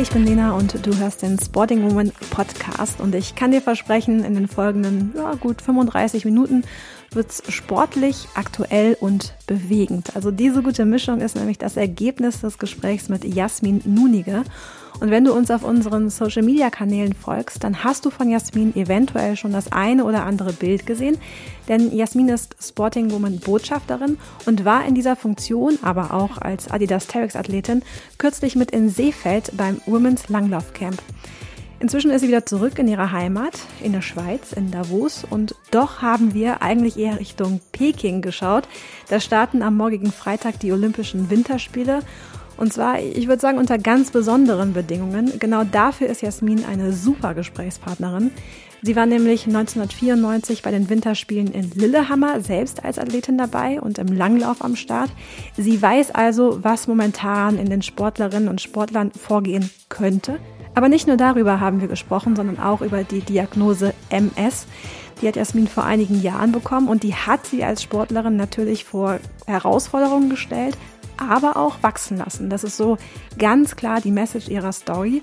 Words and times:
Ich 0.00 0.08
bin 0.08 0.24
Lena 0.24 0.52
und 0.56 0.86
du 0.86 0.96
hörst 0.96 1.20
den 1.20 1.38
Sporting 1.38 1.82
Woman 1.82 2.10
Podcast 2.30 3.00
und 3.00 3.14
ich 3.14 3.34
kann 3.34 3.50
dir 3.50 3.60
versprechen, 3.60 4.24
in 4.24 4.34
den 4.34 4.48
folgenden 4.48 5.12
ja, 5.14 5.34
gut 5.34 5.60
35 5.60 6.24
Minuten 6.24 6.64
wird's 7.12 7.42
sportlich, 7.50 8.26
aktuell 8.32 8.96
und 8.98 9.34
bewegend. 9.46 10.16
Also 10.16 10.30
diese 10.30 10.62
gute 10.62 10.86
Mischung 10.86 11.20
ist 11.20 11.36
nämlich 11.36 11.58
das 11.58 11.76
Ergebnis 11.76 12.40
des 12.40 12.58
Gesprächs 12.58 13.10
mit 13.10 13.26
Jasmin 13.26 13.82
Nunige. 13.84 14.44
Und 14.98 15.10
wenn 15.10 15.24
du 15.24 15.32
uns 15.32 15.50
auf 15.50 15.62
unseren 15.62 16.10
Social 16.10 16.42
Media 16.42 16.70
Kanälen 16.70 17.14
folgst, 17.14 17.62
dann 17.62 17.84
hast 17.84 18.04
du 18.04 18.10
von 18.10 18.28
Jasmin 18.28 18.74
eventuell 18.74 19.36
schon 19.36 19.52
das 19.52 19.72
eine 19.72 20.04
oder 20.04 20.24
andere 20.24 20.52
Bild 20.52 20.86
gesehen. 20.86 21.18
Denn 21.68 21.94
Jasmin 21.94 22.28
ist 22.28 22.56
Sporting 22.60 23.10
Woman 23.12 23.38
Botschafterin 23.38 24.18
und 24.46 24.64
war 24.64 24.84
in 24.84 24.94
dieser 24.94 25.16
Funktion, 25.16 25.78
aber 25.82 26.12
auch 26.12 26.38
als 26.38 26.70
Adidas 26.70 27.06
Terex 27.06 27.36
Athletin, 27.36 27.82
kürzlich 28.18 28.56
mit 28.56 28.72
in 28.72 28.90
Seefeld 28.90 29.56
beim 29.56 29.80
Women's 29.86 30.28
Langlauf 30.28 30.72
Camp. 30.74 31.00
Inzwischen 31.80 32.10
ist 32.10 32.20
sie 32.20 32.28
wieder 32.28 32.44
zurück 32.44 32.78
in 32.78 32.88
ihrer 32.88 33.10
Heimat, 33.10 33.58
in 33.82 33.92
der 33.92 34.02
Schweiz, 34.02 34.52
in 34.52 34.70
Davos. 34.70 35.24
Und 35.28 35.54
doch 35.70 36.02
haben 36.02 36.34
wir 36.34 36.60
eigentlich 36.60 36.98
eher 36.98 37.18
Richtung 37.18 37.60
Peking 37.72 38.20
geschaut. 38.20 38.68
Da 39.08 39.18
starten 39.18 39.62
am 39.62 39.78
morgigen 39.78 40.12
Freitag 40.12 40.60
die 40.60 40.72
Olympischen 40.72 41.30
Winterspiele. 41.30 42.00
Und 42.60 42.74
zwar, 42.74 43.00
ich 43.00 43.26
würde 43.26 43.40
sagen, 43.40 43.56
unter 43.56 43.78
ganz 43.78 44.10
besonderen 44.10 44.74
Bedingungen. 44.74 45.38
Genau 45.38 45.64
dafür 45.64 46.08
ist 46.08 46.20
Jasmin 46.20 46.66
eine 46.66 46.92
super 46.92 47.32
Gesprächspartnerin. 47.32 48.32
Sie 48.82 48.96
war 48.96 49.06
nämlich 49.06 49.46
1994 49.46 50.60
bei 50.60 50.70
den 50.70 50.90
Winterspielen 50.90 51.52
in 51.52 51.70
Lillehammer 51.70 52.42
selbst 52.42 52.84
als 52.84 52.98
Athletin 52.98 53.38
dabei 53.38 53.80
und 53.80 53.98
im 53.98 54.08
Langlauf 54.08 54.62
am 54.62 54.76
Start. 54.76 55.10
Sie 55.56 55.80
weiß 55.80 56.10
also, 56.10 56.62
was 56.62 56.86
momentan 56.86 57.56
in 57.56 57.70
den 57.70 57.80
Sportlerinnen 57.80 58.50
und 58.50 58.60
Sportlern 58.60 59.10
vorgehen 59.10 59.70
könnte. 59.88 60.38
Aber 60.74 60.90
nicht 60.90 61.06
nur 61.06 61.16
darüber 61.16 61.60
haben 61.60 61.80
wir 61.80 61.88
gesprochen, 61.88 62.36
sondern 62.36 62.58
auch 62.58 62.82
über 62.82 63.04
die 63.04 63.22
Diagnose 63.22 63.94
MS. 64.10 64.66
Die 65.22 65.28
hat 65.28 65.36
Jasmin 65.36 65.66
vor 65.66 65.84
einigen 65.84 66.20
Jahren 66.20 66.52
bekommen 66.52 66.88
und 66.88 67.04
die 67.04 67.14
hat 67.14 67.46
sie 67.46 67.64
als 67.64 67.82
Sportlerin 67.82 68.36
natürlich 68.36 68.84
vor 68.84 69.18
Herausforderungen 69.46 70.28
gestellt, 70.28 70.76
aber 71.20 71.56
auch 71.56 71.82
wachsen 71.82 72.16
lassen. 72.16 72.50
Das 72.50 72.64
ist 72.64 72.76
so 72.76 72.98
ganz 73.38 73.76
klar 73.76 74.00
die 74.00 74.10
Message 74.10 74.48
ihrer 74.48 74.72
Story. 74.72 75.22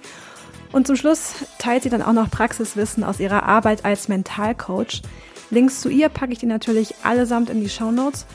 Und 0.72 0.88
zum 0.88 0.96
Schluss 0.96 1.46
teilt 1.60 1.84
sie 1.84 1.90
dann 1.90 2.02
auch 2.02 2.14
noch 2.14 2.30
Praxiswissen 2.30 3.04
aus 3.04 3.20
ihrer 3.20 3.44
Arbeit 3.44 3.86
als 3.86 4.08
Mentalcoach. 4.08 5.02
Links 5.50 5.82
zu 5.82 5.90
ihr 5.90 6.10
packe 6.10 6.34
ich 6.34 6.40
die 6.40 6.46
natürlich 6.46 6.96
allesamt 7.04 7.50
in 7.50 7.62
die 7.62 7.70
Show 7.70 7.92
Notes. 7.92 8.26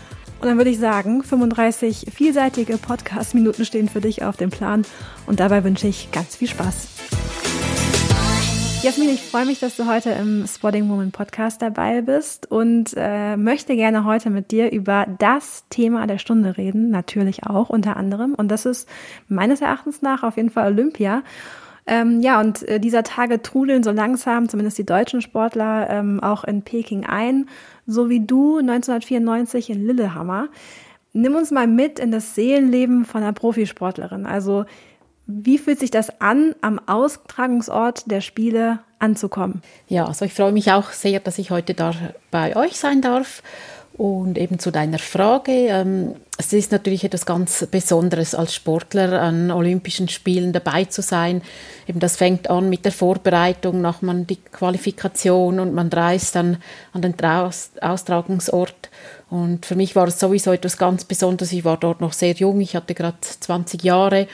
Und 0.41 0.49
dann 0.49 0.57
würde 0.57 0.71
ich 0.71 0.79
sagen, 0.79 1.23
35 1.23 2.07
vielseitige 2.13 2.77
Podcast-Minuten 2.79 3.65
stehen 3.65 3.89
für 3.89 4.01
dich 4.01 4.25
auf 4.25 4.37
dem 4.37 4.51
Plan. 4.51 4.85
Und 5.27 5.39
dabei 5.39 5.63
wünsche 5.63 5.87
ich 5.87 6.11
ganz 6.11 6.37
viel 6.37 6.49
Spaß. 6.49 6.89
Jasmin, 8.83 9.11
ich 9.11 9.23
freue 9.23 9.47
mich, 9.47 9.61
dass 9.61 9.77
du 9.77 9.87
heute 9.87 10.11
im 10.11 10.45
Spotting 10.45 10.89
Woman 10.89 11.13
Podcast 11.13 11.63
dabei 11.63 12.03
bist 12.03 12.51
und 12.51 12.93
äh, 12.97 13.37
möchte 13.37 13.77
gerne 13.77 14.05
heute 14.05 14.29
mit 14.29 14.51
dir 14.51 14.73
über 14.73 15.07
das 15.21 15.69
Thema 15.71 16.09
der 16.09 16.19
Stunde 16.19 16.57
reden, 16.57 16.91
natürlich 16.91 17.47
auch 17.47 17.71
unter 17.71 17.97
anderem. 17.97 18.35
Und 18.35 18.49
das 18.49 18.67
ist 18.67 18.89
meines 19.29 19.61
Erachtens 19.61 20.03
nach 20.03 20.25
auf 20.25 20.37
jeden 20.37 20.51
Fall 20.51 20.73
Olympia. 20.73 21.23
Ähm, 21.87 22.23
ja, 22.23 22.41
und 22.41 22.69
äh, 22.69 22.81
dieser 22.81 23.05
Tage 23.05 23.41
trudeln 23.41 23.85
so 23.85 23.93
langsam, 23.93 24.49
zumindest 24.49 24.79
die 24.79 24.87
deutschen 24.87 25.23
Sportler, 25.23 25.89
ähm, 25.89 26.19
auch 26.19 26.43
in 26.43 26.63
Peking 26.63 27.07
ein, 27.07 27.47
so 27.87 28.11
wie 28.11 28.27
du 28.27 28.59
1994 28.59 29.71
in 29.71 29.87
Lillehammer. 29.87 30.49
Nimm 31.13 31.37
uns 31.37 31.53
mal 31.53 31.69
mit 31.69 32.01
in 32.01 32.11
das 32.11 32.35
Seelenleben 32.35 33.05
von 33.05 33.23
einer 33.23 33.33
Profisportlerin. 33.33 34.27
Also 34.27 34.65
wie 35.27 35.59
fühlt 35.59 35.81
sich 35.81 35.91
das 35.91 36.21
an, 36.21 36.55
am 36.61 36.81
Austragungsort 36.87 38.11
der 38.11 38.21
Spiele 38.21 38.81
anzukommen? 38.99 39.63
Ja, 39.89 40.07
also 40.07 40.25
ich 40.25 40.35
freue 40.35 40.53
mich 40.53 40.73
auch 40.73 40.91
sehr, 40.91 41.21
dass 41.21 41.39
ich 41.39 41.51
heute 41.51 41.75
da 41.75 41.93
bei 42.31 42.57
euch 42.57 42.79
sein 42.79 43.01
darf. 43.03 43.43
Und 43.95 44.39
eben 44.39 44.59
zu 44.59 44.71
deiner 44.71 44.99
Frage, 44.99 45.53
ähm, 45.53 46.15
es 46.39 46.53
ist 46.55 46.73
natürlich 46.73 47.05
etwas 47.05 47.27
ganz 47.27 47.67
Besonderes 47.71 48.35
als 48.35 48.55
Sportler 48.55 49.21
an 49.21 49.51
Olympischen 49.51 50.09
Spielen 50.09 50.53
dabei 50.53 50.87
zu 50.87 51.03
sein. 51.03 51.43
Eben 51.87 52.01
das 52.01 52.17
fängt 52.17 52.49
an 52.49 52.71
mit 52.71 52.87
der 52.87 52.93
Vorbereitung, 52.93 53.83
nach 53.83 54.01
man 54.01 54.27
die 54.27 54.37
Qualifikation 54.37 55.61
und 55.61 55.75
man 55.75 55.89
reist 55.89 56.35
dann 56.35 56.57
an 56.95 57.03
den 57.03 57.15
Austragungsort 57.83 58.91
und 59.33 59.65
für 59.65 59.77
mich 59.77 59.97
war 59.97 60.09
es 60.09 60.21
sowieso 60.21 60.53
etwas 60.53 60.77
ganz 60.77 61.07
Besonderes. 61.07 61.55
Ich 61.55 61.65
war 61.65 61.79
dort 61.79 62.03
noch 62.03 62.13
sehr 62.13 62.35
jung, 62.35 62.61
ich 62.61 62.77
hatte 62.77 62.93
gerade 62.93 63.17
20 63.23 63.83
Jahre 63.83 64.29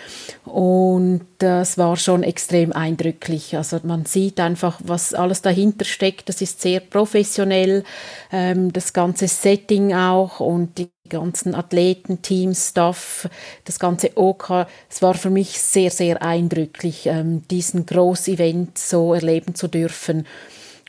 und 0.44 1.20
das 1.38 1.78
war 1.78 1.96
schon 1.96 2.24
extrem 2.24 2.72
eindrücklich. 2.72 3.56
Also 3.56 3.78
man 3.84 4.06
sieht 4.06 4.40
einfach, 4.40 4.80
was 4.82 5.14
alles 5.14 5.40
dahinter 5.40 5.84
steckt. 5.84 6.28
Das 6.28 6.42
ist 6.42 6.60
sehr 6.60 6.80
professionell, 6.80 7.84
ähm, 8.32 8.72
das 8.72 8.92
ganze 8.92 9.28
Setting 9.28 9.94
auch 9.94 10.40
und 10.40 10.78
die 10.78 10.90
ganzen 11.08 11.54
Athleten, 11.54 12.20
Teams, 12.20 12.70
Staff, 12.70 13.28
das 13.66 13.78
ganze 13.78 14.16
OK. 14.16 14.66
Es 14.90 15.00
war 15.00 15.14
für 15.14 15.30
mich 15.30 15.60
sehr, 15.60 15.92
sehr 15.92 16.22
eindrücklich, 16.22 17.06
ähm, 17.06 17.46
diesen 17.52 17.86
Groß-Event 17.86 18.76
so 18.76 19.14
erleben 19.14 19.54
zu 19.54 19.68
dürfen. 19.68 20.26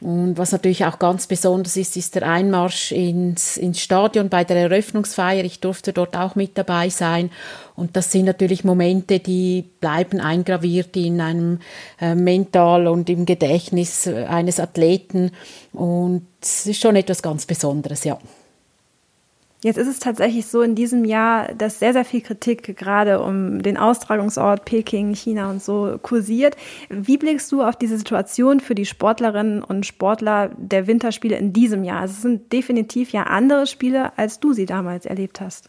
Und 0.02 0.38
was 0.38 0.54
natürlich 0.54 0.86
auch 0.86 0.98
ganz 0.98 1.28
besonders 1.28 1.76
ist, 1.76 1.98
ist 1.98 2.16
der 2.16 2.24
Einmarsch 2.24 2.94
ins, 2.94 3.58
ins 3.58 3.82
Stadion 3.82 4.30
bei 4.30 4.46
der 4.46 4.56
Eröffnungsfeier. 4.58 5.44
Ich 5.44 5.60
durfte 5.60 5.92
dort 5.92 6.16
auch 6.16 6.36
mit 6.36 6.58
dabei 6.58 6.90
sein. 6.90 7.32
Und 7.76 7.98
das 7.98 8.12
sind 8.12 8.26
natürlich 8.26 8.64
Momente, 8.64 9.20
die 9.20 9.66
bleiben 9.82 10.22
eingraviert 10.22 10.96
in 10.96 11.20
einem 11.20 11.59
äh, 12.00 12.16
Mental 12.16 12.88
und 12.88 13.09
im 13.09 13.26
Gedächtnis 13.26 14.08
äh, 14.08 14.26
eines 14.26 14.59
Athleten. 14.59 15.32
Und 15.74 16.26
es 16.42 16.66
ist 16.66 16.82
schon 16.82 16.96
etwas 16.96 17.22
ganz 17.22 17.46
Besonderes, 17.46 18.06
ja. 18.06 18.18
Jetzt 19.62 19.78
ist 19.78 19.88
es 19.88 20.00
tatsächlich 20.00 20.46
so 20.46 20.62
in 20.62 20.74
diesem 20.74 21.03
Jahr, 21.03 21.53
dass 21.53 21.80
sehr, 21.80 21.92
sehr 21.92 22.06
viel 22.06 22.22
Kritik 22.22 22.78
gerade 22.78 23.22
um 23.22 23.62
den 23.62 23.75
Austragungsort 23.75 24.64
Peking, 24.64 25.14
China 25.14 25.52
und 25.52 25.62
so 25.62 26.00
kursiert. 26.02 26.56
Wie 26.88 27.18
blickst 27.18 27.52
du 27.52 27.62
auf 27.62 27.75
diese 27.75 27.97
Situation 27.97 28.62
für 28.62 28.74
die 28.74 28.86
Sportlerinnen 28.86 29.62
und 29.62 29.86
Sportler 29.86 30.52
der 30.56 30.88
Winterspiele 30.88 31.36
in 31.36 31.52
diesem 31.52 31.84
Jahr? 31.84 32.00
Also 32.00 32.14
es 32.14 32.22
sind 32.22 32.53
definitiv 32.53 33.12
ja 33.12 33.24
andere 33.24 33.68
Spiele, 33.68 34.18
als 34.18 34.40
du 34.40 34.53
sie 34.53 34.66
damals 34.66 35.06
erlebt 35.06 35.42
hast. 35.42 35.68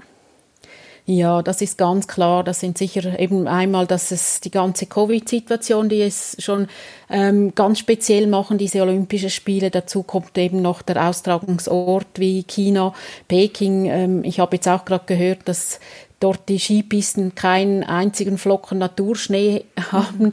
Ja, 1.13 1.43
das 1.43 1.61
ist 1.61 1.77
ganz 1.77 2.07
klar. 2.07 2.45
Das 2.45 2.61
sind 2.61 2.79
sicher 2.79 3.19
eben 3.19 3.49
einmal, 3.49 3.85
dass 3.85 4.13
es 4.13 4.41
die 4.41 4.51
ganze 4.53 4.87
Covid-Situation, 4.87 5.89
die 5.89 6.03
es 6.03 6.37
schon 6.39 6.69
ähm, 7.09 7.53
ganz 7.57 7.81
speziell 7.81 8.29
machen, 8.29 8.59
diese 8.59 8.81
Olympischen 8.81 9.29
Spiele. 9.29 9.73
Dazu 9.73 10.05
kommt 10.05 10.39
eben 10.39 10.63
noch 10.63 10.83
der 10.83 11.09
Austragungsort 11.09 12.07
wie 12.21 12.45
China, 12.45 12.95
Peking. 13.27 13.87
Ähm, 13.87 14.23
ich 14.23 14.39
habe 14.39 14.55
jetzt 14.55 14.69
auch 14.69 14.85
gerade 14.85 15.05
gehört, 15.07 15.41
dass 15.47 15.81
dort 16.21 16.49
die 16.49 16.59
Skipisten 16.59 17.35
keinen 17.35 17.83
einzigen 17.83 18.39
Flocken 18.39 18.79
Naturschnee 18.79 19.65
haben. 19.91 20.33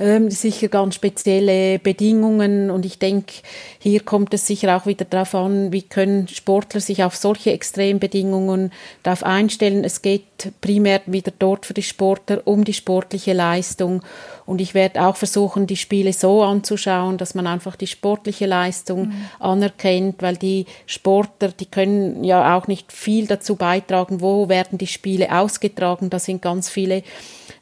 Ähm, 0.00 0.30
sicher 0.30 0.68
ganz 0.68 0.94
spezielle 0.94 1.78
Bedingungen 1.78 2.70
und 2.70 2.84
ich 2.84 2.98
denke, 2.98 3.34
hier 3.78 4.00
kommt 4.00 4.34
es 4.34 4.46
sicher 4.46 4.76
auch 4.76 4.86
wieder 4.86 5.04
darauf 5.04 5.34
an, 5.34 5.72
wie 5.72 5.82
können 5.82 6.26
Sportler 6.28 6.80
sich 6.80 7.04
auf 7.04 7.14
solche 7.14 7.52
Extrembedingungen 7.52 8.72
darauf 9.02 9.22
einstellen. 9.22 9.84
Es 9.84 10.02
geht 10.02 10.24
primär 10.60 11.00
wieder 11.06 11.32
dort 11.38 11.66
für 11.66 11.74
die 11.74 11.82
Sportler 11.82 12.42
um 12.44 12.64
die 12.64 12.72
sportliche 12.72 13.32
Leistung 13.32 14.02
und 14.46 14.60
ich 14.60 14.74
werde 14.74 15.02
auch 15.04 15.16
versuchen, 15.16 15.66
die 15.66 15.76
Spiele 15.76 16.12
so 16.12 16.42
anzuschauen, 16.42 17.18
dass 17.18 17.34
man 17.34 17.48
einfach 17.48 17.74
die 17.74 17.88
sportliche 17.88 18.46
Leistung 18.46 19.08
mhm. 19.08 19.14
anerkennt, 19.40 20.22
weil 20.22 20.36
die 20.36 20.66
Sportler, 20.86 21.48
die 21.48 21.66
können 21.66 22.22
ja 22.22 22.56
auch 22.56 22.68
nicht 22.68 22.92
viel 22.92 23.26
dazu 23.26 23.56
beitragen, 23.56 24.20
wo 24.20 24.48
werden 24.48 24.78
die 24.78 24.86
Spiele 24.86 25.36
ausgetragen. 25.36 26.10
Da 26.10 26.20
sind 26.20 26.42
ganz 26.42 26.68
viele 26.68 27.02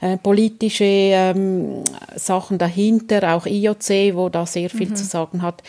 äh, 0.02 0.18
politische 0.18 0.84
ähm, 0.84 1.82
Sachen 2.16 2.58
dahinter, 2.58 3.34
auch 3.34 3.46
IOC, 3.46 4.14
wo 4.14 4.28
da 4.28 4.44
sehr 4.44 4.68
viel 4.68 4.90
mhm. 4.90 4.96
zu 4.96 5.04
sagen 5.04 5.40
hat. 5.40 5.62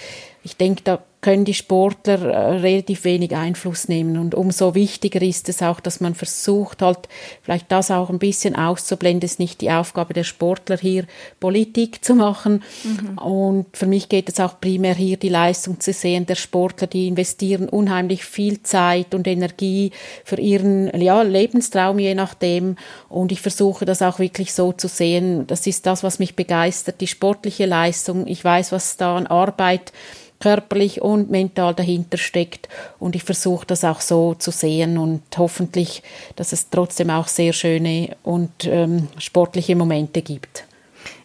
Ich 0.44 0.58
denke, 0.58 0.82
da 0.84 1.00
können 1.26 1.44
die 1.44 1.56
Sportler 1.56 2.22
äh, 2.22 2.60
relativ 2.60 3.04
wenig 3.04 3.36
Einfluss 3.36 3.88
nehmen. 3.88 4.20
Und 4.20 4.36
umso 4.36 4.76
wichtiger 4.76 5.24
ist 5.24 5.50
es 5.50 5.64
auch, 5.64 5.80
dass 5.80 6.00
man 6.00 6.14
versucht, 6.14 6.84
halt 6.84 7.10
vielleicht 7.42 7.72
das 7.72 7.90
auch 7.90 8.12
ein 8.12 8.20
bisschen 8.20 8.56
auszublenden. 8.56 9.26
Es 9.26 9.32
ist 9.32 9.40
nicht 9.40 9.62
die 9.62 9.72
Aufgabe 9.72 10.14
der 10.14 10.24
Sportler, 10.24 10.78
hier 10.78 11.08
Politik 11.40 12.06
zu 12.06 12.14
machen. 12.14 12.62
Mhm. 12.84 13.18
Und 13.18 13.66
für 13.76 13.88
mich 13.88 14.08
geht 14.08 14.30
es 14.30 14.40
auch 14.40 14.60
primär 14.62 14.94
hier 14.94 15.18
die 15.18 15.30
Leistung 15.30 15.80
zu 15.80 15.94
sehen 15.94 16.28
der 16.28 16.36
Sportler, 16.36 16.86
die 16.86 17.08
investieren 17.08 17.70
unheimlich 17.70 18.24
viel 18.24 18.62
Zeit 18.62 19.16
und 19.16 19.26
Energie 19.26 19.94
für 20.26 20.40
ihren 20.40 20.96
ja, 21.02 21.24
Lebenstraum, 21.24 21.98
je 21.98 22.14
nachdem. 22.14 22.76
Und 23.10 23.32
ich 23.32 23.42
versuche 23.42 23.86
das 23.86 24.04
auch 24.04 24.20
wirklich 24.20 24.54
so 24.54 24.74
zu 24.74 24.88
sehen. 24.88 25.48
Das 25.48 25.66
ist 25.66 25.88
das, 25.88 26.04
was 26.04 26.20
mich 26.20 26.36
begeistert, 26.36 27.02
die 27.02 27.08
sportliche 27.08 27.66
Leistung. 27.66 28.28
Ich 28.28 28.44
weiß, 28.44 28.72
was 28.72 28.98
da 28.98 29.18
an 29.18 29.26
Arbeit 29.26 29.92
körperlich 30.40 31.02
und 31.02 31.15
mental 31.18 31.74
dahinter 31.74 32.18
steckt. 32.18 32.70
Und 33.00 33.16
ich 33.16 33.24
versuche 33.24 33.66
das 33.66 33.84
auch 33.84 34.02
so 34.02 34.34
zu 34.34 34.52
sehen 34.52 34.98
und 34.98 35.22
hoffentlich, 35.38 36.04
dass 36.36 36.52
es 36.52 36.70
trotzdem 36.70 37.10
auch 37.10 37.28
sehr 37.28 37.54
schöne 37.54 38.16
und 38.24 38.52
ähm, 38.66 39.08
sportliche 39.18 39.76
Momente 39.76 40.22
gibt. 40.22 40.66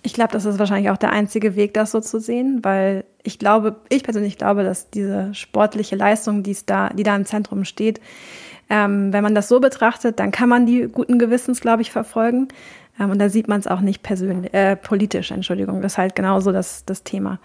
Ich 0.02 0.14
glaube, 0.14 0.32
das 0.32 0.44
ist 0.44 0.58
wahrscheinlich 0.58 0.90
auch 0.90 0.96
der 0.96 1.12
einzige 1.12 1.56
Weg, 1.56 1.74
das 1.74 1.90
so 1.90 2.00
zu 2.00 2.20
sehen, 2.20 2.60
weil 2.62 3.04
ich 3.22 3.38
glaube, 3.38 3.76
ich 3.88 4.02
persönlich 4.02 4.38
glaube, 4.38 4.64
dass 4.64 4.90
diese 4.90 5.34
sportliche 5.34 5.96
Leistung, 5.96 6.42
die 6.42 6.56
da, 6.64 6.88
die 6.90 7.02
da 7.02 7.14
im 7.16 7.26
Zentrum 7.26 7.64
steht, 7.64 8.00
ähm, 8.70 9.12
wenn 9.12 9.22
man 9.22 9.34
das 9.34 9.48
so 9.48 9.60
betrachtet, 9.60 10.20
dann 10.20 10.30
kann 10.30 10.48
man 10.48 10.64
die 10.64 10.88
guten 10.90 11.18
Gewissens, 11.18 11.60
glaube 11.60 11.82
ich, 11.82 11.90
verfolgen. 11.90 12.48
Ähm, 12.98 13.10
und 13.10 13.18
da 13.18 13.28
sieht 13.28 13.48
man 13.48 13.60
es 13.60 13.66
auch 13.66 13.80
nicht 13.80 14.02
persönlich, 14.02 14.54
äh, 14.54 14.76
politisch, 14.76 15.30
Entschuldigung. 15.32 15.82
Das 15.82 15.92
ist 15.92 15.98
halt 15.98 16.14
genauso 16.14 16.52
das, 16.52 16.84
das 16.84 17.02
Thema. 17.02 17.40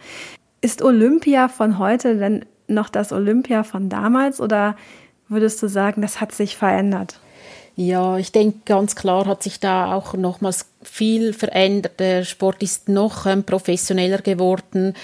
Ist 0.66 0.82
Olympia 0.82 1.48
von 1.48 1.78
heute 1.78 2.18
denn 2.18 2.44
noch 2.68 2.90
das 2.90 3.12
Olympia 3.12 3.62
von 3.62 3.88
damals 3.88 4.42
oder 4.42 4.76
würdest 5.28 5.62
du 5.62 5.68
sagen, 5.70 6.02
das 6.02 6.20
hat 6.20 6.32
sich 6.32 6.58
verändert? 6.58 7.20
Ja, 7.76 8.18
ich 8.18 8.32
denke 8.32 8.62
ganz 8.66 8.96
klar 8.96 9.28
hat 9.28 9.44
sich 9.44 9.60
da 9.60 9.94
auch 9.94 10.16
nochmals 10.16 10.66
viel 10.82 11.34
verändert. 11.34 12.00
Der 12.00 12.24
Sport 12.24 12.64
ist 12.64 12.90
noch 12.90 13.28
ähm, 13.28 13.44
professioneller 13.44 14.20
geworden. 14.24 14.96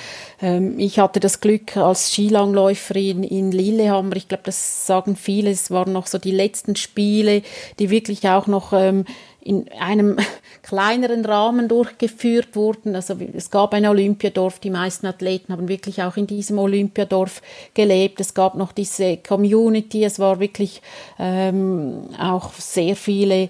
Ähm, 0.42 0.80
ich 0.80 0.98
hatte 0.98 1.19
das 1.19 1.42
Glück 1.42 1.78
als 1.78 2.12
Skilangläuferin 2.12 3.22
in 3.22 3.52
Lillehammer. 3.52 4.16
Ich 4.16 4.30
glaube, 4.30 4.46
das 4.46 4.88
sagen 4.88 5.16
viele. 5.16 5.52
Es 5.52 5.69
waren 5.69 5.94
noch 5.94 6.08
so 6.08 6.18
die 6.18 6.31
letzten 6.31 6.75
Spiele, 6.75 7.44
die 7.78 7.92
wirklich 7.92 8.28
auch 8.28 8.48
noch 8.48 8.74
ähm, 8.74 9.06
in 9.41 9.67
einem 9.79 10.17
kleineren 10.63 11.25
Rahmen 11.25 11.67
durchgeführt 11.67 12.55
wurden. 12.55 12.95
Also 12.95 13.15
es 13.33 13.49
gab 13.49 13.73
ein 13.73 13.85
Olympiadorf, 13.85 14.59
die 14.59 14.69
meisten 14.69 15.07
Athleten 15.07 15.51
haben 15.51 15.67
wirklich 15.67 16.01
auch 16.03 16.17
in 16.17 16.27
diesem 16.27 16.59
Olympiadorf 16.59 17.41
gelebt. 17.73 18.19
Es 18.19 18.33
gab 18.33 18.55
noch 18.55 18.71
diese 18.71 19.17
Community, 19.17 20.03
es 20.03 20.19
war 20.19 20.39
wirklich 20.39 20.81
ähm, 21.17 22.09
auch 22.19 22.53
sehr 22.53 22.95
viele 22.95 23.49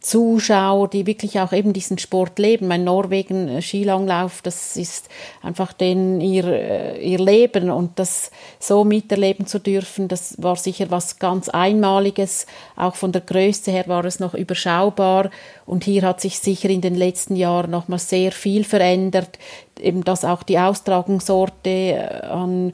Zuschauer, 0.00 0.88
die 0.88 1.06
wirklich 1.06 1.40
auch 1.40 1.52
eben 1.52 1.72
diesen 1.72 1.98
Sport 1.98 2.38
leben. 2.38 2.68
Mein 2.68 2.84
Norwegen 2.84 3.48
äh, 3.48 3.62
Skilanglauf, 3.62 4.42
das 4.42 4.76
ist 4.76 5.08
einfach 5.42 5.72
den 5.72 6.20
ihr, 6.20 6.44
äh, 6.44 7.00
ihr 7.00 7.18
Leben 7.18 7.70
und 7.70 7.98
das 7.98 8.30
so 8.58 8.84
miterleben 8.84 9.46
zu 9.46 9.58
dürfen, 9.58 10.08
das 10.08 10.40
war 10.42 10.56
sicher 10.56 10.90
was 10.90 11.18
ganz 11.18 11.48
Einmaliges. 11.48 12.46
Auch 12.76 12.94
von 12.94 13.12
der 13.12 13.22
Größe 13.22 13.70
her 13.70 13.84
war 13.86 14.04
es 14.04 14.20
noch 14.20 14.34
überschaubar 14.34 15.30
und 15.66 15.84
hier 15.84 16.02
hat 16.02 16.20
sich 16.20 16.38
sicher 16.38 16.70
in 16.70 16.80
den 16.80 16.94
letzten 16.94 17.36
Jahren 17.36 17.70
noch 17.70 17.88
mal 17.88 17.98
sehr 17.98 18.32
viel 18.32 18.64
verändert, 18.64 19.38
eben 19.80 20.04
dass 20.04 20.24
auch 20.24 20.42
die 20.42 20.58
Austragungsorte 20.58 21.70
äh, 21.70 22.26
an 22.26 22.72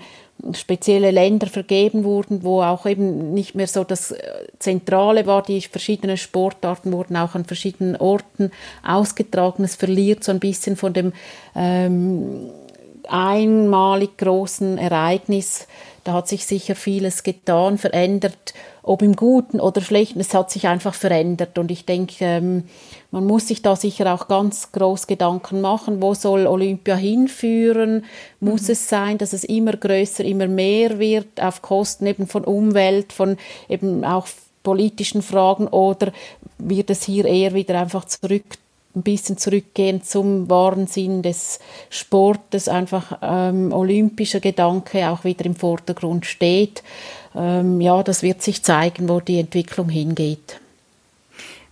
spezielle 0.52 1.10
Länder 1.10 1.46
vergeben 1.46 2.04
wurden, 2.04 2.42
wo 2.42 2.62
auch 2.62 2.86
eben 2.86 3.32
nicht 3.32 3.54
mehr 3.54 3.66
so 3.66 3.84
das 3.84 4.10
äh, 4.10 4.18
Zentrale 4.58 5.26
war, 5.26 5.42
die 5.42 5.60
verschiedenen 5.62 6.16
Sportarten 6.16 6.92
wurden 6.92 7.16
auch 7.16 7.34
an 7.34 7.44
verschiedenen 7.44 7.96
Orten 7.96 8.50
ausgetragen. 8.86 9.64
Es 9.64 9.76
verliert 9.76 10.24
so 10.24 10.32
ein 10.32 10.40
bisschen 10.40 10.76
von 10.76 10.92
dem 10.92 11.12
ähm, 11.54 12.50
einmalig 13.08 14.18
großen 14.18 14.78
Ereignis. 14.78 15.66
Da 16.04 16.12
hat 16.12 16.28
sich 16.28 16.44
sicher 16.44 16.74
vieles 16.74 17.22
getan, 17.22 17.78
verändert 17.78 18.54
ob 18.84 19.00
im 19.00 19.16
Guten 19.16 19.60
oder 19.60 19.80
Schlechten, 19.80 20.20
es 20.20 20.34
hat 20.34 20.50
sich 20.50 20.68
einfach 20.68 20.94
verändert. 20.94 21.58
Und 21.58 21.70
ich 21.70 21.86
denke, 21.86 22.16
ähm, 22.20 22.64
man 23.14 23.26
muss 23.26 23.48
sich 23.48 23.62
da 23.62 23.76
sicher 23.76 24.12
auch 24.12 24.26
ganz 24.26 24.72
groß 24.72 25.06
Gedanken 25.06 25.60
machen, 25.60 26.02
wo 26.02 26.14
soll 26.14 26.46
Olympia 26.46 26.96
hinführen? 26.96 28.04
Muss 28.40 28.62
mhm. 28.62 28.72
es 28.72 28.88
sein, 28.88 29.18
dass 29.18 29.32
es 29.32 29.44
immer 29.44 29.72
größer, 29.72 30.24
immer 30.24 30.48
mehr 30.48 30.98
wird, 30.98 31.40
auf 31.40 31.62
Kosten 31.62 32.06
eben 32.06 32.26
von 32.26 32.44
Umwelt, 32.44 33.12
von 33.12 33.36
eben 33.68 34.04
auch 34.04 34.26
politischen 34.64 35.22
Fragen, 35.22 35.68
oder 35.68 36.12
wird 36.58 36.90
es 36.90 37.04
hier 37.04 37.24
eher 37.24 37.54
wieder 37.54 37.80
einfach 37.80 38.04
zurück 38.04 38.44
ein 38.96 39.02
bisschen 39.02 39.38
zurückgehen 39.38 40.02
zum 40.02 40.48
wahren 40.48 40.86
Sinn 40.86 41.22
des 41.22 41.58
Sportes, 41.90 42.68
einfach 42.68 43.18
ähm, 43.22 43.72
olympischer 43.72 44.38
Gedanke 44.38 45.10
auch 45.10 45.24
wieder 45.24 45.46
im 45.46 45.56
Vordergrund 45.56 46.26
steht 46.26 46.82
ähm, 47.34 47.80
ja, 47.80 48.02
das 48.02 48.22
wird 48.22 48.42
sich 48.42 48.62
zeigen, 48.62 49.08
wo 49.08 49.20
die 49.20 49.40
Entwicklung 49.40 49.88
hingeht. 49.88 50.60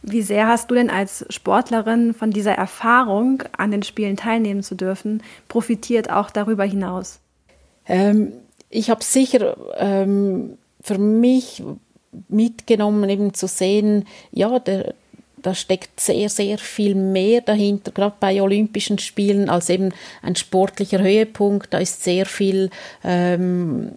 Wie 0.02 0.22
sehr 0.22 0.48
hast 0.48 0.70
du 0.70 0.74
denn 0.74 0.90
als 0.90 1.24
Sportlerin 1.30 2.12
von 2.12 2.32
dieser 2.32 2.52
Erfahrung, 2.52 3.44
an 3.56 3.70
den 3.70 3.84
Spielen 3.84 4.16
teilnehmen 4.16 4.62
zu 4.62 4.74
dürfen, 4.74 5.22
profitiert 5.48 6.10
auch 6.10 6.30
darüber 6.30 6.64
hinaus? 6.64 7.20
Ähm, 7.86 8.32
ich 8.68 8.90
habe 8.90 9.04
sicher 9.04 9.56
ähm, 9.76 10.58
für 10.80 10.98
mich 10.98 11.62
mitgenommen, 12.28 13.08
eben 13.08 13.32
zu 13.32 13.46
sehen, 13.46 14.06
ja, 14.32 14.58
der, 14.58 14.94
da 15.36 15.54
steckt 15.54 16.00
sehr, 16.00 16.28
sehr 16.28 16.58
viel 16.58 16.94
mehr 16.94 17.40
dahinter, 17.40 17.92
gerade 17.92 18.16
bei 18.18 18.42
Olympischen 18.42 18.98
Spielen, 18.98 19.48
als 19.48 19.68
eben 19.68 19.92
ein 20.22 20.36
sportlicher 20.36 21.00
Höhepunkt. 21.00 21.72
Da 21.72 21.78
ist 21.78 22.02
sehr 22.02 22.26
viel 22.26 22.70
ähm, 23.04 23.92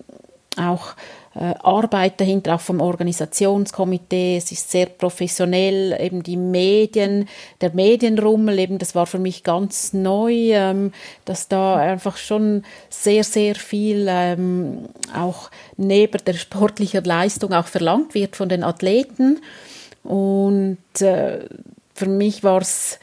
auch 0.58 0.96
Arbeit 1.40 2.22
dahinter, 2.22 2.56
auch 2.56 2.62
vom 2.62 2.80
Organisationskomitee. 2.80 4.38
Es 4.38 4.52
ist 4.52 4.72
sehr 4.72 4.86
professionell, 4.86 5.96
eben 6.00 6.24
die 6.24 6.38
Medien, 6.38 7.28
der 7.60 7.74
Medienrummel, 7.74 8.58
eben 8.60 8.78
das 8.78 8.96
war 8.96 9.06
für 9.06 9.20
mich 9.20 9.44
ganz 9.44 9.92
neu, 9.92 10.34
ähm, 10.34 10.94
dass 11.26 11.50
da 11.50 11.76
einfach 11.76 12.16
schon 12.16 12.64
sehr, 12.90 13.26
sehr 13.26 13.56
viel 13.56 14.08
ähm, 14.10 14.88
auch 15.14 15.52
neben 15.76 16.24
der 16.24 16.34
sportlichen 16.34 17.04
Leistung 17.04 17.54
auch 17.54 17.68
verlangt 17.68 18.14
wird 18.14 18.36
von 18.38 18.48
den 18.48 18.64
Athleten. 18.64 19.42
Und 20.04 20.78
äh, 21.02 21.40
für 21.94 22.08
mich 22.08 22.44
war 22.44 22.62
es 22.62 23.00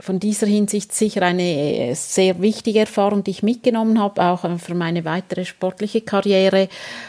von 0.00 0.18
dieser 0.18 0.46
Hinsicht 0.46 0.92
sicher 0.92 1.22
eine 1.22 1.94
sehr 1.94 2.40
wichtige 2.40 2.80
Erfahrung, 2.80 3.22
die 3.22 3.32
ich 3.32 3.42
mitgenommen 3.42 4.00
habe, 4.00 4.22
auch 4.22 4.44
für 4.58 4.74
meine 4.74 5.04
weitere 5.04 5.44
sportliche 5.44 6.00
Karriere. 6.00 6.68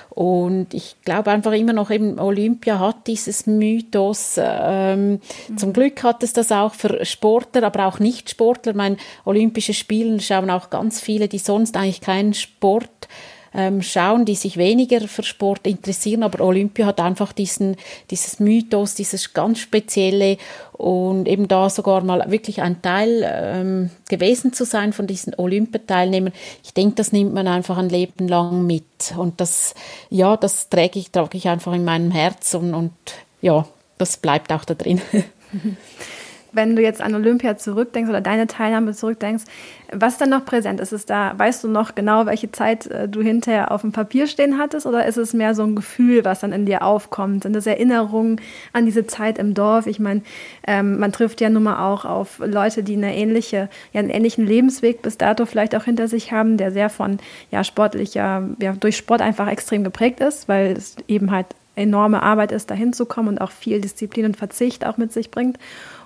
Und 0.09 0.73
ich 0.73 0.97
glaube 1.05 1.31
einfach 1.31 1.53
immer 1.53 1.71
noch 1.71 1.89
eben, 1.89 2.19
Olympia 2.19 2.79
hat 2.79 3.07
dieses 3.07 3.47
Mythos. 3.47 4.35
Ähm, 4.37 5.21
mhm. 5.47 5.57
Zum 5.57 5.71
Glück 5.71 6.03
hat 6.03 6.21
es 6.21 6.33
das 6.33 6.51
auch 6.51 6.73
für 6.73 7.05
Sportler, 7.05 7.63
aber 7.63 7.85
auch 7.85 7.99
Nicht-Sportler. 7.99 8.73
Mein 8.73 8.97
Olympische 9.23 9.73
Spielen 9.73 10.19
schauen 10.19 10.49
auch 10.49 10.69
ganz 10.69 10.99
viele, 10.99 11.29
die 11.29 11.39
sonst 11.39 11.77
eigentlich 11.77 12.01
keinen 12.01 12.33
Sport 12.33 13.07
ähm, 13.53 13.81
schauen, 13.81 14.25
die 14.25 14.35
sich 14.35 14.57
weniger 14.57 15.01
für 15.07 15.23
Sport 15.23 15.67
interessieren, 15.67 16.23
aber 16.23 16.43
Olympia 16.43 16.85
hat 16.85 16.99
einfach 16.99 17.33
diesen, 17.33 17.75
dieses 18.09 18.39
Mythos, 18.39 18.95
dieses 18.95 19.33
ganz 19.33 19.59
spezielle 19.59 20.37
und 20.73 21.27
eben 21.27 21.47
da 21.47 21.69
sogar 21.69 22.03
mal 22.03 22.31
wirklich 22.31 22.61
ein 22.61 22.81
Teil 22.81 23.23
ähm, 23.25 23.89
gewesen 24.09 24.53
zu 24.53 24.65
sein 24.65 24.93
von 24.93 25.07
diesen 25.07 25.35
Olympiateilnehmern. 25.35 26.33
Ich 26.63 26.73
denke, 26.73 26.95
das 26.95 27.11
nimmt 27.11 27.33
man 27.33 27.47
einfach 27.47 27.77
ein 27.77 27.89
Leben 27.89 28.27
lang 28.27 28.65
mit 28.65 29.13
und 29.17 29.41
das, 29.41 29.75
ja, 30.09 30.37
das 30.37 30.69
trage 30.69 30.99
ich, 30.99 31.11
trage 31.11 31.37
ich 31.37 31.49
einfach 31.49 31.73
in 31.73 31.83
meinem 31.83 32.11
Herz 32.11 32.53
und, 32.53 32.73
und 32.73 32.93
ja, 33.41 33.67
das 33.97 34.17
bleibt 34.17 34.51
auch 34.53 34.65
da 34.65 34.73
drin. 34.73 35.01
wenn 36.53 36.75
du 36.75 36.81
jetzt 36.81 37.01
an 37.01 37.15
Olympia 37.15 37.57
zurückdenkst 37.57 38.09
oder 38.09 38.21
deine 38.21 38.47
Teilnahme 38.47 38.93
zurückdenkst, 38.93 39.45
was 39.93 40.13
ist 40.13 40.21
dann 40.21 40.29
noch 40.29 40.45
präsent? 40.45 40.79
Ist 40.79 40.93
es 40.93 41.05
da, 41.05 41.33
weißt 41.37 41.63
du 41.63 41.67
noch 41.67 41.95
genau, 41.95 42.25
welche 42.25 42.51
Zeit 42.51 42.87
äh, 42.87 43.09
du 43.09 43.21
hinterher 43.21 43.71
auf 43.71 43.81
dem 43.81 43.91
Papier 43.91 44.27
stehen 44.27 44.57
hattest 44.57 44.85
oder 44.85 45.05
ist 45.05 45.17
es 45.17 45.33
mehr 45.33 45.53
so 45.53 45.63
ein 45.63 45.75
Gefühl, 45.75 46.23
was 46.23 46.39
dann 46.39 46.53
in 46.53 46.65
dir 46.65 46.83
aufkommt? 46.83 47.43
Sind 47.43 47.55
das 47.55 47.67
Erinnerungen 47.67 48.39
an 48.73 48.85
diese 48.85 49.05
Zeit 49.05 49.37
im 49.37 49.53
Dorf? 49.53 49.87
Ich 49.87 49.99
meine, 49.99 50.21
ähm, 50.65 50.99
man 50.99 51.11
trifft 51.11 51.41
ja 51.41 51.49
nun 51.49 51.63
mal 51.63 51.85
auch 51.91 52.05
auf 52.05 52.39
Leute, 52.39 52.83
die 52.83 52.95
eine 52.95 53.15
ähnliche, 53.15 53.69
ja, 53.91 53.99
einen 53.99 54.09
ähnlichen 54.09 54.45
Lebensweg 54.45 55.01
bis 55.01 55.17
dato 55.17 55.45
vielleicht 55.45 55.75
auch 55.75 55.83
hinter 55.83 56.07
sich 56.07 56.31
haben, 56.31 56.57
der 56.57 56.71
sehr 56.71 56.89
von 56.89 57.17
ja, 57.51 57.63
sportlicher, 57.63 58.47
ja, 58.61 58.73
durch 58.73 58.97
Sport 58.97 59.21
einfach 59.21 59.47
extrem 59.47 59.83
geprägt 59.83 60.21
ist, 60.21 60.47
weil 60.47 60.71
es 60.71 60.95
eben 61.07 61.31
halt 61.31 61.47
enorme 61.81 62.23
Arbeit 62.23 62.51
ist, 62.51 62.69
dahin 62.69 62.93
zu 62.93 63.05
kommen 63.05 63.27
und 63.27 63.41
auch 63.41 63.51
viel 63.51 63.81
Disziplin 63.81 64.25
und 64.25 64.37
Verzicht 64.37 64.85
auch 64.85 64.97
mit 64.97 65.11
sich 65.11 65.31
bringt. 65.31 65.57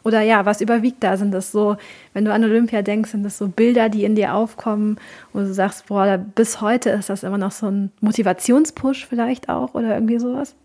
Oder 0.03 0.21
ja, 0.21 0.45
was 0.45 0.61
überwiegt 0.61 1.03
da? 1.03 1.17
Sind 1.17 1.33
das 1.33 1.51
so, 1.51 1.77
wenn 2.13 2.25
du 2.25 2.31
an 2.31 2.43
Olympia 2.43 2.81
denkst, 2.81 3.11
sind 3.11 3.23
das 3.23 3.37
so 3.37 3.47
Bilder, 3.47 3.89
die 3.89 4.03
in 4.03 4.15
dir 4.15 4.35
aufkommen, 4.35 4.97
wo 5.33 5.39
du 5.39 5.53
sagst, 5.53 5.87
boah, 5.87 6.17
bis 6.17 6.61
heute 6.61 6.91
ist 6.91 7.09
das 7.09 7.23
immer 7.23 7.39
noch 7.39 7.51
so 7.51 7.67
ein 7.67 7.91
Motivationspush 8.01 9.07
vielleicht 9.07 9.49
auch 9.49 9.73
oder 9.73 9.95
irgendwie 9.95 10.19
sowas? 10.19 10.55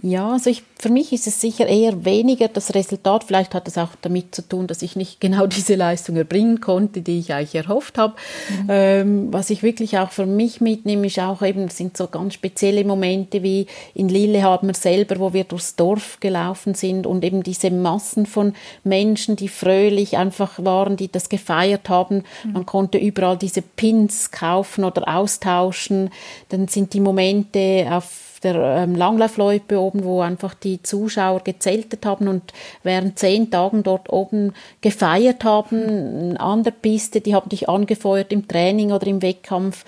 Ja, 0.00 0.30
also 0.30 0.48
ich, 0.48 0.62
für 0.78 0.90
mich 0.90 1.12
ist 1.12 1.26
es 1.26 1.40
sicher 1.40 1.66
eher 1.66 2.04
weniger 2.04 2.46
das 2.46 2.72
Resultat. 2.72 3.24
Vielleicht 3.24 3.52
hat 3.52 3.66
es 3.66 3.76
auch 3.76 3.90
damit 4.00 4.32
zu 4.32 4.42
tun, 4.48 4.68
dass 4.68 4.82
ich 4.82 4.94
nicht 4.94 5.20
genau 5.20 5.46
diese 5.48 5.74
Leistung 5.74 6.14
erbringen 6.14 6.60
konnte, 6.60 7.02
die 7.02 7.18
ich 7.18 7.32
eigentlich 7.32 7.56
erhofft 7.56 7.98
habe. 7.98 8.14
Mhm. 8.48 8.66
Ähm, 8.68 9.32
was 9.32 9.50
ich 9.50 9.64
wirklich 9.64 9.98
auch 9.98 10.12
für 10.12 10.24
mich 10.24 10.60
mitnehme, 10.60 11.08
ist 11.08 11.18
auch 11.18 11.42
eben, 11.42 11.68
sind 11.68 11.96
so 11.96 12.06
ganz 12.06 12.34
spezielle 12.34 12.84
Momente 12.84 13.42
wie 13.42 13.66
in 13.92 14.08
Lillehammer 14.08 14.74
selber, 14.74 15.18
wo 15.18 15.32
wir 15.32 15.42
durchs 15.42 15.74
Dorf 15.74 16.20
gelaufen 16.20 16.74
sind 16.74 17.04
und 17.04 17.24
eben 17.24 17.42
diese 17.42 17.72
Massen 17.72 18.26
von 18.26 18.54
Menschen, 18.84 19.34
die 19.34 19.48
fröhlich 19.48 20.16
einfach 20.16 20.64
waren, 20.64 20.96
die 20.96 21.10
das 21.10 21.28
gefeiert 21.28 21.88
haben. 21.88 22.22
Mhm. 22.44 22.52
Man 22.52 22.66
konnte 22.66 22.98
überall 22.98 23.36
diese 23.36 23.62
Pins 23.62 24.30
kaufen 24.30 24.84
oder 24.84 25.08
austauschen. 25.08 26.10
Dann 26.50 26.68
sind 26.68 26.94
die 26.94 27.00
Momente 27.00 27.88
auf 27.90 28.27
der 28.40 28.54
ähm, 28.54 28.94
Langlaufloipe 28.94 29.80
oben, 29.80 30.04
wo 30.04 30.20
einfach 30.20 30.54
die 30.54 30.82
Zuschauer 30.82 31.40
gezeltet 31.40 32.06
haben 32.06 32.28
und 32.28 32.52
während 32.82 33.18
zehn 33.18 33.50
Tagen 33.50 33.82
dort 33.82 34.12
oben 34.12 34.54
gefeiert 34.80 35.44
haben. 35.44 36.36
An 36.36 36.62
der 36.62 36.70
Piste, 36.72 37.20
die 37.20 37.34
haben 37.34 37.48
dich 37.48 37.68
angefeuert 37.68 38.32
im 38.32 38.46
Training 38.48 38.92
oder 38.92 39.06
im 39.06 39.22
Wettkampf. 39.22 39.84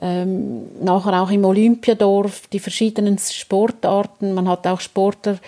Ähm, 0.00 0.62
nachher 0.82 1.22
auch 1.22 1.30
im 1.30 1.44
Olympiadorf, 1.44 2.48
die 2.48 2.58
verschiedenen 2.58 3.18
Sportarten. 3.18 4.34
Man 4.34 4.48
hat 4.48 4.66
auch 4.66 4.80
Sportler 4.80 5.38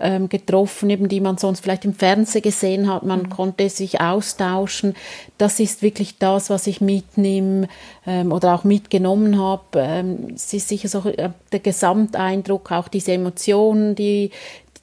ähm, 0.00 0.28
getroffen, 0.28 0.90
eben 0.90 1.08
die 1.08 1.20
man 1.20 1.38
sonst 1.38 1.60
vielleicht 1.60 1.84
im 1.84 1.94
Fernsehen 1.94 2.42
gesehen 2.42 2.92
hat. 2.92 3.04
Man 3.04 3.22
mhm. 3.22 3.30
konnte 3.30 3.68
sich 3.68 4.00
austauschen. 4.00 4.94
Das 5.38 5.60
ist 5.60 5.82
wirklich 5.82 6.18
das, 6.18 6.50
was 6.50 6.66
ich 6.66 6.80
mitnehme 6.80 7.68
ähm, 8.06 8.32
oder 8.32 8.54
auch 8.54 8.64
mitgenommen 8.64 9.40
habe. 9.40 9.62
Ähm, 9.76 10.28
es 10.34 10.52
ist 10.52 10.68
sicher 10.68 10.88
so 10.88 11.08
äh, 11.08 11.30
der 11.52 11.60
Gesamteindruck, 11.60 12.72
auch 12.72 12.88
diese 12.88 13.12
Emotionen, 13.12 13.94
die, 13.94 14.30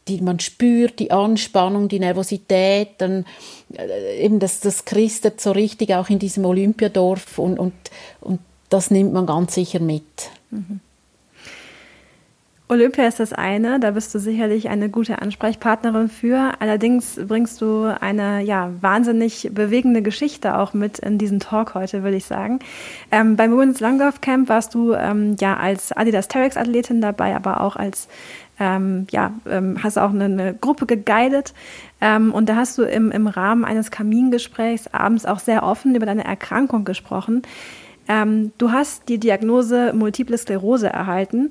die 0.08 0.22
man 0.22 0.40
spürt, 0.40 1.00
die 1.00 1.12
Anspannung, 1.12 1.88
die 1.88 2.00
Nervosität, 2.00 2.90
dann 3.00 3.26
äh, 3.76 4.24
eben 4.24 4.40
das, 4.40 4.60
das 4.60 4.86
christet 4.86 5.42
so 5.42 5.52
richtig 5.52 5.94
auch 5.94 6.10
in 6.10 6.20
diesem 6.20 6.46
Olympiadorf 6.46 7.40
und, 7.40 7.60
und, 7.60 7.74
und 8.22 8.40
das 8.70 8.92
nimmt 8.92 9.14
man 9.14 9.26
ganz 9.26 9.56
sicher 9.56 9.80
mit. 9.80 10.30
Mhm. 10.52 10.80
Olympia 12.68 13.06
ist 13.06 13.20
das 13.20 13.32
eine, 13.32 13.80
da 13.80 13.92
bist 13.92 14.16
du 14.16 14.20
sicherlich 14.20 14.70
eine 14.70 14.90
gute 14.90 15.22
Ansprechpartnerin 15.22 16.10
für. 16.10 16.54
Allerdings 16.60 17.20
bringst 17.28 17.62
du 17.62 17.96
eine 18.02 18.42
ja, 18.42 18.72
wahnsinnig 18.82 19.52
bewegende 19.54 20.02
Geschichte 20.02 20.58
auch 20.58 20.74
mit 20.74 20.98
in 20.98 21.20
diesen 21.20 21.40
Talk 21.40 21.76
heute, 21.76 22.02
würde 22.02 22.18
ich 22.18 22.26
sagen. 22.26 22.58
Ähm, 23.12 23.36
beim 23.36 23.52
Women's 23.52 23.82
Langlauf 23.82 24.20
Camp 24.20 24.50
warst 24.50 24.74
du 24.74 24.94
ähm, 24.94 25.36
ja 25.40 25.58
als 25.58 25.92
Adidas 25.92 26.28
Terex 26.28 26.58
Athletin 26.58 27.02
dabei, 27.02 27.36
aber 27.36 27.62
auch 27.62 27.76
als 27.76 28.08
ähm, 28.60 29.06
ja, 29.12 29.34
ähm, 29.48 29.84
hast 29.84 30.00
auch 30.00 30.10
eine, 30.10 30.26
eine 30.26 30.54
Gruppe 30.56 30.88
geguidet 30.88 31.54
ähm, 32.02 32.34
und 32.34 32.50
da 32.50 32.56
hast 32.56 32.80
du 32.80 32.84
im, 32.84 33.12
im 33.12 33.28
Rahmen 33.28 33.64
eines 33.64 33.92
Kamingesprächs 33.92 34.88
abends 34.88 35.28
auch 35.28 35.40
sehr 35.40 35.62
offen 35.62 35.94
über 35.94 36.08
deine 36.08 36.26
Erkrankung 36.26 36.84
gesprochen. 36.84 37.44
Ähm, 38.08 38.54
du 38.58 38.72
hast 38.72 39.08
die 39.10 39.20
Diagnose 39.20 39.94
Multiple 39.94 40.38
Sklerose 40.38 40.88
erhalten. 40.88 41.50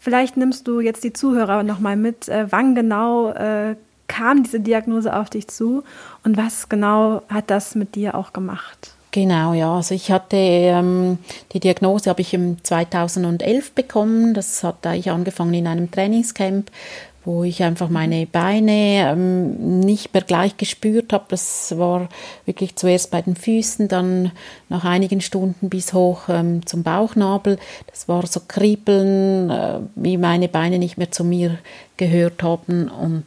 Vielleicht 0.00 0.38
nimmst 0.38 0.66
du 0.66 0.80
jetzt 0.80 1.04
die 1.04 1.12
Zuhörer 1.12 1.62
nochmal 1.62 1.94
mit, 1.94 2.28
äh, 2.28 2.46
wann 2.50 2.74
genau 2.74 3.30
äh, 3.32 3.76
kam 4.08 4.42
diese 4.42 4.58
Diagnose 4.58 5.14
auf 5.14 5.28
dich 5.30 5.46
zu 5.46 5.84
und 6.24 6.36
was 6.36 6.68
genau 6.70 7.22
hat 7.28 7.50
das 7.50 7.74
mit 7.74 7.94
dir 7.94 8.14
auch 8.14 8.32
gemacht? 8.32 8.94
Genau, 9.12 9.52
ja. 9.54 9.74
Also 9.74 9.94
ich 9.94 10.10
hatte 10.10 10.36
ähm, 10.36 11.18
die 11.52 11.60
Diagnose 11.60 12.08
habe 12.08 12.20
ich 12.20 12.32
im 12.32 12.62
2011 12.62 13.72
bekommen. 13.72 14.34
Das 14.34 14.62
hat 14.62 14.86
eigentlich 14.86 15.10
angefangen 15.10 15.52
in 15.54 15.66
einem 15.66 15.90
Trainingscamp, 15.90 16.70
wo 17.24 17.44
ich 17.44 17.62
einfach 17.62 17.90
meine 17.90 18.26
Beine 18.26 19.12
ähm, 19.12 19.80
nicht 19.80 20.14
mehr 20.14 20.22
gleich 20.22 20.56
gespürt 20.56 21.12
habe. 21.12 21.26
Das 21.28 21.76
war 21.76 22.08
wirklich 22.46 22.76
zuerst 22.76 23.10
bei 23.10 23.20
den 23.20 23.36
Füßen, 23.36 23.88
dann 23.88 24.32
nach 24.68 24.84
einigen 24.84 25.20
Stunden 25.20 25.68
bis 25.68 25.92
hoch 25.92 26.28
ähm, 26.28 26.64
zum 26.66 26.82
Bauchnabel. 26.82 27.58
Das 27.88 28.08
war 28.08 28.26
so 28.26 28.40
Kribbeln, 28.48 29.50
äh, 29.50 29.80
wie 29.96 30.16
meine 30.16 30.48
Beine 30.48 30.78
nicht 30.78 30.96
mehr 30.96 31.10
zu 31.10 31.24
mir 31.24 31.58
gehört 31.98 32.42
haben. 32.42 32.88
Und 32.88 33.26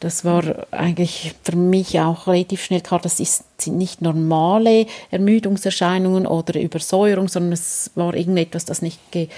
das 0.00 0.26
war 0.26 0.66
eigentlich 0.70 1.34
für 1.42 1.56
mich 1.56 1.98
auch 1.98 2.26
relativ 2.26 2.62
schnell 2.62 2.82
klar, 2.82 3.00
das 3.02 3.18
ist, 3.18 3.44
sind 3.56 3.78
nicht 3.78 4.02
normale 4.02 4.86
Ermüdungserscheinungen 5.10 6.26
oder 6.26 6.60
Übersäuerung, 6.60 7.28
sondern 7.28 7.52
es 7.52 7.90
war 7.94 8.14
irgendetwas, 8.14 8.66
das 8.66 8.82
nicht 8.82 8.98
ge 9.10 9.28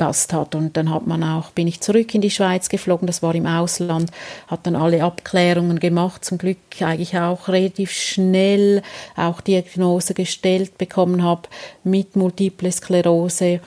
gepasst 0.00 0.32
hat. 0.32 0.54
Und 0.54 0.76
dann 0.76 0.92
hat 0.92 1.06
man 1.06 1.22
auch, 1.22 1.50
bin 1.50 1.66
ich 1.66 1.80
zurück 1.80 2.14
in 2.14 2.22
die 2.22 2.30
Schweiz 2.30 2.68
geflogen, 2.68 3.06
das 3.06 3.22
war 3.22 3.34
im 3.34 3.46
Ausland, 3.46 4.10
hat 4.46 4.66
dann 4.66 4.74
alle 4.74 5.04
Abklärungen 5.04 5.78
gemacht, 5.78 6.24
zum 6.24 6.38
Glück 6.38 6.56
eigentlich 6.80 7.18
auch 7.18 7.48
relativ 7.48 7.90
schnell 7.90 8.82
auch 9.16 9.42
Diagnose 9.42 10.14
gestellt 10.14 10.78
bekommen 10.78 11.22
habe 11.22 11.42
mit 11.84 12.16
Multiple 12.16 12.72
Sklerose. 12.72 13.60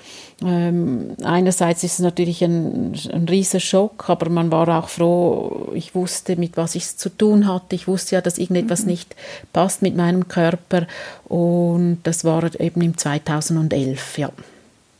Ähm, 0.43 1.11
einerseits 1.23 1.83
ist 1.83 1.93
es 1.93 1.99
natürlich 1.99 2.43
ein, 2.43 2.93
ein 3.13 3.27
riesiger 3.29 3.59
Schock, 3.59 4.09
aber 4.09 4.29
man 4.29 4.51
war 4.51 4.67
auch 4.67 4.89
froh, 4.89 5.71
ich 5.75 5.93
wusste, 5.93 6.35
mit 6.35 6.57
was 6.57 6.73
ich 6.75 6.83
es 6.83 6.97
zu 6.97 7.09
tun 7.09 7.47
hatte. 7.47 7.75
Ich 7.75 7.87
wusste 7.87 8.15
ja, 8.15 8.21
dass 8.21 8.39
irgendetwas 8.39 8.81
mhm. 8.81 8.87
nicht 8.87 9.15
passt 9.53 9.83
mit 9.83 9.95
meinem 9.95 10.27
Körper 10.27 10.87
und 11.25 11.99
das 12.03 12.25
war 12.25 12.59
eben 12.59 12.81
im 12.81 12.97
2011, 12.97 14.17
ja. 14.17 14.31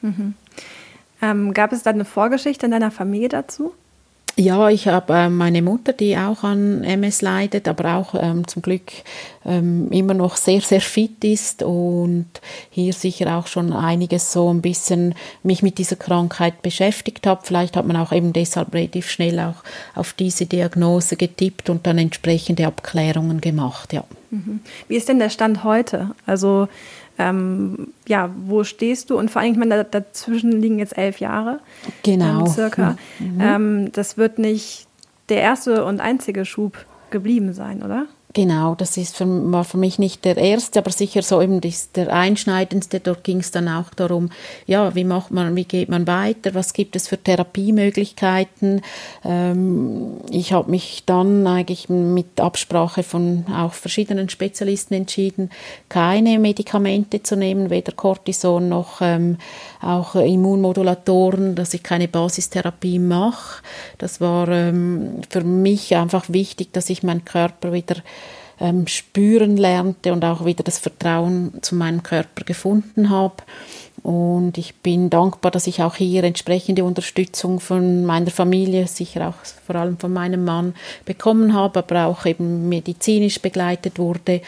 Mhm. 0.02 0.36
Ähm, 1.24 1.54
gab 1.54 1.72
es 1.72 1.84
da 1.84 1.92
eine 1.92 2.04
Vorgeschichte 2.04 2.66
in 2.66 2.74
deiner 2.74 2.92
Familie 2.92 3.30
dazu? 3.30 3.74
Ja, 4.36 4.68
ich 4.70 4.88
habe 4.88 5.14
äh, 5.14 5.30
meine 5.30 5.62
Mutter, 5.62 5.94
die 5.94 6.18
auch 6.18 6.44
an 6.44 6.84
MS 6.84 7.22
leidet, 7.22 7.68
aber 7.68 7.96
auch 7.96 8.16
ähm, 8.20 8.48
zum 8.48 8.64
Glück 8.64 8.92
ähm, 9.46 9.92
immer 9.92 10.16
noch 10.16 10.38
sehr, 10.38 10.60
sehr 10.60 10.82
fit 10.82 11.24
ist 11.24 11.62
und 11.62 12.26
hier 12.72 12.94
sicher 12.94 13.38
auch 13.38 13.46
schon 13.46 13.72
einiges 13.72 14.32
so 14.32 14.52
ein 14.52 14.62
bisschen 14.62 15.14
mich 15.44 15.62
mit 15.62 15.78
dieser 15.78 15.98
Krankheit 15.98 16.64
beschäftigt 16.64 17.28
habe. 17.28 17.42
Vielleicht 17.44 17.78
hat 17.78 17.86
man 17.86 17.96
auch 17.96 18.12
eben 18.12 18.34
deshalb 18.34 18.74
relativ 18.74 19.08
schnell 19.08 19.40
auch 19.40 19.64
auf 19.94 20.14
diese 20.14 20.48
Diagnose 20.48 21.16
getippt 21.16 21.70
und 21.70 21.86
dann 21.86 22.00
entsprechende 22.00 22.66
Abklärungen 22.66 23.40
gemacht, 23.40 23.94
ja. 23.94 24.04
Mhm. 24.32 24.62
Wie 24.88 24.96
ist 24.96 25.10
denn 25.10 25.20
der 25.20 25.30
Stand 25.30 25.64
heute? 25.64 26.10
Also 26.26 26.68
ähm, 27.18 27.94
ja, 28.08 28.30
wo 28.46 28.64
stehst 28.64 29.10
du? 29.10 29.18
Und 29.18 29.30
vor 29.30 29.42
allem, 29.42 29.54
ich 29.54 29.58
meine, 29.58 29.84
dazwischen 29.84 30.52
liegen 30.52 30.80
jetzt 30.80 30.98
elf 30.98 31.20
Jahre. 31.20 31.60
Genau. 32.04 32.42
Ähm, 32.42 32.48
circa. 32.48 32.98
Mhm. 33.20 33.42
Ähm, 33.42 33.92
das 33.92 34.18
wird 34.18 34.40
nicht 34.40 34.88
der 35.30 35.42
erste 35.42 35.86
und 35.86 36.02
einzige 36.02 36.46
Schub 36.46 36.86
geblieben 37.12 37.54
sein, 37.54 37.84
oder? 37.84 38.08
Genau, 38.36 38.74
das 38.74 38.98
ist 38.98 39.16
für, 39.16 39.28
war 39.52 39.64
für 39.64 39.78
mich 39.78 40.00
nicht 40.00 40.26
der 40.26 40.38
erste, 40.38 40.80
aber 40.80 40.90
sicher 40.90 41.22
so 41.22 41.40
eben 41.40 41.62
der 41.96 42.12
einschneidendste. 42.12 43.00
Dort 43.00 43.24
ging 43.24 43.42
es 43.42 43.52
dann 43.52 43.68
auch 43.68 43.94
darum, 43.94 44.32
ja, 44.66 44.96
wie 44.96 45.04
macht 45.04 45.30
man, 45.30 45.56
wie 45.56 45.66
geht 45.66 45.88
man 45.88 46.08
weiter, 46.08 46.56
was 46.56 46.74
gibt 46.74 46.96
es 46.96 47.08
für 47.08 47.20
Therapiemöglichkeiten. 47.20 48.82
Ähm, 49.24 50.18
ich 50.32 50.52
habe 50.52 50.72
mich 50.72 51.04
dann 51.06 51.46
eigentlich 51.46 51.90
mit 51.90 52.40
Absprache 52.40 53.04
von 53.04 53.46
auch 53.56 53.74
verschiedenen 53.74 54.30
Spezialisten 54.30 54.96
entschieden, 54.96 55.52
keine 55.88 56.40
Medikamente 56.40 57.22
zu 57.22 57.36
nehmen, 57.36 57.70
weder 57.70 57.92
Cortison 57.92 58.68
noch 58.68 59.00
ähm, 59.02 59.38
auch 59.84 60.16
Immunmodulatoren, 60.16 61.56
dass 61.56 61.74
ich 61.74 61.84
keine 61.84 62.08
Basistherapie 62.08 63.00
mache. 63.00 63.62
Das 63.98 64.22
war 64.22 64.48
ähm, 64.48 65.22
für 65.30 65.44
mich 65.44 65.96
einfach 65.96 66.26
wichtig, 66.30 66.74
dass 66.74 66.90
ich 66.90 67.04
meinen 67.04 67.26
Körper 67.26 67.74
wieder 67.74 67.96
ähm, 68.60 68.88
spüren 68.88 69.58
lernte 69.58 70.14
und 70.14 70.24
auch 70.24 70.46
wieder 70.46 70.64
das 70.64 70.80
Vertrauen 70.80 71.54
zu 71.62 71.76
meinem 71.76 72.04
Körper 72.04 72.44
gefunden 72.46 73.10
habe. 73.10 73.36
Und 74.02 74.58
ich 74.58 74.76
bin 74.76 75.10
dankbar, 75.10 75.52
dass 75.52 75.68
ich 75.68 75.82
auch 75.82 75.96
hier 75.96 76.24
entsprechende 76.24 76.84
Unterstützung 76.84 77.60
von 77.60 78.06
meiner 78.06 78.32
Familie, 78.32 78.88
sicher 78.88 79.30
auch 79.30 79.46
vor 79.66 79.76
allem 79.76 79.98
von 79.98 80.12
meinem 80.12 80.44
Mann 80.44 80.76
bekommen 81.06 81.54
habe, 81.54 81.80
aber 81.80 82.08
auch 82.08 82.26
eben 82.26 82.68
medizinisch 82.68 83.42
begleitet 83.42 84.00
wurde. 84.00 84.42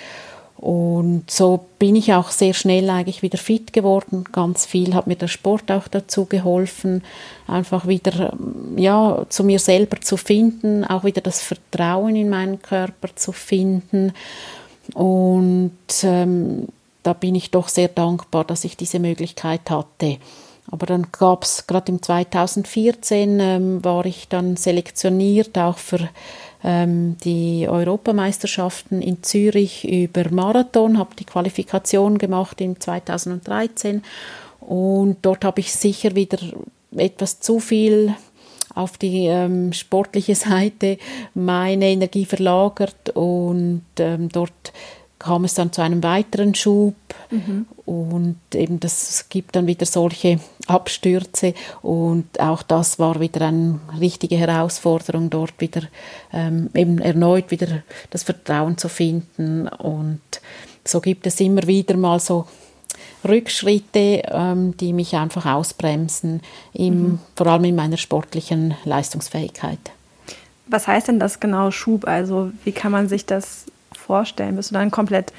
Und 0.58 1.30
so 1.30 1.66
bin 1.80 1.96
ich 1.96 2.14
auch 2.14 2.32
sehr 2.32 2.54
schnell 2.54 2.90
eigentlich 2.90 3.22
wieder 3.22 3.38
fit 3.38 3.74
geworden. 3.74 4.24
Ganz 4.32 4.66
viel 4.66 4.96
hat 4.96 5.06
mir 5.06 5.18
der 5.18 5.28
Sport 5.28 5.70
auch 5.70 5.88
dazu 5.88 6.26
geholfen, 6.26 7.04
einfach 7.46 7.88
wieder 7.88 8.34
ja, 8.78 9.26
zu 9.30 9.44
mir 9.44 9.60
selber 9.60 10.00
zu 10.00 10.16
finden, 10.18 10.86
auch 10.86 11.04
wieder 11.04 11.22
das 11.22 11.42
Vertrauen 11.42 12.16
in 12.16 12.30
meinen 12.30 12.62
Körper 12.62 13.14
zu 13.16 13.34
finden. 13.34 14.14
Und 14.94 15.72
ähm, 16.04 16.68
da 17.04 17.14
bin 17.14 17.36
ich 17.36 17.52
doch 17.52 17.68
sehr 17.68 17.90
dankbar, 17.90 18.46
dass 18.46 18.64
ich 18.64 18.78
diese 18.78 19.00
Möglichkeit 19.00 19.70
hatte. 19.70 20.18
Aber 20.72 20.86
dann 20.86 21.08
gab 21.12 21.44
es, 21.44 21.68
gerade 21.68 21.92
im 21.92 22.02
2014 22.02 23.40
ähm, 23.40 23.84
war 23.84 24.06
ich 24.06 24.28
dann 24.28 24.58
selektioniert 24.58 25.58
auch 25.58 25.78
für 25.78 26.10
ähm, 26.64 27.18
die 27.24 27.68
Europameisterschaften 27.70 29.02
in 29.02 29.22
Zürich 29.22 29.88
über 29.88 30.30
Marathon, 30.32 30.98
habe 30.98 31.16
die 31.16 31.26
Qualifikation 31.26 32.18
gemacht 32.18 32.60
in 32.62 32.80
2013 32.80 34.02
und 34.60 35.18
dort 35.22 35.46
habe 35.46 35.60
ich 35.60 35.72
sicher 35.72 36.16
wieder 36.16 36.40
etwas 36.96 37.40
zu 37.40 37.60
viel 37.60 38.16
auf 38.74 38.98
die 38.98 39.26
ähm, 39.26 39.74
sportliche 39.74 40.36
Seite 40.36 40.98
meine 41.34 41.88
Energie 41.88 42.26
verlagert. 42.26 43.10
Und 43.14 43.86
ähm, 43.98 44.30
dort 44.30 44.74
kam 45.18 45.46
es 45.46 45.54
dann 45.56 45.72
zu 45.72 45.82
einem 45.82 46.04
weiteren 46.04 46.54
Schub. 46.54 46.96
Mhm. 47.32 47.66
und 47.86 48.38
eben 48.54 48.80
das 48.80 49.30
gibt 49.30 49.56
dann 49.56 49.66
wieder 49.66 49.88
solche 49.88 50.40
Abstürze 50.68 51.54
und 51.82 52.40
auch 52.40 52.64
das 52.64 53.00
war 53.00 53.20
wieder 53.20 53.48
eine 53.48 53.80
richtige 54.00 54.38
Herausforderung, 54.38 55.30
dort 55.30 55.54
wieder 55.60 55.84
ähm, 56.34 56.70
eben 56.74 57.00
erneut 57.00 57.52
wieder 57.52 57.84
das 58.10 58.24
Vertrauen 58.24 58.78
zu 58.78 58.90
finden 58.90 59.68
und 59.68 60.22
so 60.84 61.02
gibt 61.02 61.28
es 61.28 61.40
immer 61.40 61.66
wieder 61.68 61.98
mal 61.98 62.20
so 62.20 62.48
Rückschritte, 63.28 64.24
ähm, 64.28 64.78
die 64.78 64.94
mich 64.94 65.16
einfach 65.16 65.46
ausbremsen, 65.46 66.42
im, 66.74 67.02
mhm. 67.02 67.20
vor 67.36 67.48
allem 67.48 67.66
in 67.66 67.76
meiner 67.76 67.98
sportlichen 67.98 68.76
Leistungsfähigkeit. 68.86 69.80
Was 70.68 70.88
heißt 70.88 71.08
denn 71.08 71.20
das 71.20 71.40
genau 71.40 71.72
Schub? 71.72 72.08
Also 72.08 72.52
wie 72.64 72.72
kann 72.72 72.92
man 72.92 73.10
sich 73.10 73.26
das 73.26 73.66
vorstellen? 73.92 74.56
Bist 74.56 74.72
du 74.72 74.74
dann 74.74 74.92
komplett 74.92 75.32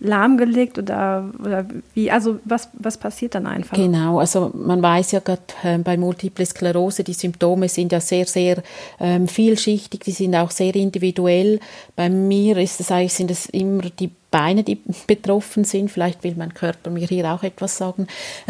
lahmgelegt 0.00 0.78
oder, 0.78 1.30
oder 1.40 1.66
wie? 1.94 2.10
Also 2.10 2.38
was, 2.44 2.68
was 2.74 2.98
passiert 2.98 3.34
dann 3.34 3.46
einfach? 3.46 3.76
Genau, 3.76 4.18
also 4.18 4.50
man 4.54 4.82
weiß 4.82 5.12
ja 5.12 5.20
gerade 5.20 5.42
äh, 5.62 5.78
bei 5.78 5.96
Multiple 5.96 6.46
Sklerose, 6.46 7.04
die 7.04 7.14
Symptome 7.14 7.68
sind 7.68 7.92
ja 7.92 8.00
sehr, 8.00 8.26
sehr 8.26 8.62
ähm, 9.00 9.28
vielschichtig, 9.28 10.00
die 10.00 10.12
sind 10.12 10.34
auch 10.34 10.50
sehr 10.50 10.74
individuell. 10.74 11.60
Bei 11.96 12.08
mir 12.08 12.56
ist 12.58 12.80
es 12.80 12.90
eigentlich, 12.90 13.14
sind 13.14 13.30
es 13.30 13.46
immer 13.46 13.82
die 13.98 14.10
Beine, 14.30 14.62
die 14.62 14.78
betroffen 15.06 15.64
sind. 15.64 15.90
Vielleicht 15.90 16.22
will 16.22 16.34
mein 16.36 16.52
Körper 16.52 16.90
mir 16.90 17.06
hier 17.06 17.32
auch 17.32 17.42
etwas 17.42 17.78
sagen. 17.78 18.06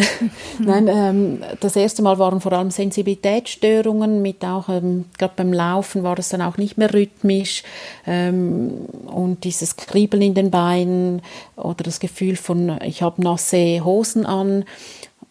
Nein, 0.59 0.89
ähm, 0.89 1.45
das 1.61 1.77
erste 1.77 2.03
Mal 2.03 2.19
waren 2.19 2.41
vor 2.41 2.53
allem 2.53 2.73
Sensibilitätsstörungen 2.73 4.21
mit 4.21 4.45
auch, 4.45 4.69
ähm, 4.69 5.05
gerade 5.19 5.35
beim 5.37 5.53
Laufen 5.53 6.03
war 6.03 6.19
es 6.19 6.31
dann 6.31 6.43
auch 6.43 6.57
nicht 6.57 6.79
mehr 6.79 6.93
rhythmisch 6.93 7.63
ähm, 8.07 8.87
und 9.07 9.45
dieses 9.45 9.77
Kribbeln 9.77 10.23
in 10.23 10.35
den 10.35 10.51
Beinen 10.51 11.23
oder 11.55 11.85
das 11.85 12.01
Gefühl 12.01 12.35
von, 12.35 12.79
ich 12.83 13.03
habe 13.03 13.23
nasse 13.23 13.85
Hosen 13.85 14.27
an 14.27 14.65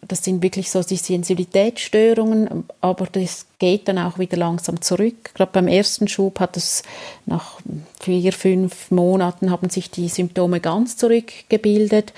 das 0.08 0.24
sind 0.24 0.42
wirklich 0.42 0.70
so 0.70 0.82
die 0.82 0.96
Sensibilitätsstörungen, 0.96 2.64
aber 2.80 3.06
das 3.06 3.46
geht 3.58 3.88
dann 3.88 3.98
auch 3.98 4.18
wieder 4.18 4.36
langsam 4.36 4.80
zurück. 4.80 5.34
Gerade 5.34 5.52
beim 5.52 5.68
ersten 5.68 6.08
Schub 6.08 6.40
hat 6.40 6.56
es 6.56 6.82
nach 7.26 7.60
vier, 8.00 8.32
fünf 8.32 8.90
Monaten 8.90 9.50
haben 9.50 9.68
sich 9.70 9.90
die 9.90 10.08
Symptome 10.08 10.60
ganz 10.60 10.96
zurückgebildet 10.96 12.12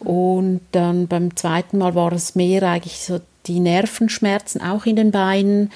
und 0.00 0.60
dann 0.72 1.06
beim 1.06 1.36
zweiten 1.36 1.78
Mal 1.78 1.94
war 1.94 2.12
es 2.12 2.34
mehr 2.34 2.62
eigentlich 2.64 2.98
so 2.98 3.20
die 3.46 3.60
Nervenschmerzen 3.60 4.60
auch 4.60 4.86
in 4.86 4.96
den 4.96 5.12
Beinen, 5.12 5.70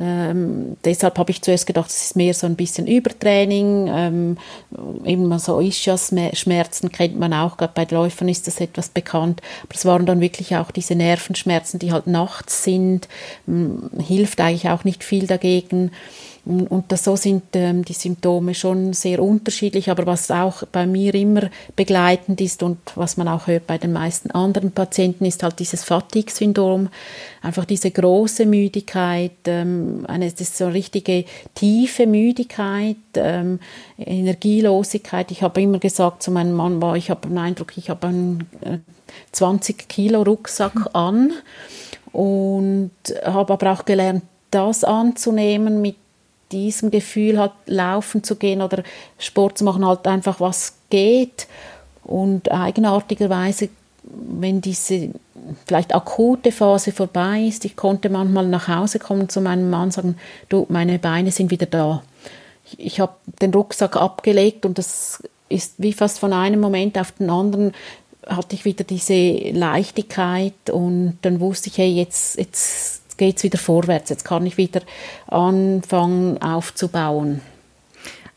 ähm, 0.00 0.76
deshalb 0.84 1.18
habe 1.18 1.30
ich 1.32 1.42
zuerst 1.42 1.66
gedacht, 1.66 1.90
es 1.90 2.04
ist 2.04 2.16
mehr 2.16 2.32
so 2.32 2.46
ein 2.46 2.54
bisschen 2.54 2.86
Übertraining. 2.86 3.88
Ähm, 3.88 4.38
eben 5.04 5.36
so 5.38 5.60
Ischias-Schmerzen 5.60 6.92
kennt 6.92 7.18
man 7.18 7.32
auch, 7.32 7.56
gerade 7.56 7.72
bei 7.74 7.84
Läufern 7.84 8.28
ist 8.28 8.46
das 8.46 8.60
etwas 8.60 8.90
bekannt. 8.90 9.42
Aber 9.64 9.74
es 9.74 9.84
waren 9.84 10.06
dann 10.06 10.20
wirklich 10.20 10.54
auch 10.56 10.70
diese 10.70 10.94
Nervenschmerzen, 10.94 11.80
die 11.80 11.92
halt 11.92 12.06
nachts 12.06 12.62
sind. 12.62 13.08
Ähm, 13.48 13.90
hilft 13.98 14.40
eigentlich 14.40 14.68
auch 14.68 14.84
nicht 14.84 15.02
viel 15.02 15.26
dagegen. 15.26 15.90
Und 16.48 16.84
das, 16.88 17.04
so 17.04 17.14
sind 17.14 17.44
ähm, 17.52 17.84
die 17.84 17.92
Symptome 17.92 18.54
schon 18.54 18.94
sehr 18.94 19.22
unterschiedlich, 19.22 19.90
aber 19.90 20.06
was 20.06 20.30
auch 20.30 20.62
bei 20.72 20.86
mir 20.86 21.14
immer 21.14 21.50
begleitend 21.76 22.40
ist 22.40 22.62
und 22.62 22.78
was 22.94 23.18
man 23.18 23.28
auch 23.28 23.48
hört 23.48 23.66
bei 23.66 23.76
den 23.76 23.92
meisten 23.92 24.30
anderen 24.30 24.70
Patienten, 24.70 25.26
ist 25.26 25.42
halt 25.42 25.58
dieses 25.58 25.84
Fatigue-Syndrom, 25.84 26.88
einfach 27.42 27.66
diese 27.66 27.90
große 27.90 28.46
Müdigkeit, 28.46 29.32
ähm, 29.44 30.06
eine 30.08 30.30
das 30.30 30.40
ist 30.40 30.56
so 30.56 30.68
richtige 30.68 31.26
tiefe 31.54 32.06
Müdigkeit, 32.06 32.96
ähm, 33.16 33.60
Energielosigkeit. 33.98 35.30
Ich 35.30 35.42
habe 35.42 35.60
immer 35.60 35.78
gesagt 35.78 36.22
zu 36.22 36.30
meinem 36.30 36.54
Mann, 36.54 36.80
boah, 36.80 36.96
ich 36.96 37.10
habe 37.10 37.28
den 37.28 37.36
Eindruck, 37.36 37.76
ich 37.76 37.90
habe 37.90 38.06
einen 38.06 38.48
äh, 38.62 38.78
20 39.32 39.86
Kilo 39.86 40.22
Rucksack 40.22 40.74
hm. 40.74 40.88
an 40.94 41.32
und 42.12 42.90
habe 43.22 43.52
aber 43.52 43.72
auch 43.72 43.84
gelernt, 43.84 44.22
das 44.50 44.82
anzunehmen 44.82 45.82
mit 45.82 45.96
diesem 46.52 46.90
Gefühl 46.90 47.38
hat, 47.38 47.52
laufen 47.66 48.22
zu 48.22 48.36
gehen 48.36 48.62
oder 48.62 48.82
Sport 49.18 49.58
zu 49.58 49.64
machen, 49.64 49.86
halt 49.86 50.06
einfach 50.06 50.40
was 50.40 50.74
geht. 50.90 51.46
Und 52.04 52.50
eigenartigerweise, 52.50 53.68
wenn 54.02 54.60
diese 54.60 55.10
vielleicht 55.66 55.94
akute 55.94 56.52
Phase 56.52 56.92
vorbei 56.92 57.42
ist, 57.42 57.64
ich 57.64 57.76
konnte 57.76 58.10
manchmal 58.10 58.46
nach 58.48 58.68
Hause 58.68 58.98
kommen 58.98 59.28
zu 59.28 59.40
meinem 59.40 59.70
Mann 59.70 59.84
und 59.84 59.92
sagen, 59.92 60.16
du, 60.48 60.66
meine 60.68 60.98
Beine 60.98 61.30
sind 61.30 61.50
wieder 61.50 61.66
da. 61.66 62.02
Ich, 62.64 62.78
ich 62.78 63.00
habe 63.00 63.14
den 63.40 63.52
Rucksack 63.52 63.96
abgelegt 63.96 64.66
und 64.66 64.78
das 64.78 65.22
ist 65.48 65.74
wie 65.78 65.92
fast 65.92 66.18
von 66.18 66.32
einem 66.32 66.60
Moment 66.60 66.98
auf 66.98 67.12
den 67.12 67.30
anderen 67.30 67.72
hatte 68.26 68.54
ich 68.54 68.64
wieder 68.64 68.84
diese 68.84 69.14
Leichtigkeit 69.52 70.70
und 70.70 71.18
dann 71.22 71.40
wusste 71.40 71.70
ich, 71.70 71.78
hey, 71.78 71.90
jetzt, 71.90 72.36
jetzt 72.38 73.02
geht 73.18 73.36
es 73.36 73.42
wieder 73.42 73.58
vorwärts, 73.58 74.10
jetzt 74.10 74.24
kann 74.24 74.46
ich 74.46 74.56
wieder 74.56 74.80
anfangen 75.26 76.40
aufzubauen. 76.40 77.42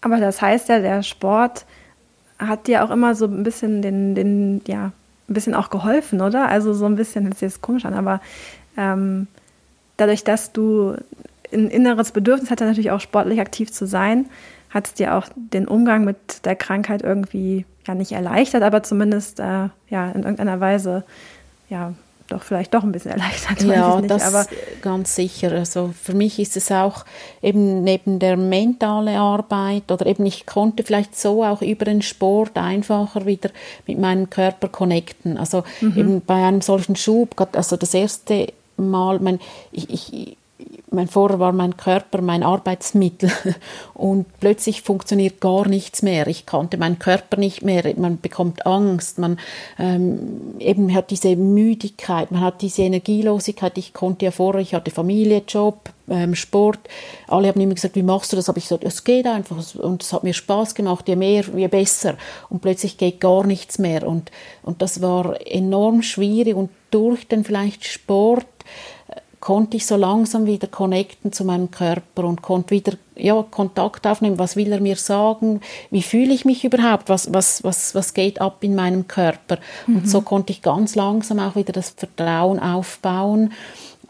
Aber 0.01 0.19
das 0.19 0.41
heißt 0.41 0.69
ja, 0.69 0.79
der 0.79 1.03
Sport 1.03 1.65
hat 2.39 2.67
dir 2.67 2.83
auch 2.83 2.89
immer 2.89 3.15
so 3.15 3.25
ein 3.25 3.43
bisschen 3.43 3.81
den, 3.81 4.15
den 4.15 4.61
ja, 4.67 4.91
ein 5.29 5.33
bisschen 5.33 5.55
auch 5.55 5.69
geholfen, 5.69 6.21
oder? 6.21 6.49
Also 6.49 6.73
so 6.73 6.85
ein 6.85 6.95
bisschen, 6.95 7.25
das 7.25 7.35
ist 7.35 7.41
jetzt 7.41 7.61
komisch 7.61 7.85
an, 7.85 7.93
aber 7.93 8.19
ähm, 8.77 9.27
dadurch, 9.97 10.23
dass 10.23 10.51
du 10.51 10.95
ein 11.53 11.69
inneres 11.69 12.11
Bedürfnis 12.11 12.49
hatte, 12.49 12.65
natürlich 12.65 12.91
auch 12.91 12.99
sportlich 13.01 13.39
aktiv 13.39 13.71
zu 13.71 13.85
sein, 13.85 14.25
hat 14.69 14.87
es 14.87 14.93
dir 14.93 15.15
auch 15.15 15.27
den 15.35 15.67
Umgang 15.67 16.05
mit 16.05 16.45
der 16.45 16.55
Krankheit 16.55 17.01
irgendwie 17.03 17.65
ja 17.87 17.93
nicht 17.93 18.11
erleichtert, 18.11 18.63
aber 18.63 18.83
zumindest 18.83 19.39
äh, 19.39 19.69
ja 19.89 20.11
in 20.11 20.23
irgendeiner 20.23 20.59
Weise 20.59 21.03
ja 21.69 21.93
doch 22.31 22.43
vielleicht 22.43 22.73
doch 22.73 22.83
ein 22.83 22.91
bisschen 22.91 23.11
erleichtert. 23.17 23.61
Ja, 23.63 23.99
nicht, 23.99 24.09
das 24.09 24.23
aber 24.23 24.45
ganz 24.81 25.15
sicher. 25.15 25.51
Also 25.51 25.93
für 26.01 26.13
mich 26.13 26.39
ist 26.39 26.57
es 26.57 26.71
auch 26.71 27.05
eben 27.41 27.83
neben 27.83 28.19
der 28.19 28.37
mentalen 28.37 29.15
Arbeit 29.15 29.91
oder 29.91 30.05
eben 30.05 30.25
ich 30.25 30.45
konnte 30.45 30.83
vielleicht 30.83 31.17
so 31.17 31.43
auch 31.43 31.61
über 31.61 31.85
den 31.85 32.01
Sport 32.01 32.57
einfacher 32.57 33.25
wieder 33.25 33.49
mit 33.87 33.99
meinem 33.99 34.29
Körper 34.29 34.67
connecten. 34.67 35.37
Also 35.37 35.63
mhm. 35.81 35.97
eben 35.97 36.21
bei 36.21 36.45
einem 36.45 36.61
solchen 36.61 36.95
Schub, 36.95 37.35
also 37.53 37.77
das 37.77 37.93
erste 37.93 38.47
Mal, 38.77 39.19
mein, 39.19 39.39
ich, 39.71 39.89
ich 39.89 40.37
mein 40.91 41.07
vorher 41.07 41.39
war 41.39 41.53
mein 41.53 41.77
Körper 41.77 42.21
mein 42.21 42.43
Arbeitsmittel 42.43 43.31
und 43.93 44.25
plötzlich 44.39 44.81
funktioniert 44.81 45.39
gar 45.39 45.67
nichts 45.67 46.01
mehr. 46.01 46.27
Ich 46.27 46.45
kannte 46.45 46.77
meinen 46.77 46.99
Körper 46.99 47.37
nicht 47.37 47.63
mehr. 47.63 47.83
Man 47.97 48.19
bekommt 48.19 48.65
Angst, 48.65 49.17
man 49.17 49.39
ähm, 49.79 50.55
eben 50.59 50.93
hat 50.93 51.09
diese 51.09 51.35
Müdigkeit, 51.35 52.31
man 52.31 52.41
hat 52.41 52.61
diese 52.61 52.83
Energielosigkeit. 52.83 53.77
Ich 53.77 53.93
konnte 53.93 54.25
ja 54.25 54.31
vorher, 54.31 54.61
ich 54.61 54.73
hatte 54.73 54.91
Familie, 54.91 55.43
Job, 55.47 55.89
ähm, 56.09 56.35
Sport. 56.35 56.79
Alle 57.27 57.47
haben 57.47 57.61
immer 57.61 57.75
gesagt, 57.75 57.95
wie 57.95 58.03
machst 58.03 58.33
du 58.33 58.35
das? 58.35 58.49
Aber 58.49 58.57
ich 58.57 58.65
gesagt, 58.65 58.83
es 58.83 59.03
geht 59.05 59.25
einfach 59.25 59.75
und 59.75 60.03
es 60.03 60.11
hat 60.11 60.23
mir 60.23 60.33
Spaß 60.33 60.75
gemacht. 60.75 61.07
Je 61.07 61.15
mehr, 61.15 61.45
je 61.55 61.67
besser. 61.67 62.15
Und 62.49 62.61
plötzlich 62.61 62.97
geht 62.97 63.21
gar 63.21 63.45
nichts 63.45 63.79
mehr 63.79 64.05
und 64.05 64.29
und 64.63 64.81
das 64.81 65.01
war 65.01 65.35
enorm 65.45 66.01
schwierig 66.01 66.55
und 66.55 66.69
durch 66.91 67.27
den 67.27 67.43
vielleicht 67.43 67.85
Sport 67.85 68.45
konnte 69.41 69.75
ich 69.75 69.85
so 69.85 69.95
langsam 69.95 70.45
wieder 70.45 70.67
connecten 70.67 71.33
zu 71.33 71.43
meinem 71.43 71.71
Körper 71.71 72.23
und 72.23 72.41
konnte 72.41 72.71
wieder 72.71 72.93
ja, 73.15 73.43
Kontakt 73.49 74.07
aufnehmen. 74.07 74.39
Was 74.39 74.55
will 74.55 74.71
er 74.71 74.79
mir 74.79 74.95
sagen? 74.95 75.61
Wie 75.89 76.03
fühle 76.03 76.33
ich 76.33 76.45
mich 76.45 76.63
überhaupt? 76.63 77.09
Was, 77.09 77.33
was, 77.33 77.63
was, 77.63 77.93
was 77.93 78.13
geht 78.13 78.39
ab 78.39 78.57
in 78.61 78.75
meinem 78.75 79.07
Körper? 79.07 79.57
Mhm. 79.87 79.97
Und 79.97 80.09
so 80.09 80.21
konnte 80.21 80.53
ich 80.53 80.61
ganz 80.61 80.95
langsam 80.95 81.39
auch 81.39 81.55
wieder 81.55 81.73
das 81.73 81.89
Vertrauen 81.89 82.59
aufbauen 82.59 83.51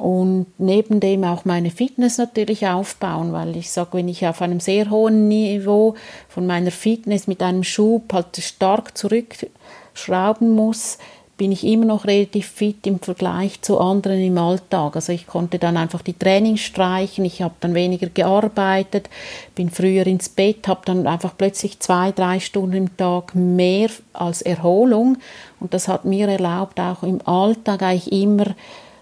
und 0.02 0.48
neben 0.58 1.00
dem 1.00 1.24
auch 1.24 1.46
meine 1.46 1.70
Fitness 1.70 2.18
natürlich 2.18 2.68
aufbauen, 2.68 3.34
weil 3.34 3.56
ich 3.56 3.72
sage, 3.72 3.90
wenn 3.94 4.08
ich 4.08 4.26
auf 4.26 4.42
einem 4.42 4.60
sehr 4.60 4.90
hohen 4.90 5.28
Niveau 5.28 5.94
von 6.28 6.48
meiner 6.48 6.72
Fitness 6.72 7.28
mit 7.28 7.44
einem 7.44 7.64
Schub 7.64 8.12
halt 8.12 8.36
stark 8.38 8.98
zurückschrauben 8.98 10.56
muss, 10.56 10.98
bin 11.42 11.52
ich 11.52 11.66
immer 11.66 11.86
noch 11.86 12.06
relativ 12.06 12.46
fit 12.46 12.86
im 12.86 13.00
Vergleich 13.00 13.64
zu 13.64 13.80
anderen 13.80 14.22
im 14.22 14.38
Alltag. 14.38 14.96
Also 14.96 15.12
ich 15.12 15.26
konnte 15.26 15.58
dann 15.58 15.76
einfach 15.76 16.04
die 16.04 16.14
Trainings 16.14 16.60
streichen, 16.60 17.26
ich 17.26 17.42
habe 17.42 17.56
dann 17.62 17.74
weniger 17.74 18.10
gearbeitet, 18.10 19.10
bin 19.56 19.72
früher 19.72 20.06
ins 20.06 20.30
Bett, 20.30 20.68
habe 20.68 20.82
dann 20.86 21.08
einfach 21.08 21.36
plötzlich 21.36 21.80
zwei, 21.80 22.12
drei 22.12 22.40
Stunden 22.40 22.76
im 22.76 22.96
Tag 22.96 23.34
mehr 23.34 23.90
als 24.14 24.44
Erholung 24.44 25.18
und 25.60 25.74
das 25.74 25.88
hat 25.88 26.06
mir 26.06 26.28
erlaubt, 26.28 26.80
auch 26.80 27.02
im 27.02 27.28
Alltag 27.28 27.82
eigentlich 27.82 28.12
immer 28.12 28.46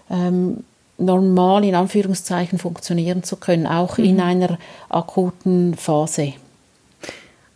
ähm, 0.08 0.64
normal 0.96 1.62
in 1.66 1.74
Anführungszeichen 1.74 2.58
funktionieren 2.58 3.22
zu 3.22 3.36
können, 3.36 3.66
auch 3.66 3.98
mhm. 3.98 4.04
in 4.04 4.20
einer 4.22 4.58
akuten 4.88 5.74
Phase. 5.74 6.32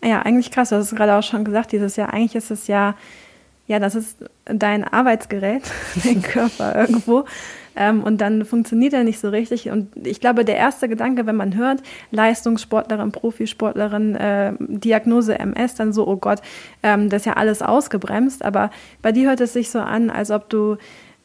Ja, 0.05 0.21
eigentlich 0.21 0.51
krass, 0.51 0.69
du 0.69 0.77
hast 0.77 0.93
es 0.93 0.95
gerade 0.95 1.15
auch 1.15 1.23
schon 1.23 1.43
gesagt, 1.43 1.73
dieses 1.73 1.97
Jahr, 1.97 2.13
eigentlich 2.13 2.35
ist 2.35 2.51
es 2.51 2.67
ja 2.67 2.95
ja, 3.67 3.79
das 3.79 3.95
ist 3.95 4.19
dein 4.45 4.85
Arbeitsgerät, 4.85 5.63
dein 6.05 6.23
Körper 6.23 6.75
irgendwo. 6.75 7.25
Ähm, 7.77 8.03
und 8.03 8.21
dann 8.21 8.45
funktioniert 8.45 8.93
er 8.93 9.05
nicht 9.05 9.19
so 9.19 9.31
richtig. 9.31 9.71
Und 9.71 9.91
ich 10.07 10.21
glaube, 10.21 10.45
der 10.45 10.57
erste 10.57 10.89
Gedanke, 10.89 11.27
wenn 11.27 11.37
man 11.37 11.57
hört, 11.57 11.83
Leistungssportlerin, 12.11 13.11
Profisportlerin, 13.11 14.15
äh, 14.15 14.53
Diagnose 14.61 15.39
MS, 15.39 15.75
dann 15.75 15.93
so, 15.93 16.07
oh 16.07 16.17
Gott, 16.17 16.41
ähm, 16.83 17.09
das 17.09 17.23
ist 17.23 17.27
ja 17.27 17.33
alles 17.33 17.63
ausgebremst. 17.63 18.45
Aber 18.45 18.71
bei 19.03 19.13
dir 19.13 19.29
hört 19.29 19.41
es 19.41 19.55
sich 19.55 19.71
so 19.71 19.81
an, 19.81 20.11
als 20.11 20.31
ob 20.31 20.49
du 20.51 20.77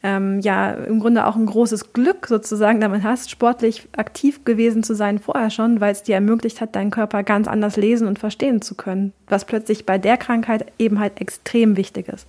ähm, 0.01 0.39
ja 0.39 0.71
im 0.71 0.99
Grunde 0.99 1.25
auch 1.25 1.35
ein 1.35 1.45
großes 1.45 1.93
Glück 1.93 2.27
sozusagen 2.27 2.79
damit 2.79 3.03
hast, 3.03 3.29
sportlich 3.29 3.87
aktiv 3.97 4.45
gewesen 4.45 4.83
zu 4.83 4.95
sein 4.95 5.19
vorher 5.19 5.49
schon, 5.49 5.81
weil 5.81 5.91
es 5.91 6.03
dir 6.03 6.15
ermöglicht 6.15 6.61
hat, 6.61 6.75
deinen 6.75 6.91
Körper 6.91 7.23
ganz 7.23 7.47
anders 7.47 7.75
lesen 7.75 8.07
und 8.07 8.19
verstehen 8.19 8.61
zu 8.61 8.75
können, 8.75 9.13
was 9.27 9.45
plötzlich 9.45 9.85
bei 9.85 9.97
der 9.97 10.17
Krankheit 10.17 10.71
eben 10.77 10.99
halt 10.99 11.19
extrem 11.19 11.75
wichtig 11.75 12.07
ist. 12.07 12.27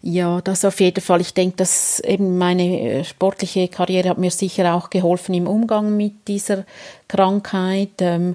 Ja, 0.00 0.40
das 0.40 0.64
auf 0.64 0.78
jeden 0.80 1.00
Fall. 1.00 1.20
Ich 1.20 1.34
denke, 1.34 1.56
dass 1.56 1.98
eben 2.00 2.38
meine 2.38 2.80
äh, 2.80 3.04
sportliche 3.04 3.66
Karriere 3.66 4.10
hat 4.10 4.18
mir 4.18 4.30
sicher 4.30 4.74
auch 4.74 4.90
geholfen 4.90 5.34
im 5.34 5.48
Umgang 5.48 5.96
mit 5.96 6.28
dieser 6.28 6.64
Krankheit. 7.08 8.00
Ähm, 8.00 8.34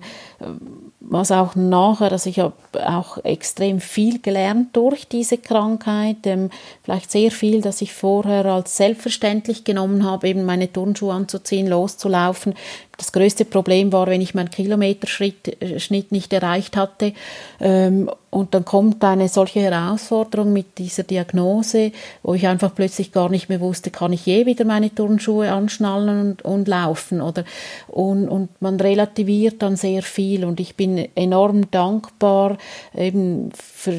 was 1.05 1.31
auch 1.31 1.55
nachher, 1.55 2.11
also 2.11 2.29
ich 2.29 2.39
habe 2.39 2.53
auch 2.73 3.23
extrem 3.25 3.81
viel 3.81 4.19
gelernt 4.19 4.69
durch 4.73 5.07
diese 5.07 5.37
Krankheit, 5.37 6.25
ähm, 6.25 6.49
vielleicht 6.81 7.11
sehr 7.11 7.29
viel, 7.29 7.61
dass 7.61 7.81
ich 7.81 7.93
vorher 7.93 8.45
als 8.45 8.77
selbstverständlich 8.77 9.65
genommen 9.65 10.05
habe, 10.05 10.29
eben 10.29 10.45
meine 10.45 10.71
Turnschuhe 10.71 11.13
anzuziehen, 11.13 11.67
loszulaufen. 11.67 12.53
Das 12.97 13.11
größte 13.11 13.43
Problem 13.43 13.91
war, 13.91 14.07
wenn 14.07 14.21
ich 14.21 14.33
meinen 14.33 14.51
Kilometerschnitt 14.51 15.61
äh, 15.61 16.05
nicht 16.09 16.31
erreicht 16.31 16.77
hatte. 16.77 17.13
Ähm, 17.59 18.09
und 18.29 18.53
dann 18.53 18.65
kommt 18.65 19.03
eine 19.03 19.29
solche 19.29 19.59
Herausforderung 19.61 20.53
mit 20.53 20.77
dieser 20.79 21.03
Diagnose, 21.03 21.91
wo 22.23 22.33
ich 22.33 22.47
einfach 22.47 22.73
plötzlich 22.73 23.11
gar 23.11 23.29
nicht 23.29 23.49
mehr 23.49 23.59
wusste, 23.59 23.91
kann 23.91 24.13
ich 24.13 24.25
je 24.25 24.45
wieder 24.45 24.65
meine 24.65 24.93
Turnschuhe 24.93 25.51
anschnallen 25.51 26.31
und, 26.31 26.45
und 26.45 26.67
laufen 26.67 27.21
oder 27.21 27.43
und, 27.87 28.27
und 28.27 28.49
man 28.63 28.79
relativiert 28.79 29.61
dann 29.61 29.75
sehr 29.75 30.01
viel 30.01 30.43
und 30.43 30.59
ich 30.59 30.75
bin 30.75 31.07
enorm 31.13 31.69
dankbar 31.69 32.57
eben 32.95 33.51
für 33.53 33.93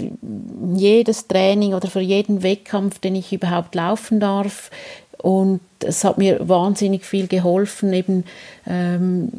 jedes 0.74 1.28
Training 1.28 1.74
oder 1.74 1.88
für 1.88 2.00
jeden 2.00 2.42
Wettkampf, 2.42 2.98
den 2.98 3.14
ich 3.14 3.32
überhaupt 3.32 3.76
laufen 3.76 4.18
darf 4.18 4.72
und 5.18 5.60
es 5.80 6.02
hat 6.02 6.18
mir 6.18 6.48
wahnsinnig 6.48 7.04
viel 7.04 7.28
geholfen 7.28 7.92
eben 7.92 8.24
ähm, 8.66 9.30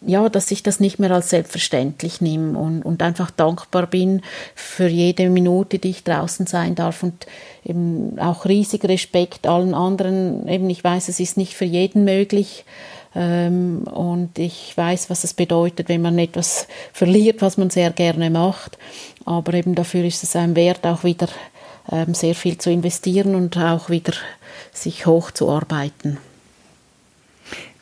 ja, 0.00 0.28
dass 0.28 0.50
ich 0.50 0.62
das 0.62 0.80
nicht 0.80 0.98
mehr 0.98 1.10
als 1.10 1.30
selbstverständlich 1.30 2.20
nehme 2.20 2.58
und, 2.58 2.82
und 2.82 3.02
einfach 3.02 3.30
dankbar 3.30 3.86
bin 3.86 4.22
für 4.54 4.86
jede 4.86 5.28
Minute, 5.28 5.78
die 5.78 5.90
ich 5.90 6.04
draußen 6.04 6.46
sein 6.46 6.74
darf 6.74 7.02
und 7.02 7.26
eben 7.64 8.18
auch 8.18 8.44
riesig 8.44 8.84
Respekt 8.84 9.46
allen 9.46 9.74
anderen. 9.74 10.46
Eben, 10.48 10.70
ich 10.70 10.82
weiß, 10.82 11.08
es 11.08 11.20
ist 11.20 11.36
nicht 11.36 11.54
für 11.54 11.64
jeden 11.64 12.04
möglich 12.04 12.64
ähm, 13.14 13.82
und 13.84 14.38
ich 14.38 14.76
weiß, 14.76 15.10
was 15.10 15.24
es 15.24 15.34
bedeutet, 15.34 15.88
wenn 15.88 16.02
man 16.02 16.18
etwas 16.18 16.66
verliert, 16.92 17.42
was 17.42 17.56
man 17.56 17.70
sehr 17.70 17.90
gerne 17.90 18.30
macht. 18.30 18.78
Aber 19.24 19.54
eben 19.54 19.74
dafür 19.74 20.04
ist 20.04 20.22
es 20.22 20.36
ein 20.36 20.56
Wert, 20.56 20.86
auch 20.86 21.04
wieder 21.04 21.28
ähm, 21.90 22.14
sehr 22.14 22.34
viel 22.34 22.58
zu 22.58 22.70
investieren 22.70 23.34
und 23.34 23.56
auch 23.56 23.90
wieder 23.90 24.14
sich 24.72 25.06
hochzuarbeiten 25.06 26.18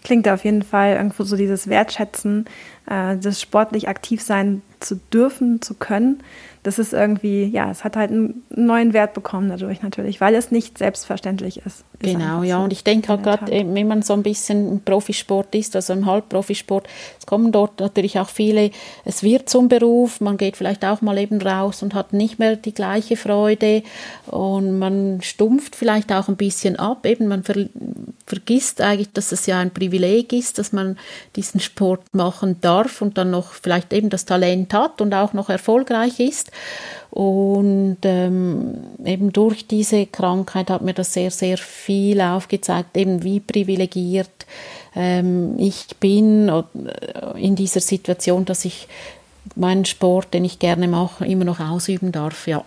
klingt 0.03 0.27
auf 0.29 0.45
jeden 0.45 0.63
Fall 0.63 0.95
irgendwo 0.95 1.25
so 1.25 1.37
dieses 1.37 1.69
Wertschätzen, 1.69 2.47
äh, 2.87 3.19
das 3.19 3.39
sportlich 3.39 3.87
aktiv 3.87 4.23
sein 4.23 4.63
zu 4.81 4.97
dürfen, 4.97 5.61
zu 5.61 5.75
können 5.75 6.23
das 6.63 6.79
ist 6.79 6.93
irgendwie, 6.93 7.45
ja, 7.45 7.71
es 7.71 7.85
hat 7.85 7.97
halt 7.97 8.11
einen 8.11 8.43
neuen 8.51 8.93
Wert 8.93 9.15
bekommen 9.15 9.49
dadurch 9.49 9.83
natürlich, 9.83 10.21
weil 10.21 10.35
es 10.35 10.51
nicht 10.51 10.79
selbstverständlich 10.79 11.63
ist. 11.65 11.85
Genau, 12.01 12.43
ja, 12.43 12.59
so. 12.59 12.65
und 12.65 12.73
ich 12.73 12.85
denke 12.85 13.09
halt 13.09 13.23
gerade, 13.23 13.51
wenn 13.51 13.89
man 13.89 14.03
so 14.03 14.15
ein 14.15 14.23
bisschen 14.23 14.69
im 14.69 14.81
Profisport 14.81 15.55
ist, 15.55 15.77
also 15.77 15.93
im 15.93 16.07
Halbprofisport, 16.07 16.89
es 17.19 17.27
kommen 17.27 17.53
dort 17.53 17.81
natürlich 17.81 18.19
auch 18.19 18.29
viele, 18.29 18.71
es 19.05 19.23
wird 19.23 19.49
zum 19.49 19.69
Beruf, 19.69 20.21
man 20.21 20.37
geht 20.37 20.57
vielleicht 20.57 20.85
auch 20.85 21.01
mal 21.03 21.19
eben 21.19 21.41
raus 21.41 21.83
und 21.83 21.95
hat 21.95 22.13
nicht 22.13 22.39
mehr 22.39 22.57
die 22.57 22.75
gleiche 22.75 23.17
Freude 23.17 23.83
und 24.27 24.79
man 24.79 25.21
stumpft 25.23 25.77
vielleicht 25.77 26.13
auch 26.13 26.29
ein 26.29 26.37
bisschen 26.37 26.77
ab, 26.77 27.07
eben 27.07 27.29
man 27.29 27.43
ver 27.43 27.67
vergisst 28.27 28.81
eigentlich, 28.81 29.13
dass 29.13 29.33
es 29.33 29.47
ja 29.47 29.59
ein 29.59 29.73
Privileg 29.73 30.33
ist, 30.33 30.59
dass 30.59 30.73
man 30.73 30.97
diesen 31.35 31.59
Sport 31.59 32.03
machen 32.13 32.61
darf 32.61 33.03
und 33.03 33.19
dann 33.19 33.31
noch 33.31 33.53
vielleicht 33.53 33.93
eben 33.93 34.09
das 34.09 34.25
Talent 34.25 34.73
hat 34.73 35.01
und 35.01 35.13
auch 35.15 35.33
noch 35.33 35.51
erfolgreich 35.51 36.21
ist. 36.21 36.53
Und 37.11 37.99
ähm, 38.05 38.75
eben 39.05 39.33
durch 39.33 39.67
diese 39.67 40.07
Krankheit 40.07 40.71
hat 40.71 40.83
mir 40.83 40.95
das 40.95 41.13
sehr, 41.13 41.31
sehr 41.31 41.59
viel 41.59 42.21
aufgezeigt, 42.21 42.97
eben 42.97 43.25
wie 43.25 43.41
privilegiert 43.41 44.31
ähm, 44.95 45.55
ich 45.59 45.87
bin 45.99 46.49
äh, 46.49 46.63
in 47.39 47.57
dieser 47.57 47.81
Situation, 47.81 48.45
dass 48.45 48.65
ich 48.65 48.89
meinen 49.57 49.85
Sport, 49.85 50.35
den 50.35 50.45
ich 50.45 50.59
gerne 50.59 50.89
mache, 50.89 51.27
immer 51.27 51.45
noch 51.45 51.61
ausüben 51.61 52.13
darf, 52.13 52.47
ja. 52.47 52.63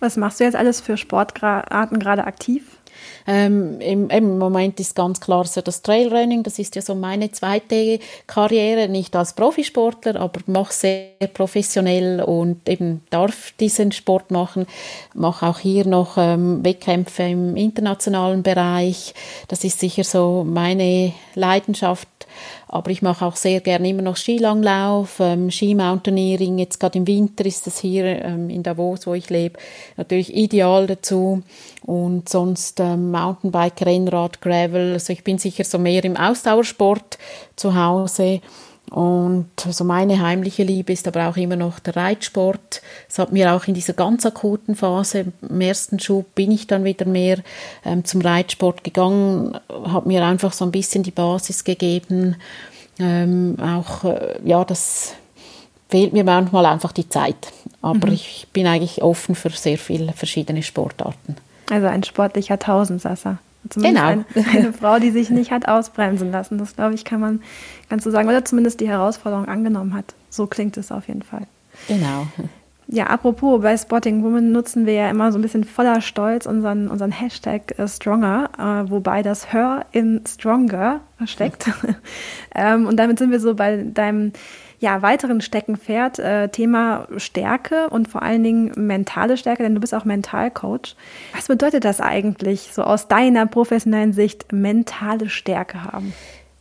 Was 0.00 0.16
machst 0.16 0.40
du 0.40 0.44
jetzt 0.44 0.56
alles 0.56 0.80
für 0.80 0.96
Sportarten 0.96 1.98
gerade 1.98 2.24
aktiv? 2.24 2.77
Ähm, 3.26 3.80
im, 3.80 4.08
Im 4.08 4.38
Moment 4.38 4.80
ist 4.80 4.94
ganz 4.94 5.20
klar 5.20 5.44
so 5.44 5.60
das 5.60 5.82
Trailrunning, 5.82 6.42
das 6.42 6.58
ist 6.58 6.76
ja 6.76 6.82
so 6.82 6.94
meine 6.94 7.30
zweite 7.30 7.98
Karriere, 8.26 8.88
nicht 8.88 9.14
als 9.14 9.34
Profisportler, 9.34 10.16
aber 10.16 10.40
mache 10.46 10.72
sehr 10.72 11.10
professionell 11.34 12.22
und 12.22 12.68
eben 12.68 13.02
darf 13.10 13.52
diesen 13.60 13.92
Sport 13.92 14.30
machen. 14.30 14.66
Mache 15.14 15.46
auch 15.46 15.58
hier 15.58 15.86
noch 15.86 16.16
ähm, 16.16 16.64
Wettkämpfe 16.64 17.24
im 17.24 17.56
internationalen 17.56 18.42
Bereich. 18.42 19.14
Das 19.48 19.62
ist 19.62 19.78
sicher 19.78 20.04
so 20.04 20.44
meine 20.48 21.12
Leidenschaft 21.34 22.08
aber 22.66 22.90
ich 22.90 23.02
mache 23.02 23.24
auch 23.24 23.36
sehr 23.36 23.60
gerne 23.60 23.88
immer 23.88 24.02
noch 24.02 24.16
Skilanglauf, 24.16 25.20
ähm, 25.20 25.50
Skimountaineering. 25.50 26.58
Jetzt 26.58 26.80
gerade 26.80 26.98
im 26.98 27.06
Winter 27.06 27.44
ist 27.46 27.66
das 27.66 27.78
hier 27.78 28.04
ähm, 28.04 28.50
in 28.50 28.62
Davos, 28.62 29.06
wo 29.06 29.14
ich 29.14 29.30
lebe, 29.30 29.58
natürlich 29.96 30.34
ideal 30.34 30.86
dazu. 30.86 31.42
Und 31.84 32.28
sonst 32.28 32.80
ähm, 32.80 33.10
Mountainbike, 33.10 33.84
Rennrad, 33.84 34.40
Gravel. 34.40 34.92
Also 34.94 35.12
ich 35.12 35.24
bin 35.24 35.38
sicher 35.38 35.64
so 35.64 35.78
mehr 35.78 36.04
im 36.04 36.16
Ausdauersport 36.16 37.18
zu 37.56 37.74
Hause. 37.74 38.40
Und 38.90 39.48
so 39.58 39.84
meine 39.84 40.20
heimliche 40.20 40.62
Liebe 40.62 40.92
ist 40.92 41.06
aber 41.06 41.28
auch 41.28 41.36
immer 41.36 41.56
noch 41.56 41.78
der 41.78 41.96
Reitsport. 41.96 42.80
Es 43.08 43.18
hat 43.18 43.32
mir 43.32 43.52
auch 43.52 43.66
in 43.66 43.74
dieser 43.74 43.92
ganz 43.92 44.24
akuten 44.24 44.74
Phase, 44.74 45.26
im 45.42 45.60
ersten 45.60 45.98
Schub, 46.00 46.34
bin 46.34 46.50
ich 46.50 46.66
dann 46.66 46.84
wieder 46.84 47.06
mehr 47.06 47.38
ähm, 47.84 48.04
zum 48.04 48.20
Reitsport 48.20 48.84
gegangen, 48.84 49.58
hat 49.84 50.06
mir 50.06 50.24
einfach 50.24 50.52
so 50.52 50.64
ein 50.64 50.70
bisschen 50.70 51.02
die 51.02 51.10
Basis 51.10 51.64
gegeben. 51.64 52.36
Ähm, 52.98 53.56
auch, 53.60 54.04
äh, 54.04 54.38
ja, 54.44 54.64
das 54.64 55.14
fehlt 55.88 56.12
mir 56.12 56.24
manchmal 56.24 56.66
einfach 56.66 56.92
die 56.92 57.08
Zeit. 57.08 57.52
Aber 57.82 58.08
mhm. 58.08 58.14
ich 58.14 58.46
bin 58.52 58.66
eigentlich 58.66 59.02
offen 59.02 59.34
für 59.34 59.50
sehr 59.50 59.78
viele 59.78 60.12
verschiedene 60.12 60.62
Sportarten. 60.62 61.36
Also 61.70 61.86
ein 61.86 62.02
sportlicher 62.02 62.58
Tausendsasser. 62.58 63.38
Zumindest 63.68 64.04
genau. 64.04 64.24
eine, 64.34 64.48
eine, 64.58 64.72
Frau, 64.72 64.98
die 64.98 65.10
sich 65.10 65.30
nicht 65.30 65.50
hat 65.50 65.68
ausbremsen 65.68 66.30
lassen. 66.30 66.58
Das, 66.58 66.76
glaube 66.76 66.94
ich, 66.94 67.04
kann 67.04 67.20
man 67.20 67.42
ganz 67.88 68.04
so 68.04 68.10
sagen. 68.10 68.28
Oder 68.28 68.44
zumindest 68.44 68.80
die 68.80 68.88
Herausforderung 68.88 69.46
angenommen 69.46 69.94
hat. 69.94 70.14
So 70.30 70.46
klingt 70.46 70.76
es 70.76 70.92
auf 70.92 71.08
jeden 71.08 71.22
Fall. 71.22 71.46
Genau. 71.86 72.26
Ja, 72.90 73.08
apropos, 73.08 73.60
bei 73.60 73.76
Spotting 73.76 74.22
Woman 74.22 74.50
nutzen 74.50 74.86
wir 74.86 74.94
ja 74.94 75.10
immer 75.10 75.30
so 75.30 75.38
ein 75.38 75.42
bisschen 75.42 75.64
voller 75.64 76.00
Stolz 76.00 76.46
unseren, 76.46 76.88
unseren 76.88 77.12
Hashtag 77.12 77.78
äh, 77.78 77.86
Stronger, 77.86 78.48
äh, 78.56 78.90
wobei 78.90 79.22
das 79.22 79.52
Her 79.52 79.84
in 79.92 80.22
Stronger 80.26 81.00
steckt. 81.26 81.70
ähm, 82.54 82.86
und 82.86 82.96
damit 82.96 83.18
sind 83.18 83.30
wir 83.30 83.40
so 83.40 83.54
bei 83.54 83.82
deinem 83.82 84.32
ja, 84.80 85.02
weiteren 85.02 85.40
Steckenpferd, 85.40 86.18
äh, 86.18 86.48
Thema 86.48 87.08
Stärke 87.16 87.88
und 87.90 88.08
vor 88.08 88.22
allen 88.22 88.44
Dingen 88.44 88.72
mentale 88.76 89.36
Stärke, 89.36 89.62
denn 89.62 89.74
du 89.74 89.80
bist 89.80 89.94
auch 89.94 90.04
Mentalcoach. 90.04 90.94
Was 91.34 91.48
bedeutet 91.48 91.84
das 91.84 92.00
eigentlich, 92.00 92.70
so 92.72 92.82
aus 92.82 93.08
deiner 93.08 93.46
professionellen 93.46 94.12
Sicht, 94.12 94.52
mentale 94.52 95.28
Stärke 95.28 95.84
haben? 95.84 96.14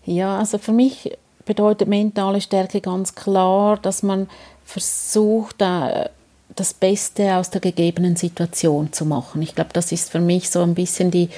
Ja, 0.05 0.39
also 0.39 0.57
für 0.57 0.71
mich 0.71 1.11
bedeutet 1.45 1.87
mentale 1.87 2.41
Stärke 2.41 2.81
ganz 2.81 3.13
klar, 3.13 3.77
dass 3.77 4.01
man 4.01 4.27
versucht, 4.65 5.61
äh, 5.61 6.09
das 6.55 6.73
Beste 6.73 7.35
aus 7.35 7.51
der 7.51 7.61
gegebenen 7.61 8.15
Situation 8.15 8.91
zu 8.91 9.05
machen. 9.05 9.41
Ich 9.41 9.53
glaube, 9.53 9.69
das 9.73 9.91
ist 9.91 10.09
für 10.11 10.19
mich 10.19 10.49
so 10.49 10.61
ein 10.61 10.73
bisschen 10.73 11.11
die, 11.11 11.29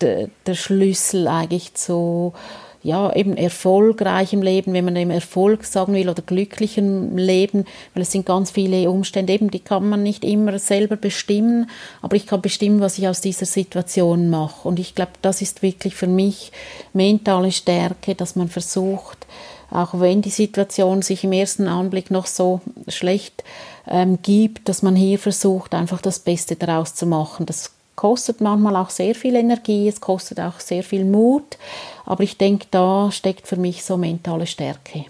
der, 0.00 0.28
der 0.46 0.54
Schlüssel 0.54 1.28
eigentlich 1.28 1.74
zu 1.74 2.32
ja, 2.82 3.12
eben 3.14 3.36
erfolgreichem 3.36 4.40
Leben, 4.40 4.72
wenn 4.72 4.84
man 4.84 4.96
eben 4.96 5.10
Erfolg 5.10 5.64
sagen 5.64 5.94
will 5.94 6.08
oder 6.08 6.22
glücklichem 6.22 7.16
Leben, 7.16 7.64
weil 7.94 8.02
es 8.02 8.12
sind 8.12 8.24
ganz 8.24 8.52
viele 8.52 8.88
Umstände, 8.88 9.32
eben 9.32 9.50
die 9.50 9.58
kann 9.58 9.88
man 9.88 10.02
nicht 10.02 10.24
immer 10.24 10.58
selber 10.58 10.96
bestimmen, 10.96 11.68
aber 12.02 12.16
ich 12.16 12.26
kann 12.26 12.40
bestimmen, 12.40 12.80
was 12.80 12.98
ich 12.98 13.08
aus 13.08 13.20
dieser 13.20 13.46
Situation 13.46 14.30
mache. 14.30 14.68
Und 14.68 14.78
ich 14.78 14.94
glaube, 14.94 15.12
das 15.22 15.42
ist 15.42 15.62
wirklich 15.62 15.96
für 15.96 16.06
mich 16.06 16.52
mentale 16.92 17.50
Stärke, 17.50 18.14
dass 18.14 18.36
man 18.36 18.48
versucht, 18.48 19.26
auch 19.70 20.00
wenn 20.00 20.22
die 20.22 20.30
Situation 20.30 21.02
sich 21.02 21.24
im 21.24 21.32
ersten 21.32 21.66
Anblick 21.66 22.10
noch 22.10 22.26
so 22.26 22.60
schlecht 22.86 23.44
ähm, 23.86 24.18
gibt, 24.22 24.68
dass 24.68 24.82
man 24.82 24.96
hier 24.96 25.18
versucht, 25.18 25.74
einfach 25.74 26.00
das 26.00 26.20
Beste 26.20 26.56
daraus 26.56 26.94
zu 26.94 27.06
machen. 27.06 27.44
Das 27.44 27.72
kostet 27.98 28.40
manchmal 28.40 28.76
auch 28.76 28.90
sehr 28.90 29.12
viel 29.12 29.34
Energie, 29.34 29.88
es 29.88 30.00
kostet 30.00 30.38
auch 30.38 30.60
sehr 30.60 30.84
viel 30.84 31.04
Mut, 31.04 31.58
aber 32.06 32.22
ich 32.22 32.38
denke, 32.38 32.68
da 32.70 33.10
steckt 33.10 33.48
für 33.48 33.56
mich 33.56 33.84
so 33.84 33.96
mentale 33.96 34.46
Stärke. 34.46 35.06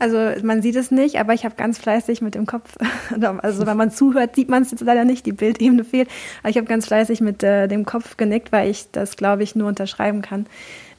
Also 0.00 0.18
man 0.42 0.60
sieht 0.60 0.74
es 0.74 0.90
nicht, 0.90 1.20
aber 1.20 1.34
ich 1.34 1.44
habe 1.44 1.54
ganz 1.54 1.78
fleißig 1.78 2.20
mit 2.20 2.34
dem 2.34 2.46
Kopf, 2.46 2.76
also 3.42 3.64
wenn 3.64 3.76
man 3.76 3.92
zuhört, 3.92 4.34
sieht 4.34 4.48
man 4.48 4.64
es 4.64 4.72
jetzt 4.72 4.80
leider 4.80 5.04
nicht, 5.04 5.24
die 5.24 5.30
Bildebene 5.30 5.84
fehlt, 5.84 6.08
aber 6.42 6.50
ich 6.50 6.56
habe 6.56 6.66
ganz 6.66 6.86
fleißig 6.86 7.20
mit 7.20 7.44
äh, 7.44 7.68
dem 7.68 7.84
Kopf 7.86 8.16
genickt, 8.16 8.50
weil 8.50 8.68
ich 8.68 8.90
das, 8.90 9.16
glaube 9.16 9.44
ich, 9.44 9.54
nur 9.54 9.68
unterschreiben 9.68 10.20
kann. 10.20 10.46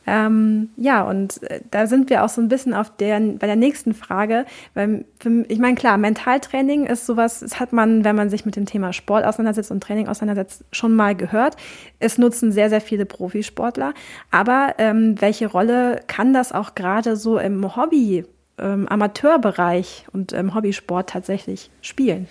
Ähm, 0.08 0.70
ja, 0.78 1.04
und 1.04 1.42
äh, 1.44 1.62
da 1.72 1.88
sind 1.88 2.10
wir 2.10 2.24
auch 2.24 2.30
so 2.30 2.42
ein 2.42 2.48
bisschen 2.48 2.74
auf 2.74 2.96
der, 2.96 3.20
bei 3.20 3.48
der 3.48 3.56
nächsten 3.56 3.94
Frage. 3.94 4.46
Weil 4.74 5.06
für, 5.20 5.46
ich 5.48 5.60
meine, 5.60 5.76
klar, 5.76 5.98
Mentaltraining 5.98 6.86
ist 6.86 7.06
sowas, 7.06 7.40
das 7.40 7.60
hat 7.60 7.74
man, 7.74 8.04
wenn 8.04 8.16
man 8.16 8.30
sich 8.30 8.46
mit 8.46 8.56
dem 8.56 8.66
Thema 8.66 8.94
Sport 8.94 9.26
auseinandersetzt 9.26 9.72
und 9.72 9.82
Training 9.82 10.08
auseinandersetzt, 10.08 10.64
schon 10.72 10.96
mal 10.96 11.16
gehört. 11.16 11.56
Es 12.00 12.18
nutzen 12.18 12.52
sehr, 12.52 12.70
sehr 12.70 12.82
viele 12.82 13.06
Profisportler. 13.06 13.94
Aber 14.32 14.76
ähm, 14.78 15.20
welche 15.20 15.48
Rolle 15.48 16.02
kann 16.08 16.34
das 16.34 16.52
auch 16.52 16.76
gerade 16.76 17.16
so 17.16 17.38
im 17.38 17.76
Hobby, 17.76 18.26
ähm, 18.58 18.88
Amateurbereich 18.88 20.06
und 20.14 20.32
im 20.32 20.54
Hobbysport 20.54 21.10
tatsächlich 21.10 21.70
spielen? 21.82 22.28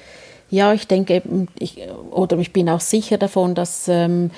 Ja, 0.51 0.73
ich 0.73 0.87
denke, 0.87 1.23
ich, 1.59 1.79
oder 2.11 2.39
ich 2.39 2.53
bin 2.53 2.69
auch 2.69 2.81
sicher 2.81 3.19
davon, 3.19 3.55
dass 3.55 3.89
ähm, 3.89 4.31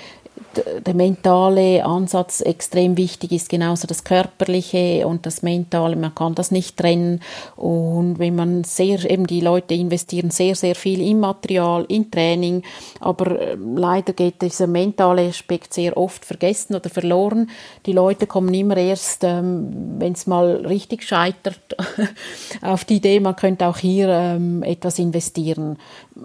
der 0.87 0.95
mentale 0.95 1.85
Ansatz 1.85 2.41
extrem 2.41 2.97
wichtig 2.97 3.33
ist, 3.33 3.49
genauso 3.49 3.87
das 3.87 4.05
körperliche 4.05 5.07
und 5.07 5.27
das 5.27 5.43
mentale, 5.43 5.97
man 5.97 6.15
kann 6.15 6.35
das 6.35 6.51
nicht 6.51 6.77
trennen 6.77 7.21
und 7.57 8.19
wenn 8.19 8.37
man 8.37 8.65
sehr, 8.65 9.09
eben 9.11 9.27
die 9.27 9.41
Leute 9.41 9.75
investieren 9.75 10.31
sehr, 10.31 10.55
sehr 10.55 10.75
viel 10.75 11.01
in 11.01 11.21
Material, 11.21 11.85
in 11.89 12.11
Training, 12.11 12.63
aber 13.01 13.41
äh, 13.41 13.57
leider 13.57 14.13
geht 14.13 14.43
dieser 14.43 14.67
mentale 14.67 15.29
Aspekt 15.29 15.75
sehr 15.75 15.97
oft 15.97 16.25
vergessen 16.25 16.75
oder 16.75 16.91
verloren. 16.91 17.51
Die 17.85 17.93
Leute 17.93 18.27
kommen 18.27 18.53
immer 18.55 18.77
erst, 18.77 19.25
ähm, 19.25 19.97
wenn 19.99 20.13
es 20.13 20.27
mal 20.27 20.67
richtig 20.67 21.03
scheitert, 21.03 21.77
auf 22.63 22.85
die 22.85 22.97
Idee, 22.97 23.21
man 23.21 23.37
könnte 23.37 23.67
auch 23.67 23.79
hier 23.79 24.09
ähm, 24.09 24.63
etwas 24.63 24.99
investieren. 24.99 25.79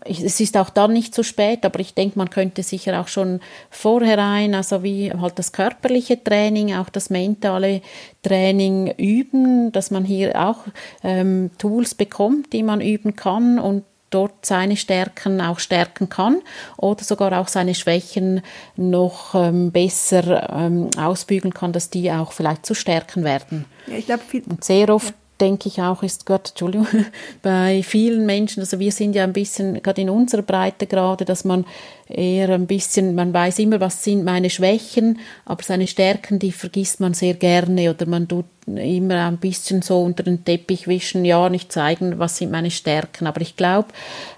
Es 0.06 0.40
ist 0.40 0.58
auch 0.58 0.70
dann 0.70 0.94
nicht 0.94 1.14
zu 1.14 1.24
spät, 1.24 1.66
aber 1.66 1.80
ich 1.80 1.94
denke, 1.94 2.18
man 2.18 2.30
könnte 2.30 2.64
sicher 2.64 3.02
auch 3.02 3.08
schon 3.08 3.40
vorher 3.70 4.12
vornherein, 4.12 4.56
also 4.56 4.84
wie 4.84 5.12
halt 5.12 5.38
das 5.40 5.52
körperliche 5.52 6.22
Training, 6.22 6.76
auch 6.76 6.90
das 6.90 7.10
mentale 7.10 7.82
Training 8.24 8.94
üben, 8.98 9.72
dass 9.72 9.92
man 9.92 10.04
hier 10.04 10.36
auch 10.36 10.60
ähm, 11.04 11.52
Tools 11.58 11.96
bekommt, 11.96 12.54
die 12.54 12.64
man 12.64 12.82
üben 12.82 13.16
kann 13.16 13.60
und 13.60 13.84
dort 14.10 14.46
seine 14.46 14.76
Stärken 14.76 15.40
auch 15.40 15.60
stärken 15.60 16.10
kann 16.10 16.42
oder 16.78 17.04
sogar 17.04 17.40
auch 17.40 17.48
seine 17.48 17.74
Schwächen 17.76 18.42
noch 18.76 19.36
ähm, 19.36 19.72
besser 19.72 20.50
ähm, 20.52 20.90
ausbügeln 20.98 21.54
kann, 21.54 21.72
dass 21.72 21.90
die 21.90 22.12
auch 22.12 22.34
vielleicht 22.34 22.66
zu 22.66 22.74
Stärken 22.74 23.24
werden. 23.24 23.66
Ja, 23.88 23.98
ich 23.98 24.06
glaube, 24.06 24.24
sehr 24.60 24.90
oft 24.90 25.14
denke 25.42 25.68
ich 25.68 25.82
auch, 25.82 26.04
ist 26.04 26.26
Gott, 26.26 26.50
Entschuldigung, 26.50 26.88
bei 27.42 27.82
vielen 27.84 28.26
Menschen, 28.26 28.62
also 28.62 28.80
wir 28.80 28.92
sind 28.92 29.16
ja 29.16 29.24
ein 29.24 29.34
bisschen, 29.34 29.82
gerade 29.82 30.02
in 30.02 30.10
unserer 30.10 30.44
Breite 30.44 30.86
gerade, 30.86 31.26
dass 31.26 31.44
man 31.44 31.66
eher 32.08 32.50
ein 32.50 32.68
bisschen, 32.68 33.16
man 33.16 33.34
weiß 33.34 33.60
immer, 33.60 33.80
was 33.80 34.04
sind 34.04 34.24
meine 34.24 34.50
Schwächen, 34.50 35.20
aber 35.46 35.64
seine 35.64 35.88
Stärken, 35.88 36.40
die 36.40 36.52
vergisst 36.52 37.00
man 37.00 37.14
sehr 37.14 37.34
gerne 37.34 37.90
oder 37.90 38.06
man 38.06 38.28
tut 38.28 38.46
immer 38.68 39.26
ein 39.26 39.38
bisschen 39.38 39.82
so 39.82 40.02
unter 40.04 40.24
den 40.24 40.46
Teppich 40.46 40.88
wischen, 40.88 41.26
ja, 41.26 41.50
nicht 41.50 41.72
zeigen, 41.72 42.20
was 42.20 42.38
sind 42.38 42.52
meine 42.52 42.70
Stärken. 42.70 43.26
Aber 43.26 43.42
ich 43.42 43.56
glaube, 43.56 43.90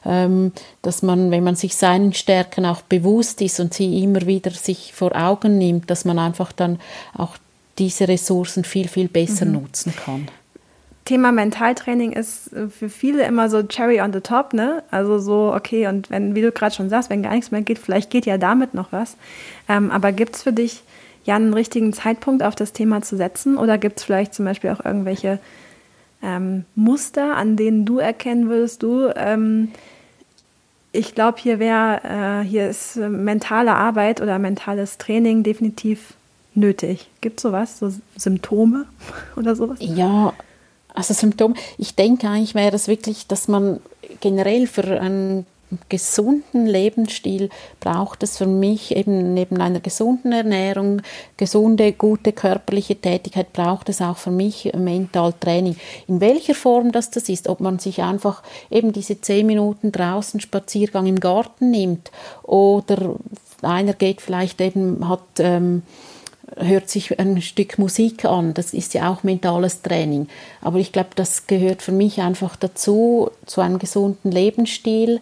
ähm, 0.06 0.54
dass 0.82 1.02
man, 1.02 1.30
wenn 1.30 1.44
man 1.44 1.56
sich 1.56 1.76
seinen 1.76 2.14
Stärken 2.14 2.66
auch 2.66 2.82
bewusst 2.82 3.42
ist 3.42 3.60
und 3.60 3.74
sie 3.74 4.02
immer 4.02 4.26
wieder 4.26 4.52
sich 4.52 4.94
vor 4.94 5.16
Augen 5.16 5.58
nimmt, 5.58 5.90
dass 5.90 6.06
man 6.06 6.20
einfach 6.20 6.52
dann 6.54 6.80
auch 7.16 7.38
diese 7.78 8.08
Ressourcen 8.08 8.64
viel, 8.64 8.88
viel 8.88 9.10
besser 9.10 9.46
mhm. 9.46 9.54
nutzen 9.54 9.94
kann. 9.96 10.28
Thema 11.06 11.32
Mentaltraining 11.32 12.14
ist 12.14 12.54
äh, 12.54 12.70
für 12.70 12.90
viele 12.90 13.26
immer 13.26 13.50
so 13.50 13.64
Cherry 13.64 14.02
on 14.02 14.14
the 14.14 14.22
top, 14.22 14.54
ne? 14.54 14.84
Also 14.92 15.20
so, 15.20 15.54
okay, 15.54 15.88
und 15.88 16.10
wenn, 16.10 16.36
wie 16.36 16.42
du 16.42 16.52
gerade 16.52 16.74
schon 16.74 16.90
sagst, 16.90 17.10
wenn 17.10 17.24
gar 17.24 17.34
nichts 17.34 17.52
mehr 17.52 17.62
geht, 17.62 17.80
vielleicht 17.80 18.10
geht 18.10 18.26
ja 18.26 18.38
damit 18.38 18.74
noch 18.74 18.92
was. 18.92 19.18
Ähm, 19.68 19.92
aber 19.92 20.12
gibt 20.12 20.36
es 20.36 20.44
für 20.44 20.54
dich 20.54 20.84
ja 21.26 21.36
einen 21.36 21.54
richtigen 21.54 21.94
Zeitpunkt 21.94 22.44
auf 22.44 22.56
das 22.56 22.74
Thema 22.74 23.02
zu 23.02 23.18
setzen? 23.18 23.58
Oder 23.58 23.78
gibt 23.78 24.00
es 24.00 24.04
vielleicht 24.04 24.34
zum 24.34 24.46
Beispiel 24.46 24.70
auch 24.70 24.84
irgendwelche 24.84 25.40
ähm, 26.24 26.66
Muster, 26.76 27.36
an 27.36 27.58
denen 27.58 27.86
du 27.86 28.00
erkennen 28.00 28.50
würdest, 28.50 28.82
du, 28.82 29.10
ähm, 29.16 29.72
ich 30.94 31.16
glaube, 31.16 31.40
hier 31.40 31.60
wäre, 31.60 32.44
äh, 32.44 32.48
hier 32.48 32.70
ist 32.70 32.96
äh, 32.96 33.10
mentale 33.10 33.74
Arbeit 33.76 34.22
oder 34.22 34.40
mentales 34.40 34.98
Training 34.98 35.44
definitiv 35.44 36.14
nötig. 36.56 37.10
Gibt 37.20 37.40
es 37.40 37.44
sowas, 37.44 37.80
so 37.80 37.92
Symptome 38.16 38.86
oder 39.36 39.56
sowas? 39.56 39.80
Ja, 39.82 40.34
also 40.94 41.14
Symptom, 41.14 41.56
ich 41.78 41.96
denke 41.96 42.28
eigentlich 42.28 42.56
wäre 42.56 42.76
es 42.76 42.88
wirklich, 42.88 43.28
dass 43.28 43.48
man 43.48 43.80
generell 44.20 44.68
für 44.68 45.00
einen 45.00 45.46
gesunden 45.90 46.66
Lebensstil 46.66 47.50
braucht 47.80 48.24
es 48.24 48.38
für 48.38 48.46
mich 48.46 48.96
eben 48.96 49.34
neben 49.34 49.60
einer 49.62 49.80
gesunden 49.80 50.32
Ernährung, 50.32 51.02
gesunde, 51.38 51.94
gute 51.94 52.32
körperliche 52.32 52.96
Tätigkeit, 52.96 53.54
braucht 53.54 53.90
es 53.90 54.02
auch 54.02 54.18
für 54.18 54.32
mich 54.32 54.72
mental 54.76 55.34
Training. 55.40 55.76
In 56.08 56.22
welcher 56.22 56.56
Form 56.56 56.92
das 56.92 57.10
das 57.12 57.30
ist, 57.30 57.48
ob 57.48 57.60
man 57.60 57.80
sich 57.80 58.02
einfach 58.02 58.44
eben 58.70 58.94
diese 58.94 59.20
zehn 59.22 59.48
Minuten 59.48 59.92
draußen 59.92 60.40
Spaziergang 60.40 61.08
im 61.08 61.20
Garten 61.20 61.72
nimmt 61.72 62.12
oder 62.44 63.16
einer 63.62 63.94
geht 63.94 64.22
vielleicht 64.22 64.60
eben, 64.62 65.08
hat 65.08 65.22
ähm, 65.40 65.84
hört 66.58 66.90
sich 66.90 67.20
ein 67.20 67.42
Stück 67.42 67.80
Musik 67.80 68.26
an. 68.26 68.54
Das 68.54 68.74
ist 68.74 68.94
ja 68.94 69.12
auch 69.12 69.24
mentales 69.24 69.82
Training. 69.82 70.28
Aber 70.62 70.80
ich 70.80 70.92
glaube, 70.92 71.10
das 71.16 71.48
gehört 71.48 71.82
für 71.82 71.92
mich 71.92 72.22
einfach 72.22 72.56
dazu, 72.56 73.32
zu 73.46 73.62
einem 73.62 73.80
gesunden 73.80 74.32
Lebensstil. 74.32 75.22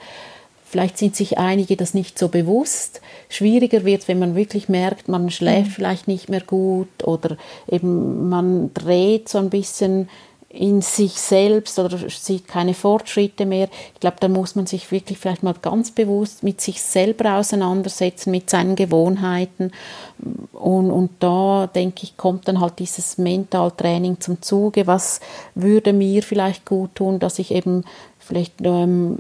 Vielleicht 0.65 0.97
sind 0.97 1.15
sich 1.15 1.37
einige 1.37 1.75
das 1.75 1.93
nicht 1.93 2.17
so 2.17 2.29
bewusst. 2.29 3.01
Schwieriger 3.29 3.83
wird, 3.83 4.07
wenn 4.07 4.19
man 4.19 4.35
wirklich 4.35 4.69
merkt, 4.69 5.09
man 5.09 5.29
schläft 5.29 5.69
mhm. 5.69 5.73
vielleicht 5.73 6.07
nicht 6.07 6.29
mehr 6.29 6.41
gut 6.41 7.03
oder 7.03 7.37
eben 7.69 8.29
man 8.29 8.73
dreht 8.73 9.27
so 9.27 9.37
ein 9.37 9.49
bisschen 9.49 10.07
in 10.53 10.81
sich 10.81 11.13
selbst 11.13 11.79
oder 11.79 11.97
sieht 12.09 12.47
keine 12.47 12.73
Fortschritte 12.73 13.45
mehr. 13.45 13.69
Ich 13.93 13.99
glaube, 13.99 14.17
da 14.19 14.27
muss 14.27 14.55
man 14.55 14.65
sich 14.65 14.91
wirklich 14.91 15.17
vielleicht 15.17 15.43
mal 15.43 15.55
ganz 15.61 15.91
bewusst 15.91 16.43
mit 16.43 16.59
sich 16.59 16.81
selber 16.81 17.35
auseinandersetzen, 17.35 18.31
mit 18.31 18.49
seinen 18.49 18.75
Gewohnheiten. 18.75 19.71
Und, 20.51 20.91
und 20.91 21.11
da, 21.19 21.69
denke 21.73 22.03
ich, 22.03 22.17
kommt 22.17 22.47
dann 22.47 22.59
halt 22.59 22.79
dieses 22.79 23.17
Mentaltraining 23.17 24.19
zum 24.19 24.41
Zuge. 24.41 24.87
Was 24.87 25.21
würde 25.55 25.93
mir 25.93 26.21
vielleicht 26.21 26.65
gut 26.65 26.95
tun, 26.95 27.19
dass 27.19 27.39
ich 27.39 27.51
eben 27.51 27.85
vielleicht 28.21 28.53
ähm, 28.61 29.17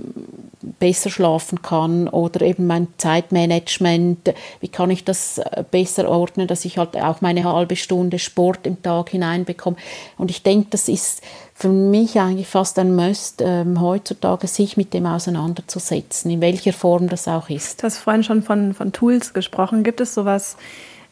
besser 0.79 1.09
schlafen 1.09 1.61
kann 1.61 2.07
oder 2.07 2.41
eben 2.41 2.67
mein 2.67 2.87
Zeitmanagement, 2.97 4.33
wie 4.59 4.67
kann 4.67 4.89
ich 4.91 5.03
das 5.03 5.39
äh, 5.39 5.63
besser 5.69 6.07
ordnen, 6.09 6.47
dass 6.47 6.65
ich 6.65 6.77
halt 6.77 6.95
auch 6.97 7.21
meine 7.21 7.43
halbe 7.43 7.75
Stunde 7.75 8.19
Sport 8.19 8.65
im 8.67 8.81
Tag 8.81 9.09
hineinbekomme. 9.09 9.77
Und 10.17 10.31
ich 10.31 10.43
denke, 10.43 10.67
das 10.69 10.87
ist 10.87 11.21
für 11.53 11.69
mich 11.69 12.19
eigentlich 12.19 12.47
fast 12.47 12.79
ein 12.79 12.95
Must, 12.95 13.41
ähm, 13.41 13.81
heutzutage 13.81 14.47
sich 14.47 14.77
mit 14.77 14.93
dem 14.93 15.05
auseinanderzusetzen, 15.05 16.31
in 16.31 16.41
welcher 16.41 16.73
Form 16.73 17.09
das 17.09 17.27
auch 17.27 17.49
ist. 17.49 17.81
Du 17.81 17.83
hast 17.83 17.97
vorhin 17.97 18.23
schon 18.23 18.41
von, 18.41 18.73
von 18.73 18.91
Tools 18.91 19.33
gesprochen. 19.33 19.83
Gibt 19.83 20.01
es 20.01 20.13
sowas 20.13 20.57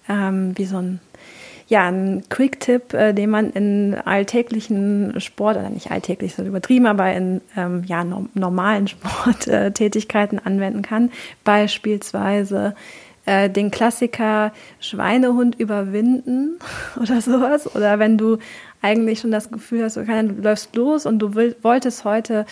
ähm, 0.08 0.58
wie 0.58 0.66
so 0.66 0.78
ein 0.78 1.00
ja, 1.70 1.88
ein 1.88 2.24
Quick-Tipp, 2.30 2.96
äh, 2.96 3.14
den 3.14 3.30
man 3.30 3.52
in 3.52 3.94
alltäglichen 3.94 5.20
Sport, 5.22 5.56
oder 5.58 5.70
nicht 5.70 5.92
alltäglich, 5.92 6.34
so 6.34 6.44
übertrieben, 6.44 6.88
aber 6.88 7.14
in 7.14 7.42
ähm, 7.56 7.84
ja, 7.86 8.04
no 8.04 8.26
normalen 8.34 8.88
Sporttätigkeiten 8.90 10.40
anwenden 10.40 10.82
kann. 10.82 11.12
Beispielsweise 11.44 12.74
äh, 13.26 13.52
den 13.52 13.70
Klassiker 13.70 14.52
Schweinehund 14.80 15.60
überwinden 15.60 16.58
oder 17.00 17.22
sowas. 17.22 17.74
Oder 17.76 18.00
wenn 18.00 18.18
du 18.18 18.40
eigentlich 18.82 19.20
schon 19.20 19.32
das 19.32 19.52
Gefühl 19.52 19.84
hast, 19.84 19.98
okay, 19.98 20.28
du 20.28 20.42
läufst 20.42 20.76
los 20.76 21.06
und 21.06 21.20
du 21.20 21.36
will, 21.36 21.56
wolltest 21.62 22.04
heute 22.04 22.48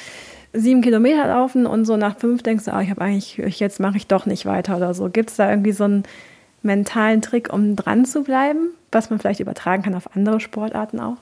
sieben 0.53 0.84
Kilometer 0.84 1.25
laufen 1.27 1.65
und 1.65 1.86
so 1.86 1.97
nach 1.97 2.19
fünf 2.19 2.43
denkst 2.43 2.65
du, 2.65 2.71
oh, 2.75 2.80
ich 2.80 2.91
habe 2.91 3.01
eigentlich, 3.01 3.38
jetzt 3.38 3.80
mache 3.80 3.97
ich 3.97 4.06
doch 4.06 4.27
nicht 4.27 4.45
weiter 4.45 4.77
oder 4.77 4.93
so. 4.93 5.10
Gibt 5.10 5.32
es 5.32 5.38
da 5.38 5.49
irgendwie 5.49 5.71
so 5.71 5.86
einen 5.86 6.03
mentalen 6.62 7.23
Trick, 7.23 7.51
um 7.51 7.75
dran 7.75 8.06
zu 8.06 8.21
bleiben? 8.21 8.77
Was 8.91 9.10
man 9.10 9.19
vielleicht 9.19 9.39
übertragen 9.39 9.84
kann 9.84 9.95
auf 9.95 10.15
andere 10.15 10.39
Sportarten 10.39 11.00
auch? 11.00 11.17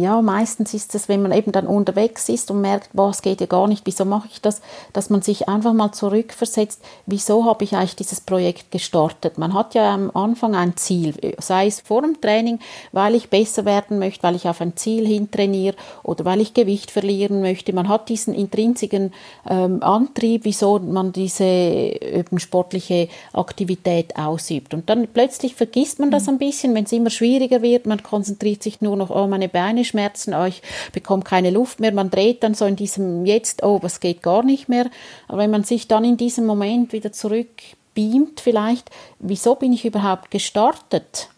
Ja, 0.00 0.22
meistens 0.22 0.72
ist 0.72 0.94
es, 0.94 1.08
wenn 1.08 1.20
man 1.20 1.32
eben 1.32 1.52
dann 1.52 1.66
unterwegs 1.66 2.28
ist 2.30 2.50
und 2.50 2.62
merkt, 2.62 2.88
was 2.94 3.20
geht 3.20 3.42
ja 3.42 3.46
gar 3.46 3.68
nicht, 3.68 3.84
wieso 3.84 4.06
mache 4.06 4.28
ich 4.32 4.40
das, 4.40 4.62
dass 4.94 5.10
man 5.10 5.20
sich 5.20 5.48
einfach 5.48 5.74
mal 5.74 5.92
zurückversetzt, 5.92 6.80
wieso 7.04 7.44
habe 7.44 7.64
ich 7.64 7.76
eigentlich 7.76 7.96
dieses 7.96 8.22
Projekt 8.22 8.70
gestartet. 8.70 9.36
Man 9.36 9.52
hat 9.52 9.74
ja 9.74 9.92
am 9.92 10.10
Anfang 10.14 10.54
ein 10.54 10.76
Ziel, 10.78 11.34
sei 11.38 11.66
es 11.66 11.80
vor 11.80 12.00
dem 12.00 12.20
Training, 12.20 12.58
weil 12.92 13.14
ich 13.14 13.28
besser 13.28 13.66
werden 13.66 13.98
möchte, 13.98 14.22
weil 14.22 14.34
ich 14.34 14.48
auf 14.48 14.62
ein 14.62 14.76
Ziel 14.76 15.06
hintrainiere 15.06 15.76
oder 16.02 16.24
weil 16.24 16.40
ich 16.40 16.54
Gewicht 16.54 16.90
verlieren 16.90 17.42
möchte. 17.42 17.74
Man 17.74 17.88
hat 17.88 18.08
diesen 18.08 18.32
intrinsigen 18.32 19.12
ähm, 19.48 19.82
Antrieb, 19.82 20.44
wieso 20.44 20.78
man 20.78 21.12
diese 21.12 21.44
eben 21.44 22.38
sportliche 22.38 23.08
Aktivität 23.34 24.16
ausübt. 24.16 24.72
Und 24.72 24.88
dann 24.88 25.06
plötzlich 25.08 25.54
vergisst 25.54 25.98
man 25.98 26.10
das 26.10 26.24
mhm. 26.24 26.30
ein 26.30 26.38
bisschen, 26.38 26.74
wenn 26.74 26.84
es 26.84 26.92
immer 26.92 27.10
schwieriger 27.10 27.60
wird, 27.60 27.86
man 27.86 28.02
konzentriert 28.02 28.62
sich 28.62 28.80
nur 28.80 28.96
noch, 28.96 29.10
oh, 29.10 29.26
meine 29.26 29.48
Beine 29.48 29.81
Schmerzen, 29.84 30.34
oh, 30.34 30.44
ich 30.44 30.62
bekomme 30.92 31.22
keine 31.22 31.50
Luft 31.50 31.80
mehr. 31.80 31.92
Man 31.92 32.10
dreht 32.10 32.42
dann 32.42 32.54
so 32.54 32.64
in 32.64 32.76
diesem 32.76 33.26
Jetzt, 33.26 33.62
oh, 33.62 33.78
was 33.82 34.00
geht 34.00 34.22
gar 34.22 34.42
nicht 34.42 34.68
mehr. 34.68 34.90
Aber 35.28 35.38
wenn 35.38 35.50
man 35.50 35.64
sich 35.64 35.88
dann 35.88 36.04
in 36.04 36.16
diesem 36.16 36.46
Moment 36.46 36.92
wieder 36.92 37.12
zurückbeamt, 37.12 38.40
vielleicht, 38.40 38.90
wieso 39.18 39.54
bin 39.54 39.72
ich 39.72 39.84
überhaupt 39.84 40.30
gestartet? 40.30 41.28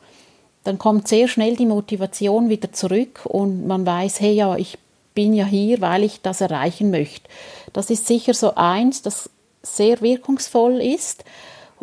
dann 0.64 0.78
kommt 0.78 1.06
sehr 1.06 1.28
schnell 1.28 1.56
die 1.56 1.66
Motivation 1.66 2.48
wieder 2.48 2.72
zurück 2.72 3.20
und 3.24 3.66
man 3.66 3.86
weiß, 3.86 4.20
hey 4.20 4.32
ja, 4.32 4.56
ich 4.56 4.78
bin 5.14 5.34
ja 5.34 5.44
hier, 5.44 5.80
weil 5.80 6.02
ich 6.02 6.22
das 6.22 6.40
erreichen 6.40 6.90
möchte. 6.90 7.28
Das 7.72 7.90
ist 7.90 8.06
sicher 8.06 8.34
so 8.34 8.54
eins, 8.56 9.02
das 9.02 9.30
sehr 9.62 10.00
wirkungsvoll 10.00 10.80
ist. 10.80 11.24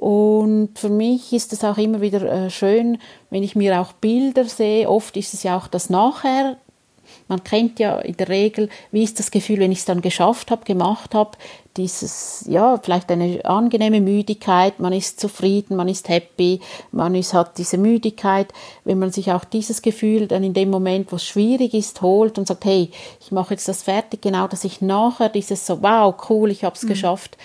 Und 0.02 0.80
für 0.80 0.90
mich 0.90 1.32
ist 1.32 1.54
es 1.54 1.64
auch 1.64 1.78
immer 1.78 2.02
wieder 2.02 2.24
äh, 2.24 2.50
schön, 2.50 2.98
wenn 3.30 3.44
ich 3.44 3.56
mir 3.56 3.80
auch 3.80 3.94
Bilder 3.94 4.46
sehe. 4.46 4.90
Oft 4.90 5.16
ist 5.16 5.36
es 5.36 5.44
ja 5.44 5.56
auch 5.56 5.68
das 5.68 5.92
Nachher, 5.92 6.58
man 7.28 7.44
kennt 7.44 7.78
ja 7.78 8.00
in 8.00 8.18
der 8.18 8.28
Regel, 8.28 8.70
wie 8.92 9.04
ist 9.04 9.20
das 9.20 9.30
Gefühl, 9.30 9.60
wenn 9.60 9.72
ich 9.72 9.80
es 9.80 9.86
dann 9.86 10.02
geschafft 10.02 10.50
habe, 10.50 10.66
gemacht 10.66 11.14
habe, 11.14 11.38
dieses, 11.78 12.46
ja, 12.48 12.80
vielleicht 12.82 13.12
eine 13.12 13.46
angenehme 13.46 14.02
Müdigkeit, 14.02 14.80
man 14.80 14.92
ist 14.92 15.20
zufrieden, 15.20 15.76
man 15.76 15.88
ist 15.88 16.10
happy, 16.10 16.62
man 16.92 17.14
ist, 17.14 17.36
hat 17.36 17.60
diese 17.60 17.78
Müdigkeit, 17.78 18.52
wenn 18.86 18.98
man 18.98 19.12
sich 19.12 19.32
auch 19.32 19.44
dieses 19.44 19.84
Gefühl 19.84 20.26
dann 20.26 20.44
in 20.44 20.56
dem 20.56 20.72
Moment, 20.72 21.12
wo 21.12 21.18
es 21.18 21.26
schwierig 21.28 21.76
ist, 21.76 22.02
holt 22.02 22.40
und 22.40 22.48
sagt, 22.48 22.66
hey, 22.66 22.90
ich 23.20 23.32
mache 23.32 23.54
jetzt 23.54 23.68
das 23.68 23.84
fertig, 23.84 24.24
genau, 24.24 24.48
dass 24.48 24.64
ich 24.64 24.82
nachher 24.82 25.30
dieses 25.30 25.68
so, 25.68 25.84
wow, 25.84 26.16
cool, 26.28 26.50
ich 26.50 26.64
habe 26.64 26.76
es 26.76 26.84
mhm. 26.84 26.88
geschafft, 26.88 27.38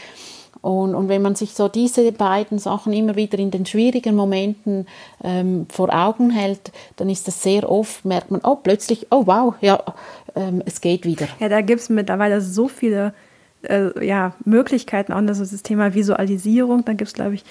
und, 0.67 0.97
und 0.97 1.09
wenn 1.09 1.23
man 1.23 1.37
sich 1.37 1.55
so 1.55 1.69
diese 1.69 2.11
beiden 2.11 2.59
Sachen 2.59 2.93
immer 2.93 3.15
wieder 3.15 3.39
in 3.39 3.53
den 3.53 3.67
schwierigen 3.67 4.17
Momenten 4.17 4.89
ähm, 5.23 5.67
vor 5.69 5.95
Augen 5.95 6.31
hält, 6.31 6.73
dann 6.97 7.09
ist 7.09 7.29
das 7.29 7.41
sehr 7.41 7.71
oft, 7.71 8.05
merkt 8.05 8.33
man, 8.33 8.41
oh, 8.43 8.57
plötzlich, 8.57 9.07
oh 9.11 9.29
wow, 9.29 9.55
ja, 9.61 9.81
ähm, 10.35 10.65
es 10.67 10.81
geht 10.81 11.05
wieder. 11.05 11.29
Ja, 11.39 11.49
da 11.49 11.61
gibt 11.61 11.83
es 11.83 11.89
mittlerweile 11.89 12.41
so 12.41 12.67
viele 12.67 13.15
äh, 13.63 14.05
ja, 14.05 14.33
Möglichkeiten, 14.45 15.13
auch 15.13 15.21
das, 15.25 15.39
das 15.39 15.63
Thema 15.63 15.95
Visualisierung. 15.95 16.85
Da 16.85 16.95
gibt 16.95 17.11
es, 17.11 17.15
glaube 17.15 17.35
ich, 17.35 17.45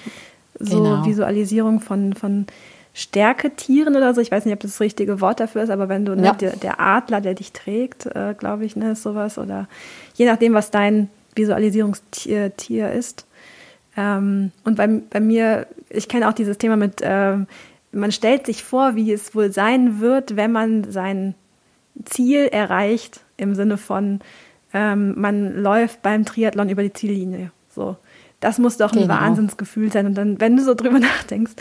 so 0.60 0.82
genau. 0.82 1.06
Visualisierung 1.06 1.80
von, 1.80 2.12
von 2.12 2.46
Stärketieren 2.92 3.96
oder 3.96 4.12
so. 4.12 4.20
Ich 4.20 4.30
weiß 4.30 4.44
nicht, 4.44 4.52
ob 4.52 4.60
das 4.60 4.72
das 4.72 4.80
richtige 4.80 5.22
Wort 5.22 5.40
dafür 5.40 5.62
ist, 5.62 5.70
aber 5.70 5.88
wenn 5.88 6.04
du, 6.04 6.14
ne, 6.14 6.26
ja. 6.26 6.32
der, 6.34 6.56
der, 6.56 6.80
Adler, 6.80 7.22
der 7.22 7.32
dich 7.32 7.54
trägt, 7.54 8.04
äh, 8.14 8.34
glaube 8.38 8.66
ich, 8.66 8.76
ne, 8.76 8.90
ist 8.90 9.02
sowas. 9.02 9.38
Oder 9.38 9.68
je 10.16 10.26
nachdem, 10.26 10.52
was 10.52 10.70
dein 10.70 11.08
Visualisierungstier 11.36 12.92
ist. 12.92 13.26
Ähm, 13.96 14.52
und 14.64 14.76
bei, 14.76 14.86
bei 14.86 15.20
mir, 15.20 15.66
ich 15.88 16.08
kenne 16.08 16.28
auch 16.28 16.32
dieses 16.32 16.58
Thema 16.58 16.76
mit, 16.76 17.00
ähm, 17.02 17.46
man 17.92 18.12
stellt 18.12 18.46
sich 18.46 18.62
vor, 18.62 18.94
wie 18.94 19.12
es 19.12 19.34
wohl 19.34 19.52
sein 19.52 20.00
wird, 20.00 20.36
wenn 20.36 20.52
man 20.52 20.90
sein 20.90 21.34
Ziel 22.04 22.46
erreicht, 22.46 23.20
im 23.36 23.54
Sinne 23.54 23.78
von, 23.78 24.20
ähm, 24.74 25.14
man 25.18 25.62
läuft 25.62 26.02
beim 26.02 26.24
Triathlon 26.24 26.68
über 26.68 26.82
die 26.82 26.92
Ziellinie. 26.92 27.52
So. 27.70 27.96
Das 28.40 28.58
muss 28.58 28.76
doch 28.76 28.92
ein 28.92 29.02
genau. 29.02 29.14
Wahnsinnsgefühl 29.14 29.90
sein. 29.90 30.06
Und 30.06 30.14
dann, 30.14 30.40
wenn 30.40 30.56
du 30.56 30.62
so 30.62 30.74
drüber 30.74 30.98
nachdenkst, 31.00 31.54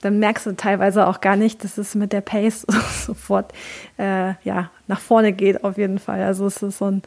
dann 0.00 0.18
merkst 0.18 0.46
du 0.46 0.56
teilweise 0.56 1.06
auch 1.06 1.20
gar 1.20 1.36
nicht, 1.36 1.64
dass 1.64 1.78
es 1.78 1.94
mit 1.94 2.12
der 2.12 2.20
Pace 2.20 2.66
sofort 3.06 3.52
äh, 3.98 4.34
ja, 4.44 4.70
nach 4.86 5.00
vorne 5.00 5.32
geht, 5.32 5.64
auf 5.64 5.78
jeden 5.78 5.98
Fall. 5.98 6.22
Also 6.22 6.46
es 6.46 6.62
ist 6.62 6.78
so 6.78 6.86
ein, 6.86 7.02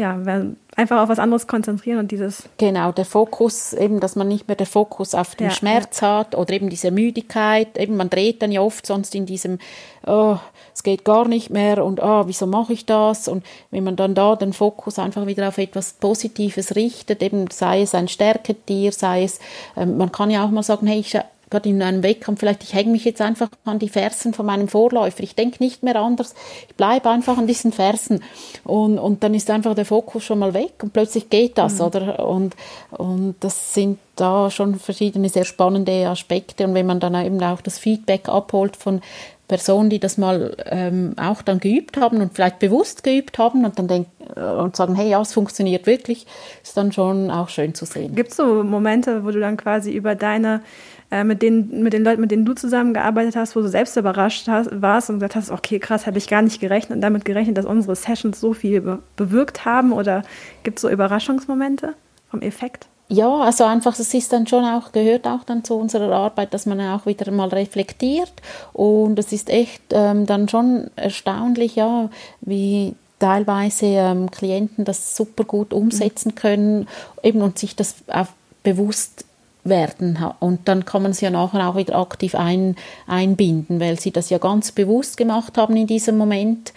ja, 0.00 0.18
einfach 0.76 1.02
auf 1.02 1.08
was 1.08 1.18
anderes 1.18 1.46
konzentrieren 1.46 1.98
und 1.98 2.10
dieses. 2.10 2.48
Genau, 2.58 2.90
der 2.90 3.04
Fokus, 3.04 3.74
eben, 3.74 4.00
dass 4.00 4.16
man 4.16 4.28
nicht 4.28 4.48
mehr 4.48 4.56
den 4.56 4.66
Fokus 4.66 5.14
auf 5.14 5.34
den 5.34 5.48
ja, 5.48 5.52
Schmerz 5.52 6.00
ja. 6.00 6.18
hat 6.18 6.34
oder 6.34 6.52
eben 6.54 6.70
diese 6.70 6.90
Müdigkeit. 6.90 7.78
Eben, 7.78 7.96
man 7.96 8.08
dreht 8.08 8.42
dann 8.42 8.50
ja 8.50 8.62
oft 8.62 8.86
sonst 8.86 9.14
in 9.14 9.26
diesem, 9.26 9.58
oh, 10.06 10.38
es 10.74 10.82
geht 10.82 11.04
gar 11.04 11.28
nicht 11.28 11.50
mehr 11.50 11.84
und 11.84 12.00
oh, 12.02 12.26
wieso 12.26 12.46
mache 12.46 12.72
ich 12.72 12.86
das? 12.86 13.28
Und 13.28 13.44
wenn 13.70 13.84
man 13.84 13.96
dann 13.96 14.14
da 14.14 14.36
den 14.36 14.54
Fokus 14.54 14.98
einfach 14.98 15.26
wieder 15.26 15.46
auf 15.46 15.58
etwas 15.58 15.92
Positives 15.92 16.74
richtet, 16.74 17.22
eben 17.22 17.50
sei 17.50 17.82
es 17.82 17.94
ein 17.94 18.08
Stärketier, 18.08 18.92
sei 18.92 19.24
es, 19.24 19.38
ähm, 19.76 19.98
man 19.98 20.10
kann 20.10 20.30
ja 20.30 20.44
auch 20.44 20.50
mal 20.50 20.62
sagen, 20.62 20.86
hey, 20.86 21.00
ich 21.00 21.14
gerade 21.50 21.68
in 21.68 21.82
einem 21.82 22.02
Wettkampf, 22.02 22.40
vielleicht 22.40 22.62
ich 22.62 22.74
hänge 22.74 22.92
mich 22.92 23.04
jetzt 23.04 23.20
einfach 23.20 23.48
an 23.64 23.78
die 23.78 23.88
Fersen 23.88 24.32
von 24.32 24.46
meinem 24.46 24.68
Vorläufer. 24.68 25.22
Ich 25.22 25.34
denke 25.34 25.62
nicht 25.62 25.82
mehr 25.82 25.96
anders. 25.96 26.34
Ich 26.68 26.76
bleibe 26.76 27.10
einfach 27.10 27.36
an 27.36 27.46
diesen 27.46 27.72
Fersen. 27.72 28.22
Und, 28.64 28.98
und 28.98 29.22
dann 29.22 29.34
ist 29.34 29.50
einfach 29.50 29.74
der 29.74 29.84
Fokus 29.84 30.24
schon 30.24 30.38
mal 30.38 30.54
weg 30.54 30.74
und 30.82 30.92
plötzlich 30.92 31.28
geht 31.28 31.58
das, 31.58 31.74
mhm. 31.74 31.84
oder? 31.84 32.26
Und, 32.26 32.54
und 32.90 33.34
das 33.40 33.74
sind 33.74 33.98
da 34.16 34.50
schon 34.50 34.76
verschiedene 34.76 35.28
sehr 35.28 35.44
spannende 35.44 36.08
Aspekte. 36.08 36.64
Und 36.64 36.74
wenn 36.74 36.86
man 36.86 37.00
dann 37.00 37.14
eben 37.14 37.42
auch 37.42 37.60
das 37.60 37.78
Feedback 37.78 38.28
abholt 38.28 38.76
von 38.76 39.00
Personen, 39.50 39.90
die 39.90 39.98
das 39.98 40.16
mal 40.16 40.56
ähm, 40.66 41.14
auch 41.20 41.42
dann 41.42 41.58
geübt 41.58 41.96
haben 41.96 42.20
und 42.20 42.34
vielleicht 42.34 42.60
bewusst 42.60 43.02
geübt 43.02 43.36
haben 43.38 43.64
und 43.64 43.76
dann 43.80 43.88
denken 43.88 44.12
äh, 44.36 44.40
und 44.40 44.76
sagen, 44.76 44.94
hey, 44.94 45.10
ja, 45.10 45.20
es 45.20 45.32
funktioniert 45.32 45.86
wirklich, 45.86 46.24
ist 46.62 46.76
dann 46.76 46.92
schon 46.92 47.32
auch 47.32 47.48
schön 47.48 47.74
zu 47.74 47.84
sehen. 47.84 48.14
Gibt 48.14 48.30
es 48.30 48.36
so 48.36 48.62
Momente, 48.62 49.24
wo 49.24 49.32
du 49.32 49.40
dann 49.40 49.56
quasi 49.56 49.90
über 49.90 50.14
deine 50.14 50.62
äh, 51.10 51.24
mit, 51.24 51.42
den, 51.42 51.82
mit 51.82 51.92
den 51.92 52.04
Leuten, 52.04 52.20
mit 52.20 52.30
denen 52.30 52.44
du 52.44 52.54
zusammengearbeitet 52.54 53.36
hast, 53.36 53.56
wo 53.56 53.60
du 53.60 53.68
selbst 53.68 53.96
überrascht 53.96 54.46
hast, 54.48 54.80
warst 54.80 55.10
und 55.10 55.16
gesagt 55.16 55.36
hast, 55.36 55.50
okay, 55.50 55.78
krass, 55.78 56.06
habe 56.06 56.18
ich 56.18 56.28
gar 56.28 56.42
nicht 56.42 56.60
gerechnet 56.60 56.96
und 56.96 57.00
damit 57.00 57.24
gerechnet, 57.24 57.58
dass 57.58 57.64
unsere 57.64 57.96
Sessions 57.96 58.40
so 58.40 58.52
viel 58.52 58.80
be 58.80 58.98
bewirkt 59.16 59.64
haben? 59.64 59.92
Oder 59.92 60.22
gibt 60.62 60.78
es 60.78 60.82
so 60.82 60.88
Überraschungsmomente 60.88 61.94
vom 62.30 62.42
Effekt? 62.42 62.86
Ja, 63.12 63.28
also 63.40 63.64
einfach, 63.64 63.98
es 63.98 64.14
ist 64.14 64.32
dann 64.32 64.46
schon 64.46 64.64
auch, 64.64 64.92
gehört 64.92 65.26
auch 65.26 65.42
dann 65.42 65.64
zu 65.64 65.74
unserer 65.74 66.12
Arbeit, 66.12 66.54
dass 66.54 66.64
man 66.64 66.80
auch 66.80 67.06
wieder 67.06 67.32
mal 67.32 67.48
reflektiert 67.48 68.32
und 68.72 69.18
es 69.18 69.32
ist 69.32 69.50
echt 69.50 69.82
ähm, 69.90 70.26
dann 70.26 70.48
schon 70.48 70.92
erstaunlich, 70.94 71.74
ja, 71.74 72.08
wie 72.40 72.94
teilweise 73.18 73.86
ähm, 73.86 74.30
Klienten 74.30 74.84
das 74.84 75.16
super 75.16 75.42
gut 75.42 75.72
umsetzen 75.72 76.36
können 76.36 76.86
eben 77.24 77.42
und 77.42 77.58
sich 77.58 77.74
das 77.74 77.96
auch 78.06 78.28
bewusst 78.62 79.24
werden. 79.64 80.18
Und 80.40 80.68
dann 80.68 80.84
kann 80.84 81.02
man 81.02 81.12
sie 81.12 81.26
ja 81.26 81.30
nachher 81.30 81.68
auch 81.68 81.76
wieder 81.76 81.96
aktiv 81.96 82.34
ein, 82.34 82.76
einbinden, 83.06 83.80
weil 83.80 83.98
sie 83.98 84.10
das 84.10 84.30
ja 84.30 84.38
ganz 84.38 84.72
bewusst 84.72 85.16
gemacht 85.16 85.58
haben 85.58 85.76
in 85.76 85.86
diesem 85.86 86.16
Moment. 86.16 86.72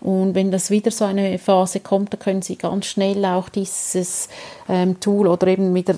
Und 0.00 0.34
wenn 0.34 0.50
das 0.50 0.70
wieder 0.70 0.90
so 0.90 1.04
eine 1.04 1.38
Phase 1.38 1.80
kommt, 1.80 2.12
dann 2.12 2.20
können 2.20 2.42
sie 2.42 2.56
ganz 2.56 2.86
schnell 2.86 3.24
auch 3.24 3.48
dieses 3.48 4.28
ähm, 4.68 5.00
Tool 5.00 5.26
oder 5.26 5.46
eben 5.46 5.74
wieder 5.74 5.96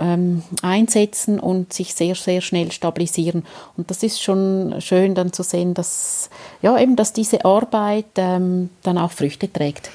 ähm, 0.00 0.42
einsetzen 0.62 1.38
und 1.38 1.72
sich 1.72 1.94
sehr, 1.94 2.14
sehr 2.14 2.40
schnell 2.40 2.72
stabilisieren. 2.72 3.44
Und 3.76 3.90
das 3.90 4.02
ist 4.02 4.22
schon 4.22 4.74
schön 4.80 5.14
dann 5.14 5.32
zu 5.32 5.42
sehen, 5.42 5.74
dass, 5.74 6.30
ja, 6.62 6.78
eben, 6.78 6.96
dass 6.96 7.12
diese 7.12 7.44
Arbeit 7.44 8.06
ähm, 8.16 8.70
dann 8.82 8.98
auch 8.98 9.12
Früchte 9.12 9.52
trägt. 9.52 9.90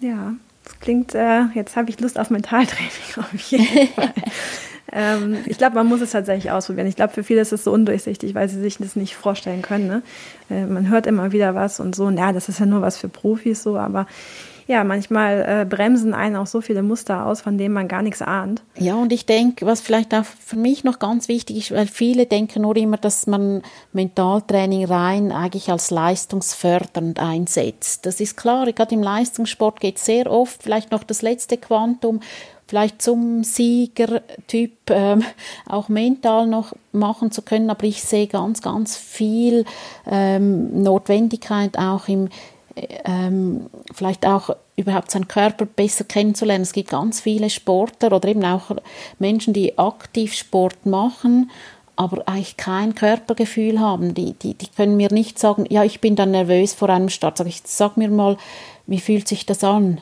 Ja, 0.00 0.34
das 0.64 0.80
klingt, 0.80 1.14
äh, 1.14 1.42
jetzt 1.54 1.76
habe 1.76 1.90
ich 1.90 2.00
Lust 2.00 2.18
auf 2.18 2.30
Mentaltraining 2.30 2.90
auf 3.16 3.32
jeden 3.50 3.88
Fall. 3.88 4.12
Ähm, 4.92 5.38
ich 5.46 5.58
glaube, 5.58 5.74
man 5.74 5.86
muss 5.86 6.00
es 6.00 6.10
tatsächlich 6.10 6.52
ausprobieren. 6.52 6.86
Ich 6.86 6.96
glaube, 6.96 7.12
für 7.12 7.24
viele 7.24 7.40
ist 7.40 7.52
es 7.52 7.64
so 7.64 7.72
undurchsichtig, 7.72 8.34
weil 8.34 8.48
sie 8.48 8.60
sich 8.60 8.78
das 8.78 8.94
nicht 8.94 9.16
vorstellen 9.16 9.62
können. 9.62 9.86
Ne? 9.86 10.02
Äh, 10.50 10.66
man 10.66 10.88
hört 10.88 11.06
immer 11.06 11.32
wieder 11.32 11.54
was 11.54 11.80
und 11.80 11.96
so, 11.96 12.08
ja, 12.10 12.32
das 12.32 12.48
ist 12.48 12.60
ja 12.60 12.66
nur 12.66 12.82
was 12.82 12.98
für 12.98 13.08
Profis 13.08 13.62
so, 13.62 13.78
aber 13.78 14.06
ja, 14.66 14.84
manchmal 14.84 15.44
äh, 15.46 15.64
bremsen 15.64 16.14
einen 16.14 16.36
auch 16.36 16.46
so 16.46 16.60
viele 16.60 16.82
Muster 16.82 17.26
aus, 17.26 17.40
von 17.40 17.58
denen 17.58 17.74
man 17.74 17.88
gar 17.88 18.02
nichts 18.02 18.22
ahnt. 18.22 18.62
Ja, 18.76 18.94
und 18.94 19.12
ich 19.12 19.26
denke, 19.26 19.66
was 19.66 19.80
vielleicht 19.80 20.14
auch 20.14 20.24
für 20.24 20.56
mich 20.56 20.84
noch 20.84 20.98
ganz 20.98 21.28
wichtig 21.28 21.58
ist, 21.58 21.70
weil 21.72 21.86
viele 21.86 22.26
denken 22.26 22.62
nur 22.62 22.76
immer, 22.76 22.96
dass 22.96 23.26
man 23.26 23.62
Mentaltraining 23.92 24.84
rein 24.86 25.32
eigentlich 25.32 25.70
als 25.70 25.90
leistungsfördernd 25.90 27.18
einsetzt. 27.18 28.06
Das 28.06 28.20
ist 28.20 28.36
klar, 28.36 28.70
gerade 28.72 28.94
im 28.94 29.02
Leistungssport 29.02 29.80
geht 29.80 29.96
es 29.96 30.04
sehr 30.04 30.30
oft 30.30 30.62
vielleicht 30.62 30.92
noch 30.92 31.02
das 31.02 31.22
letzte 31.22 31.56
Quantum 31.56 32.20
vielleicht 32.72 33.02
zum 33.02 33.44
Siegertyp 33.44 34.88
ähm, 34.88 35.22
auch 35.68 35.90
mental 35.90 36.46
noch 36.46 36.72
machen 36.92 37.30
zu 37.30 37.42
können. 37.42 37.68
Aber 37.68 37.84
ich 37.84 38.02
sehe 38.02 38.26
ganz, 38.28 38.62
ganz 38.62 38.96
viel 38.96 39.66
ähm, 40.10 40.82
Notwendigkeit 40.82 41.76
auch 41.76 42.08
im 42.08 42.30
ähm, 43.04 43.66
vielleicht 43.92 44.24
auch 44.24 44.56
überhaupt 44.76 45.10
seinen 45.10 45.28
Körper 45.28 45.66
besser 45.66 46.04
kennenzulernen. 46.04 46.62
Es 46.62 46.72
gibt 46.72 46.88
ganz 46.88 47.20
viele 47.20 47.50
Sportler 47.50 48.10
oder 48.10 48.26
eben 48.26 48.42
auch 48.42 48.70
Menschen, 49.18 49.52
die 49.52 49.76
aktiv 49.78 50.32
Sport 50.32 50.86
machen, 50.86 51.50
aber 51.96 52.26
eigentlich 52.26 52.56
kein 52.56 52.94
Körpergefühl 52.94 53.80
haben. 53.80 54.14
Die, 54.14 54.32
die, 54.32 54.54
die 54.54 54.68
können 54.68 54.96
mir 54.96 55.12
nicht 55.12 55.38
sagen, 55.38 55.66
ja, 55.68 55.84
ich 55.84 56.00
bin 56.00 56.16
dann 56.16 56.30
nervös 56.30 56.72
vor 56.72 56.88
einem 56.88 57.10
Start. 57.10 57.36
Sag 57.36 57.48
ich, 57.48 57.60
sag 57.66 57.98
mir 57.98 58.08
mal, 58.08 58.38
wie 58.86 59.00
fühlt 59.00 59.28
sich 59.28 59.44
das 59.44 59.62
an? 59.62 60.00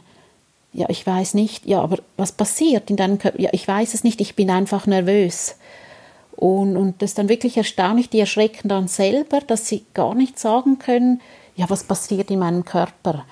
Ja, 0.72 0.86
ich 0.88 1.06
weiß 1.06 1.34
nicht. 1.34 1.66
Ja, 1.66 1.80
aber 1.80 1.98
was 2.16 2.32
passiert 2.32 2.90
in 2.90 2.96
deinem 2.96 3.18
Körper? 3.18 3.40
Ja, 3.40 3.50
ich 3.52 3.66
weiß 3.66 3.94
es 3.94 4.04
nicht. 4.04 4.20
Ich 4.20 4.36
bin 4.36 4.50
einfach 4.50 4.86
nervös. 4.86 5.56
Und, 6.36 6.76
und 6.76 7.02
das 7.02 7.10
ist 7.10 7.18
dann 7.18 7.28
wirklich 7.28 7.56
erstaunlich. 7.56 8.08
Die 8.08 8.20
erschrecken 8.20 8.68
dann 8.68 8.88
selber, 8.88 9.40
dass 9.40 9.66
sie 9.66 9.84
gar 9.94 10.14
nicht 10.14 10.38
sagen 10.38 10.78
können, 10.78 11.20
ja, 11.56 11.68
was 11.68 11.84
passiert 11.84 12.30
in 12.30 12.38
meinem 12.38 12.64
Körper? 12.64 13.24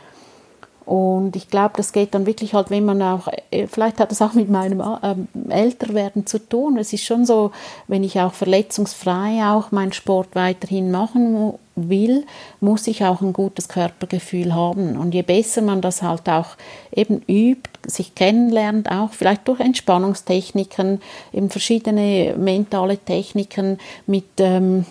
Und 0.89 1.36
ich 1.36 1.49
glaube, 1.49 1.74
das 1.76 1.93
geht 1.93 2.14
dann 2.14 2.24
wirklich 2.24 2.55
halt, 2.55 2.70
wenn 2.70 2.86
man 2.86 3.03
auch, 3.03 3.28
äh, 3.51 3.66
vielleicht 3.66 4.01
hat 4.01 4.11
das 4.11 4.22
auch 4.22 4.32
mit 4.32 4.49
meinem 4.49 4.80
äh, 4.80 5.53
Älterwerden 5.53 6.24
zu 6.24 6.39
tun. 6.39 6.78
Es 6.78 6.95
ist 6.95 7.05
schon 7.05 7.26
so, 7.26 7.51
wenn 7.89 8.03
ich 8.03 8.18
auch 8.18 8.32
verletzungsfrei 8.32 9.43
auch 9.45 9.70
meinen 9.70 9.93
Sport 9.93 10.28
weiterhin 10.32 10.91
machen 10.91 11.53
will, 11.76 12.24
muss 12.61 12.86
ich 12.86 13.05
auch 13.05 13.20
ein 13.20 13.34
gutes 13.34 13.68
Körpergefühl 13.68 14.55
haben. 14.55 14.97
Und 14.97 15.12
je 15.12 15.20
besser 15.20 15.61
man 15.61 15.82
das 15.82 16.01
halt 16.01 16.26
auch 16.26 16.57
eben 16.91 17.20
übt, 17.28 17.68
sich 17.86 18.14
kennenlernt, 18.14 18.91
auch 18.91 19.12
vielleicht 19.12 19.47
durch 19.47 19.61
Entspannungstechniken, 19.61 21.03
eben 21.34 21.51
verschiedene 21.51 22.34
mentale 22.39 22.97
Techniken 22.97 23.76
mit 24.07 24.24
ähm, 24.39 24.86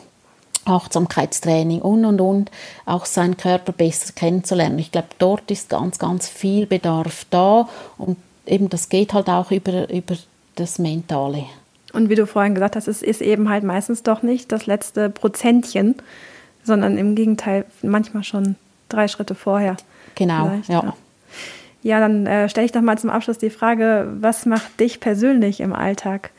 Achtsamkeitstraining 0.68 1.82
und 1.82 2.06
und 2.06 2.22
und, 2.22 2.52
auch 2.86 3.06
seinen 3.06 3.38
Körper 3.38 3.72
besser 3.72 4.14
kennenzulernen. 4.14 4.80
Ich 4.80 4.92
glaube, 4.92 5.10
dort 5.20 5.50
ist 5.52 5.70
ganz, 5.70 6.00
ganz 6.00 6.28
viel 6.28 6.66
Bedarf 6.66 7.26
da 7.30 7.68
und 7.98 8.18
eben 8.46 8.70
das 8.70 8.90
geht 8.90 9.14
halt 9.14 9.30
auch 9.30 9.52
über, 9.52 9.90
über 9.90 10.16
das 10.56 10.80
Mentale. 10.80 11.46
Und 11.94 12.10
wie 12.10 12.16
du 12.16 12.28
vorhin 12.28 12.54
gesagt 12.54 12.76
hast, 12.76 12.88
es 12.88 13.02
ist 13.02 13.22
eben 13.22 13.50
halt 13.50 13.64
meistens 13.64 14.04
doch 14.04 14.22
nicht 14.22 14.52
das 14.52 14.66
letzte 14.66 15.10
Prozentchen, 15.10 15.96
sondern 16.64 16.98
im 16.98 17.16
Gegenteil 17.16 17.66
manchmal 17.82 18.24
schon 18.24 18.56
drei 18.90 19.08
Schritte 19.08 19.36
vorher. 19.36 19.78
Genau, 20.16 20.52
ja. 20.68 20.94
Ja, 21.84 22.00
dann 22.00 22.26
äh, 22.26 22.50
stelle 22.50 22.66
ich 22.66 22.72
doch 22.72 22.82
mal 22.82 22.98
zum 22.98 23.10
Abschluss 23.10 23.38
die 23.38 23.50
Frage, 23.50 24.08
was 24.20 24.46
macht 24.46 24.80
dich 24.80 25.00
persönlich 25.00 25.60
im 25.62 25.74
Alltag 25.74 26.32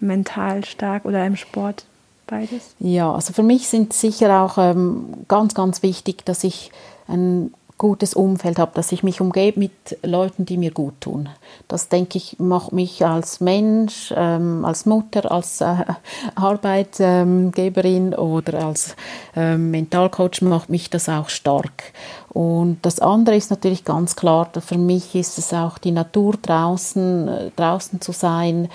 mental 0.00 0.64
stark 0.64 1.04
oder 1.04 1.26
im 1.26 1.36
Sport? 1.36 1.84
Beides? 2.26 2.74
Ja, 2.80 3.12
also 3.12 3.32
für 3.32 3.42
mich 3.42 3.68
sind 3.68 3.92
sicher 3.92 4.42
auch 4.42 4.58
ähm, 4.58 5.24
ganz, 5.28 5.54
ganz 5.54 5.82
wichtig, 5.82 6.24
dass 6.24 6.44
ich 6.44 6.72
ein 7.06 7.54
gutes 7.78 8.14
Umfeld 8.14 8.58
habe, 8.58 8.72
dass 8.74 8.90
ich 8.90 9.02
mich 9.02 9.20
umgebe 9.20 9.58
mit 9.58 9.98
Leuten, 10.02 10.46
die 10.46 10.56
mir 10.56 10.70
gut 10.70 10.94
tun. 11.00 11.28
Das, 11.68 11.88
denke 11.88 12.16
ich, 12.16 12.38
macht 12.38 12.72
mich 12.72 13.04
als 13.04 13.40
Mensch, 13.40 14.14
ähm, 14.16 14.64
als 14.64 14.86
Mutter, 14.86 15.30
als 15.30 15.60
äh, 15.60 15.84
Arbeitgeberin 16.34 18.14
oder 18.14 18.66
als 18.66 18.96
äh, 19.34 19.56
Mentalcoach 19.56 20.40
macht 20.40 20.70
mich 20.70 20.88
das 20.88 21.08
auch 21.08 21.28
stark. 21.28 21.92
Und 22.30 22.78
das 22.82 23.00
andere 23.00 23.36
ist 23.36 23.50
natürlich 23.50 23.84
ganz 23.84 24.16
klar, 24.16 24.48
für 24.58 24.78
mich 24.78 25.14
ist 25.14 25.38
es 25.38 25.52
auch 25.52 25.78
die 25.78 25.92
Natur 25.92 26.34
draußen, 26.40 27.28
äh, 27.28 27.50
draußen 27.56 28.00
zu 28.00 28.12
sein, 28.12 28.68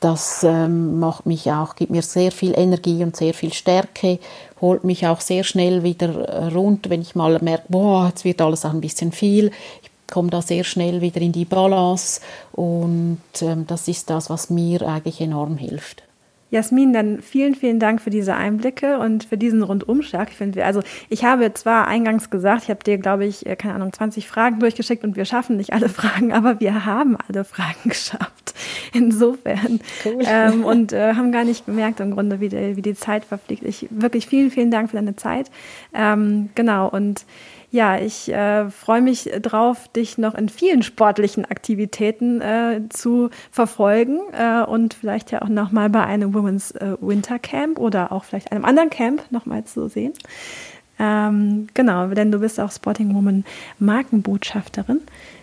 das 0.00 0.44
ähm, 0.44 0.98
macht 0.98 1.26
mich 1.26 1.50
auch, 1.50 1.74
gibt 1.74 1.90
mir 1.90 2.02
sehr 2.02 2.30
viel 2.30 2.56
Energie 2.56 3.02
und 3.02 3.16
sehr 3.16 3.32
viel 3.32 3.52
Stärke, 3.52 4.18
holt 4.60 4.84
mich 4.84 5.06
auch 5.06 5.20
sehr 5.20 5.42
schnell 5.42 5.82
wieder 5.82 6.28
äh, 6.28 6.46
rund, 6.48 6.90
wenn 6.90 7.00
ich 7.00 7.14
mal 7.14 7.38
merke, 7.40 7.64
boah, 7.68 8.08
jetzt 8.08 8.24
wird 8.24 8.40
alles 8.40 8.64
auch 8.64 8.72
ein 8.72 8.80
bisschen 8.80 9.12
viel. 9.12 9.50
Ich 9.82 9.90
komme 10.12 10.30
da 10.30 10.42
sehr 10.42 10.64
schnell 10.64 11.00
wieder 11.00 11.20
in 11.20 11.32
die 11.32 11.46
Balance 11.46 12.20
und 12.52 13.20
ähm, 13.40 13.66
das 13.66 13.88
ist 13.88 14.10
das, 14.10 14.28
was 14.28 14.50
mir 14.50 14.82
eigentlich 14.82 15.20
enorm 15.20 15.56
hilft. 15.56 16.05
Jasmin, 16.50 16.92
dann 16.92 17.22
vielen, 17.22 17.56
vielen 17.56 17.80
Dank 17.80 18.00
für 18.00 18.10
diese 18.10 18.34
Einblicke 18.34 18.98
und 18.98 19.24
für 19.24 19.36
diesen 19.36 19.62
Rundumschlag. 19.62 20.30
Ich 20.30 20.36
finde, 20.36 20.64
also 20.64 20.80
ich 21.08 21.24
habe 21.24 21.52
zwar 21.54 21.88
eingangs 21.88 22.30
gesagt, 22.30 22.64
ich 22.64 22.70
habe 22.70 22.84
dir, 22.84 22.98
glaube 22.98 23.24
ich, 23.26 23.46
äh, 23.46 23.56
keine 23.56 23.74
Ahnung, 23.74 23.92
20 23.92 24.28
Fragen 24.28 24.60
durchgeschickt 24.60 25.02
und 25.02 25.16
wir 25.16 25.24
schaffen 25.24 25.56
nicht 25.56 25.72
alle 25.72 25.88
Fragen, 25.88 26.32
aber 26.32 26.60
wir 26.60 26.86
haben 26.86 27.16
alle 27.28 27.44
Fragen 27.44 27.74
geschafft. 27.88 28.54
Insofern. 28.92 29.80
Cool. 30.04 30.22
Ähm, 30.24 30.64
und 30.64 30.92
äh, 30.92 31.14
haben 31.14 31.32
gar 31.32 31.44
nicht 31.44 31.66
gemerkt 31.66 31.98
im 31.98 32.12
Grunde, 32.12 32.40
wie 32.40 32.48
die, 32.48 32.76
wie 32.76 32.82
die 32.82 32.94
Zeit 32.94 33.24
verfliegt. 33.24 33.64
Ich 33.64 33.88
wirklich 33.90 34.26
vielen, 34.26 34.52
vielen 34.52 34.70
Dank 34.70 34.90
für 34.90 34.96
deine 34.96 35.16
Zeit. 35.16 35.50
Ähm, 35.92 36.50
genau. 36.54 36.88
Und 36.88 37.26
ja, 37.76 37.98
ich 37.98 38.32
äh, 38.32 38.70
freue 38.70 39.02
mich 39.02 39.30
drauf, 39.42 39.88
dich 39.88 40.16
noch 40.16 40.34
in 40.34 40.48
vielen 40.48 40.82
sportlichen 40.82 41.44
Aktivitäten 41.44 42.40
äh, 42.40 42.80
zu 42.88 43.28
verfolgen 43.50 44.18
äh, 44.32 44.62
und 44.62 44.94
vielleicht 44.94 45.30
ja 45.30 45.42
auch 45.42 45.48
nochmal 45.48 45.90
bei 45.90 46.02
einem 46.02 46.32
Women's 46.32 46.70
äh, 46.70 46.96
Winter 47.02 47.38
Camp 47.38 47.78
oder 47.78 48.12
auch 48.12 48.24
vielleicht 48.24 48.50
einem 48.50 48.64
anderen 48.64 48.88
Camp 48.88 49.30
nochmal 49.30 49.64
zu 49.64 49.88
sehen. 49.88 50.14
Ähm, 50.98 51.66
genau, 51.74 52.06
denn 52.06 52.32
du 52.32 52.38
bist 52.38 52.58
auch 52.58 52.72
Sporting 52.72 53.14
Woman 53.14 53.44
Markenbotschafterin. 53.78 55.02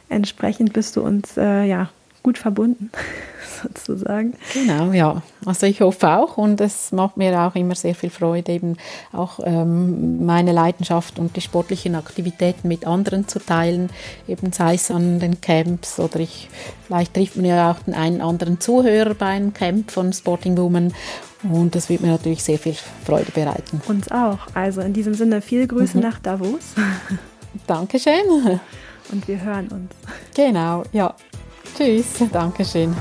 Entsprechend 0.10 0.74
bist 0.74 0.96
du 0.96 1.02
uns 1.02 1.38
äh, 1.38 1.66
ja 1.66 1.90
gut 2.24 2.38
verbunden, 2.38 2.90
sozusagen. 3.62 4.34
Genau, 4.54 4.92
ja. 4.92 5.22
Also 5.46 5.68
ich 5.68 5.82
hoffe 5.82 6.10
auch 6.10 6.38
und 6.38 6.62
es 6.62 6.92
macht 6.92 7.18
mir 7.18 7.40
auch 7.42 7.56
immer 7.56 7.76
sehr 7.76 7.94
viel 7.94 8.10
Freude, 8.10 8.54
eben 8.54 8.78
auch 9.12 9.40
ähm, 9.44 10.26
meine 10.26 10.54
Leidenschaft 10.54 11.20
und 11.20 11.36
die 11.36 11.42
sportlichen 11.42 11.96
Aktivitäten 11.96 12.68
mit 12.68 12.88
anderen 12.88 13.28
zu 13.28 13.40
teilen, 13.40 13.90
eben 14.28 14.54
sei 14.54 14.76
es 14.76 14.90
an 14.90 15.20
den 15.20 15.42
Camps 15.42 16.00
oder 16.00 16.20
ich, 16.20 16.50
vielleicht 16.88 17.14
trifft 17.14 17.36
man 17.36 17.46
ja 17.46 17.72
auch 17.72 17.80
den 17.84 17.94
einen 17.94 18.22
anderen 18.22 18.60
Zuhörer 18.60 19.14
bei 19.14 19.28
einem 19.28 19.54
Camp 19.54 19.92
von 19.92 20.14
Sporting 20.14 20.58
Woman 20.58 20.94
und 21.44 21.76
das 21.76 21.90
wird 21.90 22.02
mir 22.02 22.12
natürlich 22.12 22.44
sehr 22.44 22.58
viel 22.58 22.76
Freude 23.06 23.32
bereiten. 23.32 23.82
Uns 23.88 24.10
auch. 24.12 24.40
Also 24.54 24.82
in 24.82 24.94
diesem 24.94 25.14
Sinne 25.14 25.42
viel 25.42 25.68
Grüße 25.68 25.98
mhm. 25.98 26.04
nach 26.04 26.20
Davos. 26.20 26.74
Dankeschön. 27.68 28.60
Und 29.12 29.28
wir 29.28 29.42
hören 29.42 29.68
uns. 29.68 29.92
Genau, 30.34 30.84
ja. 30.94 31.14
Tschüss, 31.76 32.30
Dankeschön. 32.32 32.96